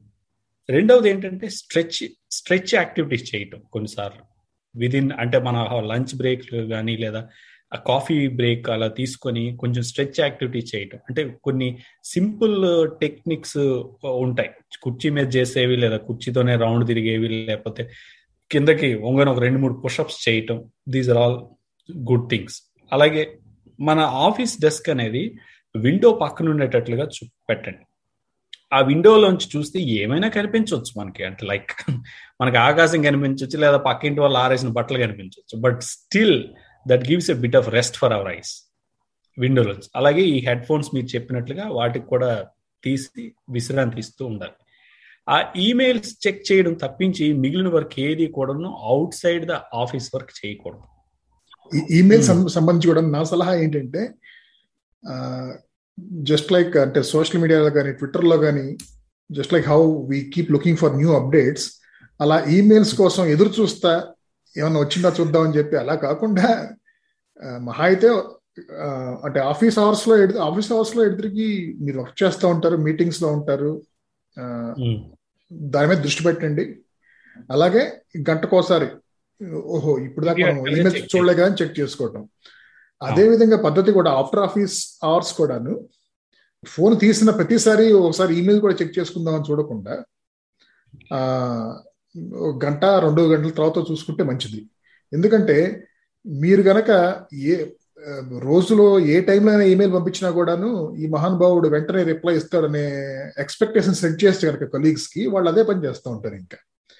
[0.70, 4.22] రెండవది ఏంటంటే స్ట్రెచ్ స్ట్రెచ్ యాక్టివిటీస్ చేయటం కొన్నిసార్లు.
[4.78, 7.28] విదిన్ అంటే మన లంచ్ బ్రేక్ కానీ లేదా
[7.74, 10.98] ఆ కాఫీ బ్రేక్ అలా తీసుకొని కొంచెం స్ట్రెచ్ యాక్టివిటీ చేయటం.
[11.08, 12.56] అంటే కొన్ని సింపుల్
[13.00, 13.58] టెక్నిక్స్
[14.04, 14.50] ఉంటాయి.
[14.82, 17.90] కుర్చీ మీద చేసేవి లేదా కుర్చీతోనే రౌండ్ తిరిగేవి లేకపోతే
[18.50, 20.64] కిందకి వంగని ఒక రెండు మూడు పుషప్స్ చేయటం.
[20.88, 21.38] These are all
[21.96, 22.62] good things
[22.92, 23.38] అలాగే
[23.80, 25.34] మన ఆఫీస్ డెస్క్ అనేది
[25.76, 27.08] విండో పక్కన ఉండేటట్లుగా
[27.50, 27.84] పెట్టండి
[28.72, 31.24] ఆ విండోలోంచి చూస్తే ఏమైనా కనిపించవచ్చు మనకి.
[31.24, 31.72] అంటే లైక్
[32.40, 36.44] మనకి ఆకాశం కనిపించవచ్చు లేదా పక్కింటి వాళ్ళు ఆరేసిన బట్టలు కనిపించవచ్చు but still
[36.88, 38.52] that gives a bit of rest for our eyes
[39.38, 42.48] విండోలో అలాగే ఈ హెడ్ ఫోన్స్ మీరు చెప్పినట్లుగా వాటికి కూడా
[42.82, 44.56] తీసి విశ్రాంతి ఇస్తూ ఉండాలి.
[45.28, 50.82] ఆ ఈమెయిల్స్ చెక్ చేయడం తప్పించి మిగిలిన వర్క్ ఏది కూడాను outside the office work చేయకూడదు
[51.90, 54.02] ఈమెయిల్ సంబంధించి కూడా నా సలహా ఏంటంటే
[56.22, 58.76] జస్ట్ లైక్ అంటే సోషల్ మీడియాలో కానీ ట్విట్టర్లో కానీ
[59.30, 61.66] just like how we keep looking for new updates
[62.20, 63.92] అలా ఈమెయిల్స్ కోసం ఎదురు చూస్తా
[64.56, 66.48] ఏమన్నా వచ్చిందా చూద్దామని చెప్పి అలా కాకుండా
[67.66, 68.08] మహా అయితే
[69.26, 70.16] అంటే ఆఫీస్ అవర్స్లో
[70.48, 71.46] ఆఫీస్ అవర్స్లో ఎదురికి
[71.84, 73.72] మీరు వర్క్ చేస్తూ ఉంటారు మీటింగ్స్లో ఉంటారు
[75.74, 76.64] దాని మీద దృష్టి పెట్టండి.
[77.54, 77.82] అలాగే
[78.28, 78.88] గంటకోసారి
[79.74, 82.22] ఓహో ఇప్పుడు దాకా మనం చూడలే కదా చెక్ చేసుకోవటం.
[83.02, 84.76] అదే విధంగా పద్ధతి కూడా ఆఫ్టర్ ఆఫీస్
[85.08, 85.74] అవర్స్ కూడాను
[86.66, 89.94] ఫోన్ తీసిన ప్రతిసారి ఒకసారి ఈమెయిల్ కూడా చెక్ చేసుకుందామని చూడకుండా
[92.64, 94.60] గంట రెండు గంటల తర్వాత చూసుకుంటే మంచిది.
[95.12, 95.56] ఎందుకంటే
[96.26, 96.90] మీరు గనక
[97.52, 97.54] ఏ
[98.46, 100.68] రోజులో ఏ టైంలో అయినా ఈమెయిల్ పంపించినా కూడాను
[101.02, 102.84] ఈ మహానుభావుడు వెంటనే రిప్లై ఇస్తాడనే
[103.44, 106.58] ఎక్స్పెక్టేషన్ సెట్ చేస్తే కనుక కొలీగ్స్కి వాళ్ళు అదే పని చేస్తూ ఉంటారు ఇంకా.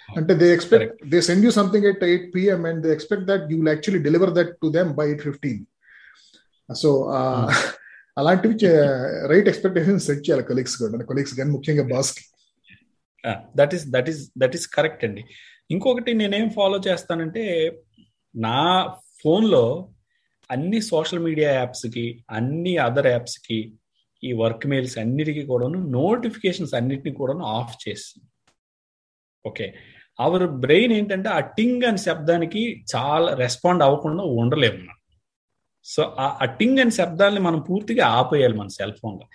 [0.08, 3.56] అంటే they expect they send you something at eight PM and they expect that you
[3.60, 5.62] will actually deliver that to them by eight fifteen.
[6.68, 6.90] So
[8.20, 8.54] అలాంటివి
[9.32, 11.04] రైట్ ఎక్స్పెక్టేషన్ సెట్ చేయాలి కొలీగ్స్ కూడా.
[11.10, 12.24] కొలీగ్స్ కానీ ముఖ్యంగా బాస్కి
[13.56, 15.24] that is that is that is correct అండి.
[15.70, 17.72] ఇంకొకటి నేనేం follow చేస్తానంటే
[18.36, 18.86] నా
[19.22, 19.90] ఫోన్లో
[20.50, 23.74] అన్ని సోషల్ మీడియా యాప్స్కి అన్ని అదర్ యాప్స్కి
[24.24, 28.20] ఈ వర్క్ మెయిల్స్ అన్నిటికీ కూడాను నోటిఫికేషన్స్ అన్నిటిని కూడాను ఆఫ్ చేసి.
[29.46, 29.74] ఓకే
[30.20, 34.94] అవర్ బ్రెయిన్ ఏంటంటే ఆ టింగ్ అని శబ్దానికి చాలా రెస్పాండ్ అవ్వకుండా ఉండలేము
[35.84, 39.26] సో ఆ టింగ్ అని శబ్దాన్ని మనం పూర్తిగా ఆపేయాలి మన సెల్ ఫోన్లో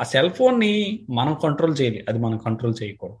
[0.00, 2.04] ఆ సెల్ ఫోన్ని మనం కంట్రోల్ చేయాలి.
[2.08, 3.18] అది మనం కంట్రోల్ చేయకూడదు.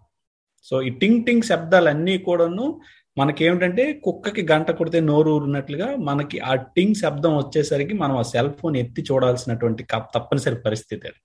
[0.62, 2.80] సో ఈ టింగ్ టింగ్ శబ్దాలన్నీ కూడాను
[3.18, 8.76] మనకేమిటంటే కుక్కకి గంట కొడితే నోరు ఊరినట్లుగా మనకి ఆ టింగ్ శబ్దం వచ్చేసరికి మనం ఆ సెల్ ఫోన్
[8.76, 9.82] ఎత్తి చూడాల్సినటువంటి
[10.14, 11.20] తప్పనిసరి పరిస్థితి అది.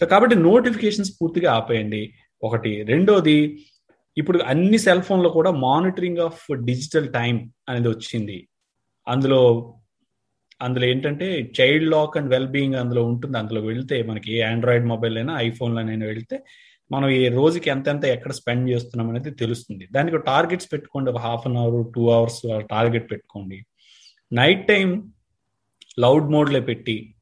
[0.00, 2.14] సో కాబట్టి నోటిఫికేషన్స్ పూర్తిగా ఆపేయండి.
[2.42, 2.82] ఒకటి.
[2.82, 3.64] రెండోది
[4.16, 8.48] ఇప్పుడు అన్ని సెల్ ఫోన్లో కూడా మానిటరింగ్ ఆఫ్ డిజిటల్ టైం అనేది వచ్చింది.
[9.08, 9.40] అందులో
[10.62, 13.38] అందులో ఏంటంటే child lock and well being అందులో ఉంటుంది.
[13.38, 16.36] అందులో వెళ్తే మనకి ఏ ఆండ్రాయిడ్ మొబైల్ అయినా ఐఫోన్లోనైనా వెళ్తే
[16.92, 19.88] మనం ఈ రోజుకి ఎంతెంత ఎక్కడ స్పెండ్ చేస్తున్నాం అనేది తెలుస్తుంది.
[19.92, 21.10] దానికి టార్గెట్స్ పెట్టుకోండి.
[21.10, 23.66] ఒక half an hour two hours target పెట్టుకోండి.
[24.32, 25.12] నైట్ టైం
[25.98, 27.14] లౌడ్ మోడ్లో పెట్టి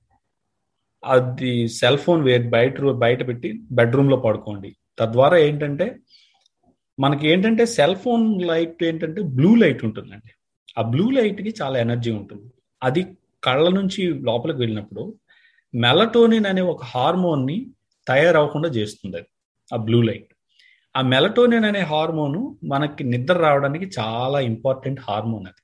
[1.05, 4.77] అది సెల్ ఫోన్ వే బయట బయట పెట్టి బెడ్రూమ్లో పడుకోండి.
[4.99, 5.97] తద్వారా ఏంటంటే
[7.01, 10.33] మనకి ఏంటంటే సెల్ ఫోన్ లైట్ ఏంటంటే బ్లూ లైట్ ఉంటుందండి.
[10.79, 12.53] ఆ బ్లూ లైట్కి చాలా ఎనర్జీ ఉంటుంది.
[12.83, 13.07] అది
[13.45, 15.15] కళ్ళ నుంచి లోపలికి వెళ్ళినప్పుడు
[15.75, 17.67] మెలటోనిన్ అనే ఒక హార్మోన్ని
[18.09, 19.27] తయారవకుండా చేస్తుంది అది.
[19.75, 20.35] ఆ బ్లూ లైట్
[20.97, 25.63] ఆ మెలటోనిన్ అనే హార్మోను మనకి నిద్ర రావడానికి చాలా ఇంపార్టెంట్ హార్మోన్ అది.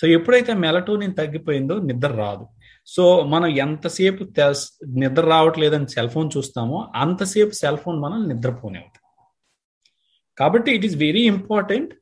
[0.00, 2.46] సో ఎప్పుడైతే మెలటోనిన్ తగ్గిపోయిందో నిద్ర రాదు.
[2.86, 4.24] సో మనం ఎంతసేపు
[4.86, 9.02] నిద్ర రావట్లేదని సెల్ ఫోన్ చూస్తామో అంతసేపు సెల్ ఫోన్ మనం నిద్రపోనే అవుతాం
[10.38, 11.94] కాబట్టి it is very important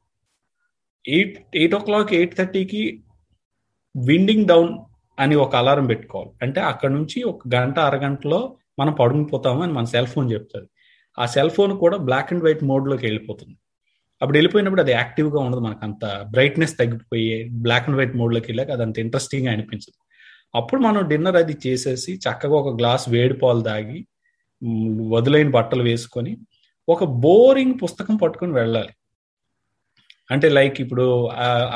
[1.08, 3.04] eight eight o'clock eight థర్టీకి
[3.96, 4.78] విండింగ్ డౌన్
[5.20, 6.30] అని ఒక అలారం పెట్టుకోవాలి.
[6.42, 10.68] అంటే అక్కడ నుంచి ఒక గంట అరగంటలో మనం పడుకుపోతామని అని మన సెల్ ఫోన్ చెప్తుంది.
[11.18, 13.56] ఆ సెల్ ఫోన్ కూడా బ్లాక్ అండ్ వైట్ మోడ్లోకి వెళ్ళిపోతుంది.
[14.20, 15.60] అప్పుడు వెళ్ళిపోయినప్పుడు అది యాక్టివ్గా ఉండదు.
[15.66, 16.04] మనకు అంత
[16.34, 17.28] బ్రైట్నెస్ తగ్గిపోయి
[17.64, 19.98] బ్లాక్ అండ్ వైట్ మోడ్లోకి వెళ్ళాక అది అంత ఇంట్రెస్టింగ్గా అనిపించదు.
[20.54, 24.00] అప్పుడు మనం డిన్నర్ అది చేసేసి చక్కగా ఒక గ్లాస్ వేడి పాలు తాగి
[25.14, 26.32] వదులైన బట్టలు వేసుకొని
[26.88, 28.92] ఒక బోరింగ్ పుస్తకం పట్టుకొని వెళ్ళాలి.
[30.30, 31.04] అంటే లైక్ ఇప్పుడు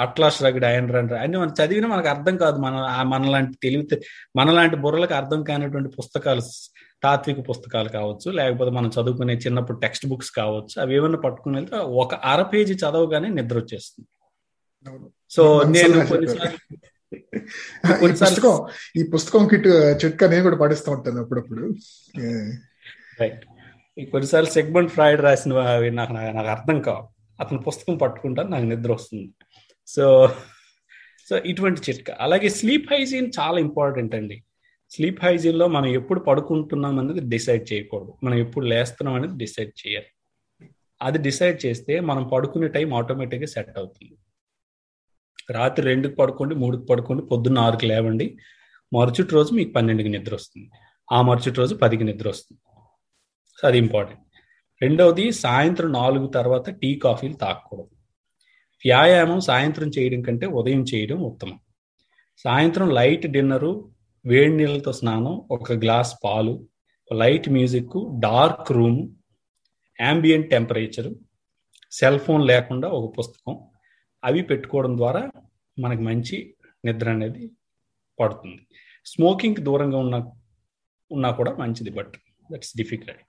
[0.04, 2.58] అట్లాస్ రగడ్ అయన్ రన్ అన్ని మనం చదివినా మనకు అర్థం కాదు.
[2.66, 2.74] మన
[3.12, 3.96] మనలాంటి తెలివితే
[4.36, 6.44] మనలాంటి బుర్రలకు అర్థం కానిటువంటి పుస్తకాలు
[7.02, 12.14] తాత్విక పుస్తకాలు కావచ్చు లేకపోతే మనం చదువుకునే చిన్నప్పుడు టెక్స్ట్ బుక్స్ కావచ్చు అవి ఏమన్నా పట్టుకుని వెళ్తే ఒక
[12.14, 14.08] అర పేజీ చదవగానే నిద్ర వచ్చేస్తుంది.
[15.30, 16.00] సో నేను
[18.14, 19.68] పుస్తకం ఈ పుస్తకం కిట్
[20.04, 21.74] చిట్కా నేను కూడా పాటిస్తూ ఉంటాను అప్పుడప్పుడు.
[23.20, 23.44] రైట్
[24.10, 25.54] కొన్నిసార్లు సెగ్మెంట్ ఫ్రాయిడ్ రాసిన
[25.90, 27.08] నాకు నాకు అర్థం కావు.
[27.40, 29.30] అతను పుస్తకం పట్టుకుంటాను నాకు నిద్ర వస్తుంది.
[29.86, 30.34] సో
[31.30, 32.16] సో ఇటువంటి చిట్కా.
[32.20, 34.44] అలాగే స్లీప్ హైజీన్ చాలా ఇంపార్టెంట్ అండి.
[34.90, 38.14] స్లీప్ హైజీన్లో మనం ఎప్పుడు పడుకుంటున్నాం అనేది డిసైడ్ చేయకూడదు.
[38.24, 40.06] మనం ఎప్పుడు లేస్తున్నాం అనేది డిసైడ్ చేయాలి.
[41.02, 44.16] అది డిసైడ్ చేస్తే మనం పడుకునే టైం ఆటోమేటిక్గా సెట్ అవుతుంది.
[45.50, 48.38] రాత్రి రెండుకి పడుకోండి మూడుకి పడుకోండి పొద్దున్న ఆరుకి లేవండి.
[48.94, 50.70] మరుచుటి రోజు మీకు పన్నెండుకి నిద్ర వస్తుంది.
[51.12, 52.60] ఆ మరుచుటి రోజు పదికి నిద్ర వస్తుంది.
[53.66, 54.22] అది ఇంపార్టెంట్
[54.82, 57.88] రెండవది సాయంత్రం నాలుగు తర్వాత టీ కాఫీలు తాగకూడదు
[58.84, 61.60] వ్యాయామం సాయంత్రం చేయడం కంటే ఉదయం చేయడం ఉత్తమం.
[62.38, 63.90] సాయంత్రం లైట్ డిన్నరు
[64.28, 66.68] వేడి నీళ్ళతో స్నానం ఒక గ్లాస్ పాలు
[67.10, 68.98] light music dark room
[70.00, 71.14] ambient temperature
[71.90, 73.54] cell phone లేకుండా ఒక పుస్తకం
[74.24, 75.22] అవి పెట్టుకోవడం ద్వారా
[75.78, 76.54] మనకు మంచి
[76.84, 77.44] నిద్ర అనేది
[78.20, 78.60] పడుతుంది.
[79.06, 80.16] స్మోకింగ్ దూరంగా ఉన్న
[81.10, 82.14] ఉన్నా కూడా మంచిది but
[82.52, 83.24] that's difficult.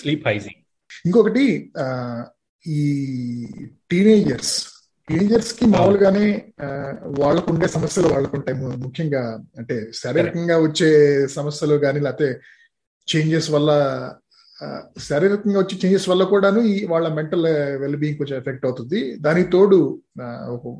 [0.00, 0.60] Sleep hygiene
[1.06, 1.44] ఇంకొకటి
[2.66, 2.82] ఈ
[3.90, 4.54] టీనేజర్స్
[5.08, 6.26] టీనేజర్స్కి మామూలుగానే
[7.18, 9.22] వాళ్ళకు ఉండే సమస్యలు వాళ్ళకు ఉంటాయి ముఖ్యంగా
[9.58, 10.90] అంటే శారీరకంగా వచ్చే
[11.26, 12.28] సమస్యలు కానీ లేకపోతే
[13.08, 13.70] చేంజెస్ వల్ల
[14.98, 17.46] శారీరకంగా వచ్చే చేంజెస్ వల్ల కూడాను ఈ వాళ్ళ మెంటల్
[17.76, 19.18] వెల్ బీయింగ్ కొంచెం ఎఫెక్ట్ అవుతుంది.
[19.20, 19.78] దానికి తోడు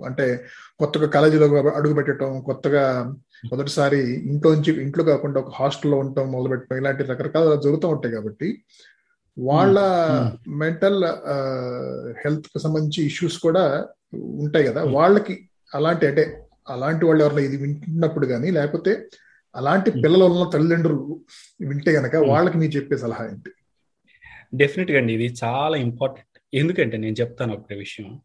[0.05, 0.27] అంటే
[0.81, 2.85] కొత్తగా కాలేజీలో అడుగు పెట్టడం కొత్తగా
[3.45, 8.51] మొదటిసారి ఇంట్లో నుంచి ఇంట్లో కాకుండా ఒక హాస్టల్లో ఉండటం మొదలు పెట్టడం ఇలాంటి రకరకాల జరుగుతూ ఉంటాయి కాబట్టి
[9.37, 9.79] వాళ్ళ
[10.57, 11.01] మెంటల్
[12.25, 13.65] హెల్త్కి సంబంధించి ఇష్యూస్ కూడా
[14.15, 14.85] ఉంటాయి కదా.
[14.85, 16.39] వాళ్ళకి అలాంటి అంటే
[16.69, 19.07] అలాంటి వాళ్ళు ఎవరైనా ఇది వింటున్నప్పుడు కానీ లేకపోతే
[19.55, 21.21] అలాంటి పిల్లలు ఉన్న తల్లిదండ్రులు
[21.61, 23.51] వింటే గనక వాళ్ళకి మీరు చెప్పే సలహా ఏంటి?
[24.55, 25.13] డెఫినెట్గా అండి.
[25.13, 28.21] ఇది చాలా ఇంపార్టెంట్ ఎందుకంటే నేను చెప్తాను ఒక విషయం.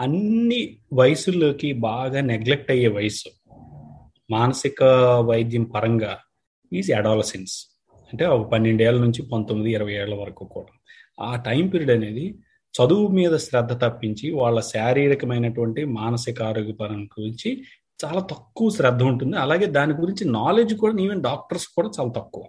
[0.00, 3.30] అన్ని వయసుల్లోకి బాగా నెగ్లెక్ట్ అయ్యే వయసు
[4.30, 4.82] మానసిక
[5.20, 6.18] వైద్యం పరంగా
[6.72, 7.66] ఈజ్ అడాలసెన్స్
[8.12, 10.72] అంటే ఒక పన్నెండేళ్ళ నుంచి పంతొమ్మిది ఇరవై ఏళ్ళ వరకు కూడా.
[11.20, 12.34] ఆ టైం పీరియడ్ అనేది
[12.74, 17.62] చదువు మీద శ్రద్ధ తప్పించి వాళ్ళ శారీరకమైనటువంటి మానసిక ఆరోగ్యపరం గురించి
[18.04, 19.36] చాలా తక్కువ శ్రద్ధ ఉంటుంది.
[19.36, 22.44] అలాగే దాని గురించి నాలెడ్జ్ కూడా ఈవెన్ డాక్టర్స్ కూడా చాలా తక్కువ.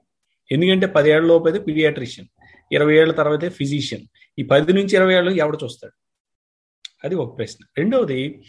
[0.51, 2.27] ఎందుకంటే పదేళ్ళ లోపు అయితే పీడియాట్రిషియన్
[2.71, 4.05] ఇరవై ఏళ్ళ తర్వాత ఫిజిషియన్
[4.39, 5.93] ఈ పది నుంచి ఇరవై ఏళ్ళు ఎవడు చూస్తాడు?
[7.03, 7.65] అది ఒక ప్రశ్న.
[7.77, 8.43] రెండవది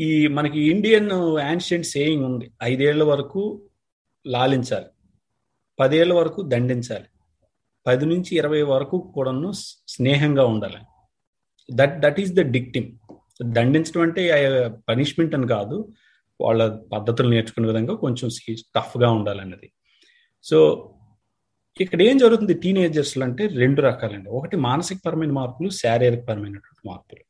[0.00, 2.50] ఈ మనకి ఇండియన్ యాన్షియంట్ సేయింగ్ ఉంది.
[2.62, 3.62] ఐదేళ్ళ వరకు
[4.26, 4.86] లాలించాలి
[5.80, 7.04] పదేళ్ళ వరకు దండించాలి.
[7.86, 9.52] పది నుంచి ఇరవై వరకు కూడాను
[9.88, 10.76] స్నేహంగా ఉండాలి.
[11.74, 12.98] That that is the dictum.
[13.42, 14.30] దండించడం అంటే
[14.88, 15.92] పనిష్మెంట్ అని కాదు.
[16.40, 18.30] వాళ్ళ పద్ధతులు నేర్చుకునే విధంగా కొంచెం
[18.76, 19.72] టఫ్గా ఉండాలన్నది.
[20.42, 20.88] సో
[21.80, 22.54] ఇక్కడ ఏం జరుగుతుంది?
[22.54, 24.30] టీనేజర్స్లో అంటే రెండు రకాలండి.
[24.30, 27.22] ఒకటి మానసిక పరమైన మార్పులు శారీరక పరమైనటువంటి మార్పులు.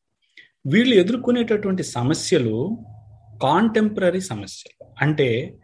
[0.66, 2.78] వీళ్ళు ఎదుర్కొనేటటువంటి సమస్యలు
[3.42, 4.94] కాంటెంపరీ సమస్యలు.
[5.02, 5.58] అంటే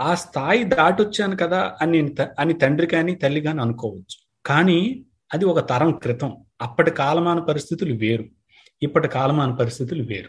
[0.00, 4.40] ఆ స్థాయి దాటొచ్చాను కదా అని అని తండ్రి కానీ తల్లి కానీ అనుకోవచ్చు.
[4.46, 6.36] కానీ అది ఒక తరం క్రితం.
[6.62, 8.24] అప్పటి కాలమాన పరిస్థితులు వేరు.
[8.82, 10.28] ఇప్పటి కాలమాన పరిస్థితులు వేరు.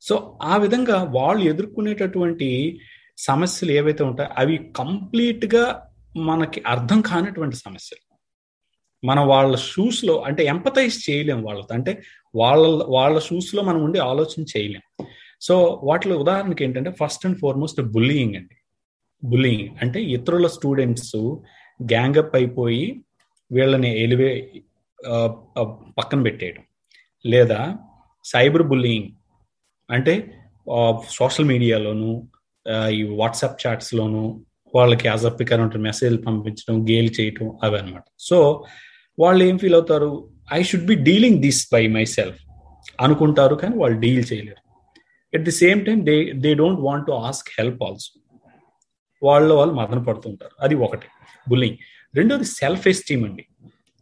[0.00, 2.80] సో ఆ విధంగా వాళ్ళు ఎదుర్కొనేటటువంటి
[3.18, 8.16] సమస్యలు ఏవైతే ఉంటాయో అవి కంప్లీట్గా మనకి అర్థం కానటువంటి సమస్యలు.
[9.06, 11.74] మనం వాళ్ళ షూస్లో అంటే ఎంపతైజ్ చేయలేం వాళ్ళతో.
[11.74, 12.02] అంటే
[12.34, 15.06] వాళ్ళ వాళ్ళ షూస్లో మనం ఉండి ఆలోచన చేయలేం.
[15.40, 18.56] సో వాటిలో ఉదాహరణకి ఏంటంటే ఫస్ట్ అండ్ ఫార్మోస్ట్ బుల్లింగ్ అండి.
[19.24, 21.16] బులింగ్ అంటే ఇతరుల స్టూడెంట్స్
[21.80, 23.02] గ్యాంగప్ అయిపోయి
[23.52, 24.52] వీళ్ళని ఎలివే
[25.98, 26.62] పక్కన పెట్టేయడం.
[27.26, 27.76] లేదా
[28.24, 29.08] సైబర్ బుల్లింగ్
[29.90, 30.34] అంటే
[31.08, 32.28] సోషల్ మీడియాలోను
[32.90, 34.44] ఈ వాట్సాప్ చాట్స్లోను
[34.74, 38.64] వాళ్ళకి అజప్పికర మెసేజ్ పంపించడం గేల్ చేయటం అవి అనమాట సో
[39.18, 40.30] వాళ్ళు ఏం ఫీల్ అవుతారు?
[40.54, 42.38] I should be dealing this by myself
[43.00, 44.62] అనుకుంటారు కానీ వాళ్ళు డీల్ చేయలేరు.
[45.34, 48.19] At the same time they they don't want to ask help also
[49.22, 51.06] వాళ్ళు వాళ్ళు మదన పడుతుంటారు అది ఒకటి.
[51.48, 51.76] బుల్లింగ్.
[52.16, 53.46] రెండోది సెల్ఫ్ ఎస్టీమ్ అండి.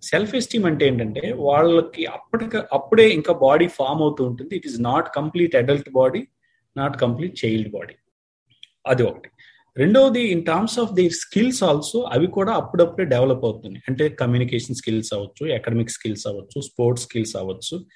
[0.03, 4.57] సెల్ఫ్ ఎస్టీమ్ అంటే ఏంటంటే వాళ్ళకి అప్పటిక అప్పుడే ఇంకా బాడీ ఫామ్ అవుతూ ఉంటుంది.
[4.57, 6.27] It is not complete adult body
[6.77, 7.95] not complete child body
[8.87, 9.31] అది ఒకటి.
[9.77, 13.83] రెండవది in terms of the skills also అవి కూడా అప్పుడప్పుడే డెవలప్ అవుతున్నాయి.
[13.89, 17.87] అంటే కమ్యూనికేషన్ స్కిల్స్ అవ్వచ్చు అకాడమిక్ స్కిల్స్ అవ్వచ్చు స్పోర్ట్స్ స్కిల్స్ అవ్వచ్చు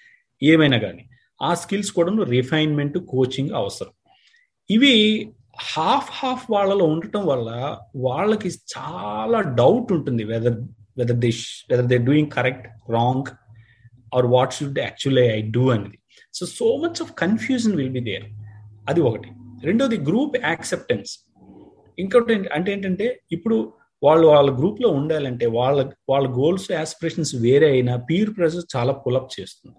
[0.42, 1.04] ఏమైనా కానీ.
[1.42, 3.90] ఆ స్కిల్స్ కూడా రిఫైన్మెంట్ కోచింగ్ అవసరం.
[4.70, 5.26] ఇవి
[5.58, 10.60] హాఫ్ హాఫ్ వాళ్ళలో ఉండటం వల్ల వాళ్ళకి చాలా డౌట్ ఉంటుంది whether
[10.98, 11.30] whether they
[11.70, 13.24] whether they doing correct wrong
[14.14, 15.98] or what should actually I do అనేది
[16.34, 18.24] so so much of confusion will be there.
[18.88, 19.28] అది ఒకటి.
[19.64, 21.18] రెండోది గ్రూప్ యాక్సెప్టెన్స్.
[21.98, 23.72] ఇంకోటి అంటే ఏంటంటే ఇప్పుడు
[24.02, 29.76] వాళ్ళు వాళ్ళ గ్రూప్లో ఉండాలంటే వాళ్ళ వాళ్ళ గోల్స్ యాస్పిరేషన్స్ వేరే అయినా పీర్ ప్రెషర్ చాలా పులప్ చేస్తుంది.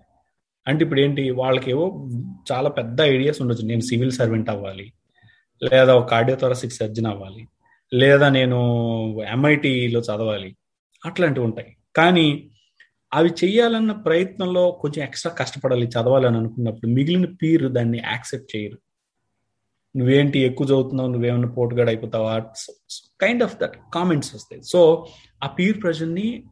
[0.68, 2.08] అంటే ఇప్పుడు ఏంటి వాళ్ళకేవో
[2.52, 3.66] చాలా పెద్ద ఐడియాస్ ఉండొచ్చు.
[3.66, 4.94] నేను సివిల్ సర్వెంట్ అవ్వాలి.
[5.64, 7.44] లేదా ఒక కార్డియోథొరసిక్ సర్జన్ అవ్వాలి
[7.94, 8.60] లేదా నేను
[9.22, 10.50] ఎంఐటిలో చదవాలి
[11.06, 11.72] అట్లాంటివి ఉంటాయి.
[11.96, 12.50] కానీ
[13.14, 18.78] అవి చేయాలన్న ప్రయత్నంలో కొంచెం ఎక్స్ట్రా కష్టపడాలి చదవాలని అనుకున్నప్పుడు మిగిలిన పీర్ దాన్ని యాక్సెప్ట్ చేయరు.
[19.98, 22.34] నువ్వేంటి ఎక్కువ చదువుతున్నావు నువ్వేమన్నా పోటుగాడు అయిపోతావా?
[23.22, 24.62] కైండ్ ఆఫ్ దట్ కామెంట్స్ వస్తాయి.
[24.64, 24.80] సో
[25.44, 26.44] ఆ పీర్ ప్రెషర్ని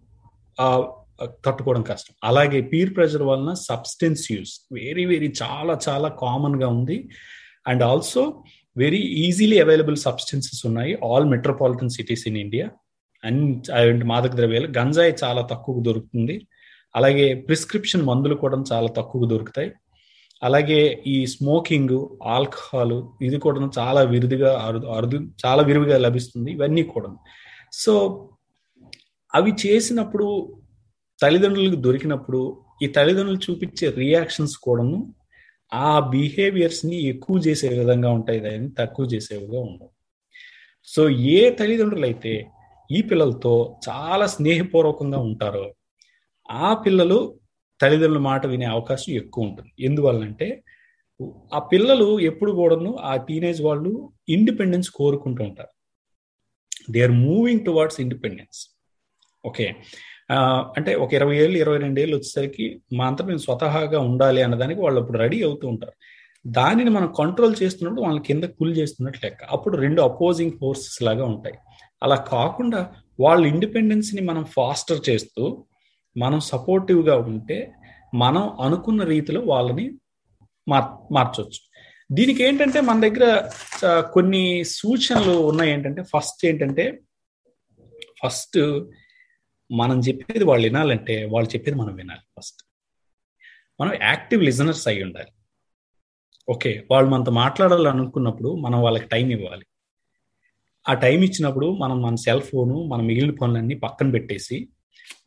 [1.46, 2.14] తట్టుకోవడం కష్టం.
[2.24, 6.98] అలాగే పీర్ ప్రెషర్ వలన సబ్స్టెన్స్ యూస్ వెరీ వెరీ చాలా చాలా కామన్గా ఉంది.
[7.68, 8.44] And also
[8.78, 10.98] very easily available substances ఉన్నాయి.
[11.06, 12.66] All metropolitan cities in India
[13.24, 16.48] and మాదక ద్రవ్యాలు గంజాయి చాలా తక్కువ దొరుకుతుంది.
[16.96, 19.72] అలాగే ప్రిస్క్రిప్షన్ మందులు కూడా చాలా తక్కువ దొరుకుతాయి.
[20.44, 21.98] అలాగే ఈ స్మోకింగ్
[22.36, 26.52] ఆల్కహాల్ ఇది కూడా చాలా విరుదుగా అరుదు అరుదు చాలా విరివిగా లభిస్తుంది.
[26.52, 27.10] ఇవన్నీ కూడా.
[27.72, 27.94] సో
[29.36, 30.58] అవి చేసినప్పుడు
[31.22, 32.42] తల్లిదండ్రులకు దొరికినప్పుడు
[32.84, 35.14] ఈ తల్లిదండ్రులు చూపించే రియాక్షన్స్ కూడాను
[35.72, 39.92] ఆ బిహేవియర్స్ని ఎక్కువ చేసే విధంగా ఉంటాయి దాన్ని తక్కువ చేసే విధంగా ఉండవు.
[40.88, 42.34] సో ఏ తల్లిదండ్రులు అయితే
[42.90, 43.54] ఈ పిల్లలతో
[43.88, 45.66] చాలా స్నేహపూర్వకంగా ఉంటారో
[46.50, 47.20] ఆ పిల్లలు
[47.80, 49.72] తల్లిదండ్రుల మాట వినే అవకాశం ఎక్కువ ఉంటుంది.
[49.80, 50.48] ఎందువల్లంటే
[51.54, 53.92] ఆ పిల్లలు ఎప్పుడు కూడాను ఆ టీనేజ్ వాళ్ళు
[54.30, 55.72] ఇండిపెండెన్స్ కోరుకుంటూ ఉంటారు.
[56.92, 58.60] They are moving towards independence
[59.44, 59.66] okay
[60.78, 62.66] అంటే ఒక ఇరవై ఏళ్ళు ఇరవై రెండు ఏళ్ళు వచ్చేసరికి
[62.98, 65.96] మా అంతా మేము స్వతహాగా ఉండాలి అన్నదానికి వాళ్ళు అప్పుడు రెడీ అవుతూ ఉంటారు.
[66.46, 69.42] దానిని మనం కంట్రోల్ చేస్తున్నప్పుడు వాళ్ళని కింద కూల్ చేస్తున్నట్లు లెక్క.
[69.56, 71.58] అప్పుడు రెండు అపోజింగ్ ఫోర్సెస్ లాగా ఉంటాయి.
[72.04, 72.80] అలా కాకుండా
[73.20, 75.44] వాళ్ళ ఇండిపెండెన్స్ని మనం ఫాస్టర్ చేస్తూ
[76.16, 77.58] మనం సపోర్టివ్గా ఉంటే
[78.14, 79.86] మనం అనుకున్న రీతిలో వాళ్ళని
[80.68, 81.62] మార్ మార్చవచ్చు
[82.10, 83.26] దీనికి ఏంటంటే మన దగ్గర
[84.14, 84.44] కొన్ని
[84.78, 86.86] సూచనలు ఉన్నాయి ఏంటంటే ఫస్ట్ ఏంటంటే
[88.22, 88.60] ఫస్ట్
[89.72, 92.64] మనం చెప్పేది వాళ్ళు వినాలంటే వాళ్ళు చెప్పేది మనం వినాలి ఫస్ట్
[93.82, 95.32] మనం యాక్టివ్ లిజనర్స్ అయి ఉండాలి.
[96.50, 99.66] ఓకే వాళ్ళు మనతో మాట్లాడాలనుకున్నప్పుడు మనం వాళ్ళకి టైం ఇవ్వాలి.
[100.90, 104.70] ఆ టైం ఇచ్చినప్పుడు మనం మన సెల్ ఫోను మన మిగిలిన పనులన్నీ పక్కన పెట్టేసి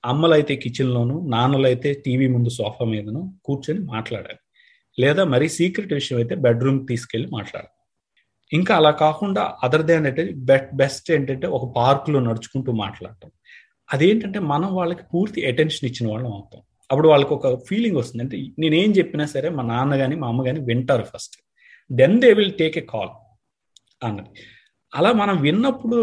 [0.05, 4.39] అమ్మలైతే కిచెన్లోను నాన్నలైతే టీవీ ముందు సోఫా మీదను కూర్చొని మాట్లాడాలి.
[4.99, 7.71] లేదా మరీ సీక్రెట్ విషయం అయితే బెడ్రూమ్ తీసుకెళ్ళి మాట్లాడాలి.
[8.53, 10.35] ఇంకా అలా కాకుండా అదర్ దాన్ అంటే
[10.75, 13.31] బెస్ట్ ఏంటంటే ఒక పార్కులో నడుచుకుంటూ మాట్లాడటం.
[13.93, 16.63] అదేంటంటే మనం వాళ్ళకి పూర్తి అటెన్షన్ ఇచ్చిన వాళ్ళం అవుతాం.
[16.91, 18.23] అప్పుడు వాళ్ళకి ఒక ఫీలింగ్ వస్తుంది.
[18.25, 21.37] అంటే నేనేం చెప్పినా సరే మా నాన్న కానీ మా అమ్మ కానీ వింటారు first
[21.93, 23.09] then they will take a call
[24.05, 24.29] అన్నది.
[24.95, 25.99] అలా మనం విన్నప్పుడు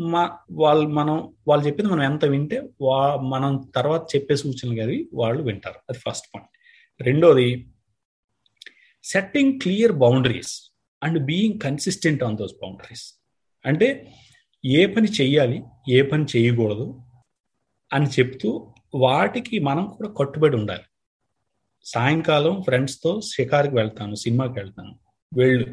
[0.00, 5.42] మా వాళ్ళు మనం వాళ్ళు చెప్పింది మనం ఎంత వింటే వా మనం తర్వాత చెప్పే సూచనలు కానీ వాళ్ళు
[5.42, 5.78] వింటారు.
[5.90, 6.50] అది ఫస్ట్ పాయింట్
[7.02, 7.66] రెండోది
[9.04, 10.72] setting clear boundaries
[11.02, 13.22] and being consistent on those boundaries
[13.66, 14.12] అంటే
[14.64, 17.03] ఏ పని చెయ్యాలి ఏ పని చేయకూడదు
[17.94, 20.82] అని చెప్తూ వాటికి మనం కూడా కట్టుబడి ఉండాలి.
[21.84, 24.98] సాయంకాలం ఫ్రెండ్స్తో షికార్కి వెళ్తాను సినిమాకి వెళ్తాను
[25.36, 25.66] వెళ్ళు.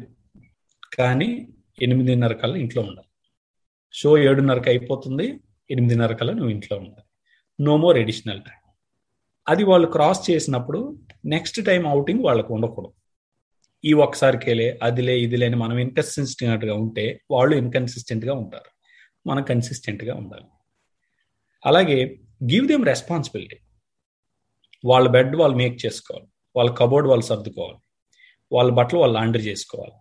[0.98, 1.48] కానీ
[1.82, 3.08] ఎనిమిదిన్నర కల్లా ఇంట్లో ఉండాలి.
[3.94, 7.02] షో ఏడున్నరకి అయిపోతుంది ఎనిమిదిన్నర కల్లా నువ్వు ఇంట్లో ఉండాలి.
[7.64, 8.70] నో మోర్ ఎడిషనల్ టైం
[9.48, 12.92] అది వాళ్ళు క్రాస్ చేసినప్పుడు నెక్స్ట్ టైం అవుటింగ్ వాళ్ళకు ఉండకూడదు.
[13.84, 18.70] ఈ ఒక్కసారికేలే అదిలే ఇదిలే అని మనం ఇన్కన్సిస్టెంట్గా ఉంటే వాళ్ళు ఇన్కన్సిస్టెంట్గా ఉంటారు.
[19.28, 20.44] మనం కన్సిస్టెంట్గా ఉండాలి.
[21.66, 22.18] అలాగే
[22.52, 23.56] గివ్ దెమ్ రెస్పాన్సిబిలిటీ.
[24.84, 26.26] వాళ్ళ బెడ్ వాళ్ళు మేక్ చేసుకోవాలి.
[26.56, 27.78] వాళ్ళ కబోర్డ్ వాళ్ళు సర్దుకోవాలి.
[28.52, 29.92] వాళ్ళ బట్టలు వాళ్ళు లాండ్రీ చేసుకోవాలి.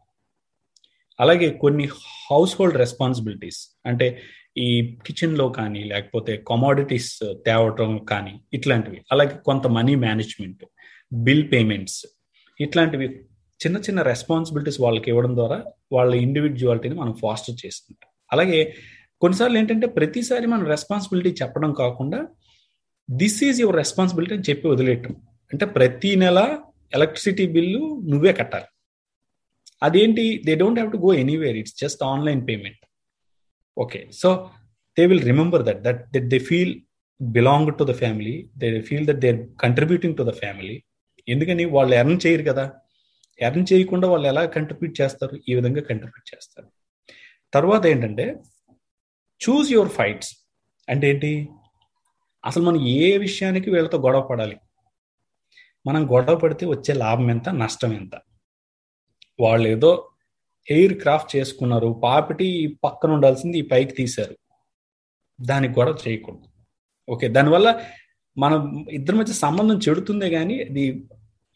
[1.19, 1.87] అలాగే కొన్ని
[2.31, 4.21] హౌస్ హోల్డ్ రెస్పాన్సిబిలిటీస్ అంటే
[4.57, 9.01] ఈ కిచెన్లో కానీ లేకపోతే కమాడిటీస్ తేవటం కానీ ఇట్లాంటివి.
[9.11, 10.63] అలాగే కొంత మనీ మేనేజ్మెంట్
[11.13, 12.05] బిల్ పేమెంట్స్
[12.61, 13.07] ఇట్లాంటివి
[13.65, 18.09] చిన్న చిన్న రెస్పాన్సిబిలిటీస్ వాళ్ళకి ఇవ్వడం ద్వారా వాళ్ళ ఇండివిజువాలిటీని మనం ఫాస్టర్ చేస్తుంటాం.
[18.31, 18.73] అలాగే
[19.21, 22.19] కొన్నిసార్లు ఏంటంటే ప్రతిసారి మనం రెస్పాన్సిబిలిటీ చెప్పడం కాకుండా
[23.09, 25.13] దిస్ ఈజ్ యువర్ రెస్పాన్సిబిలిటీ అని చెప్పి వదిలేయటం.
[25.51, 26.39] అంటే ప్రతి నెల
[26.93, 28.69] ఎలక్ట్రిసిటీ బిల్లు నువ్వే కట్టాలి.
[29.83, 30.25] అదేంటి?
[30.45, 32.83] They don't have to go anywhere it's just online payment
[33.77, 34.29] okay so
[34.97, 36.73] they will remember that that that they feel
[37.21, 40.83] belong to the family they feel that they contributing to the family
[41.27, 41.65] ఎందుకని?
[41.65, 42.65] వాళ్ళు earn చేయరు కదా.
[43.39, 45.35] Earn చేయకుండా వాళ్ళు ఎలా contribute చేస్తారు?
[45.49, 46.67] ఈ విధంగా కంట్రిబ్యూట్ చేస్తారు.
[47.53, 48.25] తర్వాత ఏంటంటే
[49.41, 50.37] చూజ్ యువర్ ఫైట్స్
[50.89, 51.49] అంటే ఏంటి?
[52.45, 54.57] అసలు మనం ఏ విషయానికి వీళ్ళతో గొడవ పడాలి?
[55.87, 57.49] మనం గొడవ పడితే వచ్చే లాభం ఎంత?
[57.49, 58.11] నష్టం ఎంత?
[59.39, 60.09] వాళ్ళు ఏదో
[60.71, 61.99] ఎయిర్ క్రాఫ్ట్ చేసుకున్నారు.
[62.03, 64.37] పాపిటి పక్కన ఉండాల్సింది ఈ పైకి తీశారు.
[65.41, 66.43] దానికి గొడవ చేయకూడదు.
[67.09, 67.85] ఓకే దానివల్ల
[68.37, 71.07] మనం ఇద్దరి మధ్య సంబంధం చెడుతుందే కానీ అది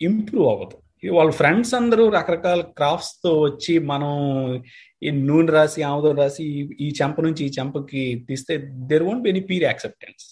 [0.01, 0.84] ఇంప్రూవ్ అవ్వదు.
[1.03, 4.13] వాళ్ళ ఫ్రెండ్స్ అందరూ రకరకాల క్రాఫ్ట్స్తో వచ్చి మనం
[5.03, 6.43] ఈ నూనె రాసి ఆముదం రాసి
[6.85, 8.57] ఈ చెంప నుంచి ఈ చెంపకి తీస్తే
[8.91, 10.23] there won't be any peer acceptance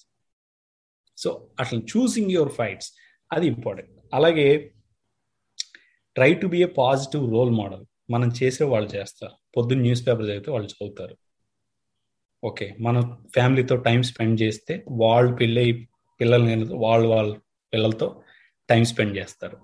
[1.18, 2.90] so అట్లా చూసింగ్ యువర్ ఫైట్స్
[3.32, 4.48] అది ఇంపార్టెంట్ అలాగే
[6.16, 7.84] try to be a positive role model
[8.14, 9.36] మనం చేసే వాళ్ళు చేస్తారు.
[9.58, 11.16] పొద్దున్న న్యూస్ పేపర్ చదివితే వాళ్ళు చదువుతారు.
[12.44, 13.04] ఓకే మనం
[13.36, 15.68] ఫ్యామిలీతో టైం స్పెండ్ చేస్తే వాళ్ళు పిల్లై
[16.20, 16.56] పిల్లల్ని
[16.86, 17.32] వాళ్ళు వాళ్ళ
[17.74, 18.08] పిల్లలతో
[18.70, 19.58] టైం స్పెండ్ చేస్తారు.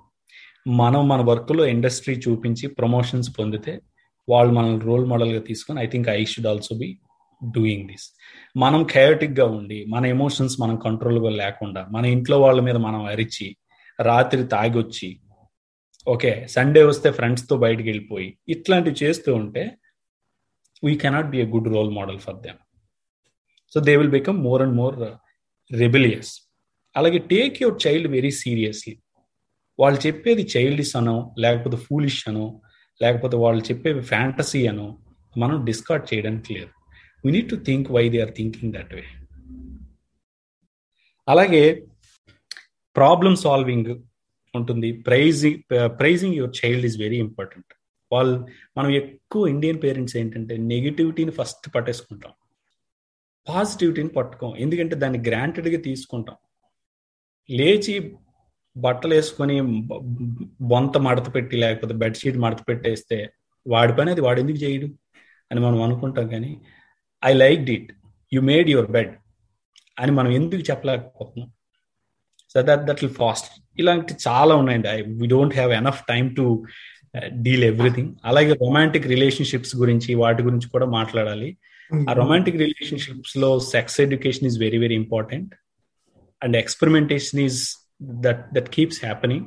[0.66, 3.74] మనం మన వర్క్లో ఇండస్ట్రీ చూపించి ప్రమోషన్స్ పొందితే
[4.28, 6.90] వాళ్ళు మనల్ని రోల్ మోడల్గా తీసుకొని I think I should also be
[7.42, 8.08] doing this
[8.56, 8.82] మనం
[9.38, 13.48] గా ఉండి మన ఎమోషన్స్ మనం కంట్రోల్గా లేకుండా మన ఇంట్లో వాళ్ళ మీద మనం అరిచి
[14.00, 15.10] రాత్రి తాగొచ్చి
[16.08, 19.64] ఓకే సండే వస్తే ఫ్రెండ్స్తో బయటికి వెళ్ళిపోయి ఇట్లాంటివి చేస్తూ ఉంటే
[20.84, 22.60] we cannot be a good role model for them
[23.74, 24.96] so they will become more and more
[25.72, 26.32] rebellious
[26.96, 28.94] అలాగే take your child very seriously
[29.80, 32.62] వాళ్ళు చెప్పేది చైల్డిష్ అనో లేకపోతే ఫూలిష్ అనో
[33.02, 34.98] లేకపోతే వాళ్ళు చెప్పేవి ఫ్యాంటసీ అనో
[35.38, 36.70] మనం డిస్కార్డ్ చేయడానికి లేదు.
[37.26, 39.04] We need to think why they are thinking that way
[41.30, 41.86] అలాగే
[42.96, 44.02] ప్రాబ్లమ్ సాల్వింగ్
[44.56, 44.92] ఉంటుంది.
[44.92, 45.60] Praising
[46.00, 47.74] praising your child is very important
[48.12, 52.32] వాళ్ళు మనం ఎక్కువ ఇండియన్ పేరెంట్స్ ఏంటంటే నెగిటివిటీని ఫస్ట్ పట్టేసుకుంటాం.
[53.50, 54.58] పాజిటివిటీని పట్టుకోం.
[54.58, 56.36] ఎందుకంటే దాన్ని గ్రాంటెడ్గా తీసుకుంటాం.
[57.50, 58.16] లేచి
[58.78, 59.62] బట్టలు వేసుకొని
[60.62, 63.30] బొంత మడత పెట్టి లేకపోతే బెడ్షీట్ మడత పెట్టేస్తే
[63.68, 64.86] వాడి పని అది వాడు ఎందుకు చేయడు?
[65.52, 66.62] అని మనం అనుకుంటాం కానీ
[67.26, 67.92] I like did
[68.34, 69.14] you made your bed
[70.00, 71.50] అని మనం ఎందుకు చెప్పలేకపోతున్నాం?
[72.54, 74.88] So that that will fast ఇలాంటి చాలా ఉన్నాయండి.
[74.88, 76.64] I we don't have enough time to
[77.42, 81.58] deal everything అలాగే రొమాంటిక్ రిలేషన్షిప్స్ గురించి వాటి గురించి కూడా మాట్లాడాలి.
[82.10, 85.54] ఆ romantic రిలేషన్షిప్స్లో sex education is very very important
[86.44, 89.46] and experimentation is that that keeps happening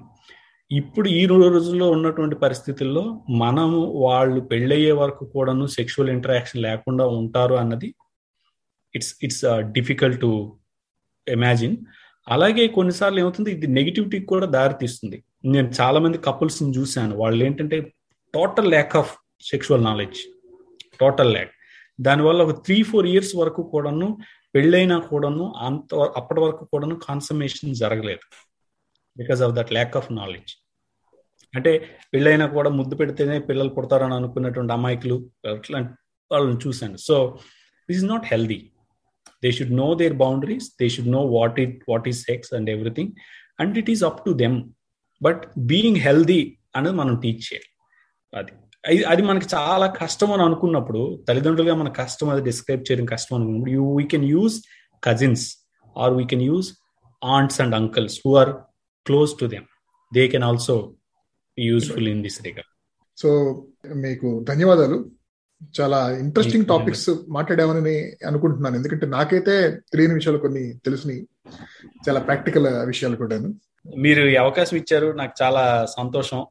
[0.70, 7.94] ఇప్పుడు ఈ రోజుల్లో ఉన్నటువంటి పరిస్థితుల్లో మనము వాళ్ళు పెళ్ళయ్యే వరకు కూడాను సెక్షువల్ ఇంటరాక్షన్ లేకుండా ఉంటారు అన్నది
[8.94, 10.30] it's it's difficult to
[11.26, 11.76] imagine
[12.26, 17.16] అలాగే కొన్నిసార్లు ఏమవుతుంది ఇది నెగిటివిటీకి కూడా దారితీస్తుంది నేను చాలా మంది కపుల్స్ని చూశాను.
[17.16, 17.78] వాళ్ళు ఏంటంటే
[18.34, 20.20] total lack of sexual knowledge
[21.00, 21.52] total lack
[22.00, 24.18] దానివల్ల ఒక త్రీ ఫోర్ ఇయర్స్ వరకు కూడాను
[24.54, 28.24] పెళ్ళైనా కూడాను అంత అప్పటి వరకు కూడాను కాన్సమేషన్ జరగలేదు.
[29.16, 30.52] Because of that lack of knowledge
[31.54, 31.72] అంటే
[32.14, 35.16] పెళ్ళైనా కూడా ముద్దు పెడితేనే పిల్లలు పుడతారని అనుకున్నటువంటి అమాయకులు
[35.54, 35.92] అట్లాంటి
[36.30, 36.96] వాళ్ళని చూశాను.
[37.08, 37.16] So
[37.88, 38.60] this is not healthy
[39.42, 43.12] they should know their boundaries they should know what it what is sex and everything
[43.60, 44.56] and it is up to them
[45.20, 45.42] but
[45.72, 46.40] being healthy
[46.76, 47.68] అనేది మనం టీచ్ చేయాలి.
[48.32, 48.52] అది
[49.12, 53.84] అది మనకి చాలా కష్టం అని అనుకున్నప్పుడు తల్లిదండ్రులుగా మన కష్టం అది డిస్క్రైబ్ చేయడం కష్టం అనుకున్నప్పుడు you
[53.98, 54.56] we can use
[55.02, 55.44] cousins
[55.96, 56.68] or we can use
[57.22, 58.52] aunts and uncles who are
[59.06, 59.64] close to them
[60.14, 60.94] they can also
[61.58, 62.62] useful in this regard
[63.18, 63.30] so
[63.94, 65.10] మీకు ధన్యవాదాలు.
[65.80, 68.76] చాలా ఇంట్రెస్టింగ్ టాపిక్స్ మాట్లాడామని అనుకుంటున్నాను.
[68.76, 71.26] ఎందుకంటే నాకైతే తెలియని విషయాలు కొన్ని తెలుసుని
[72.08, 73.54] చాలా ప్రాక్టికల్ విషయాలు కూడాను.
[73.98, 75.12] మీరు ఈ అవకాశం ఇచ్చారు.
[75.12, 76.46] నాకు చాలా సంతోషం.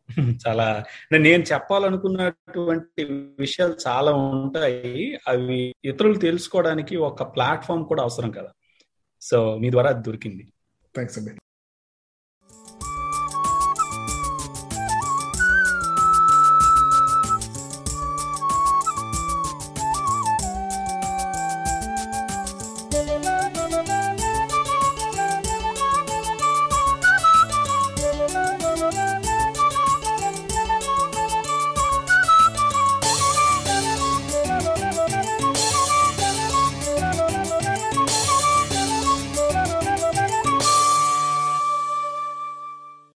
[0.47, 3.03] చాలా నేను చెప్పాలనుకున్నటువంటి
[3.39, 5.19] విషయాలు చాలా ఉంటాయి.
[5.27, 8.51] అవి ఇతరులు తెలుసుకోవడానికి ఒక ప్లాట్ఫామ్ కూడా అవసరం కదా.
[9.21, 10.43] సో మీ ద్వారా అది దొరికింది.
[10.93, 11.31] థ్యాంక్స్ అండి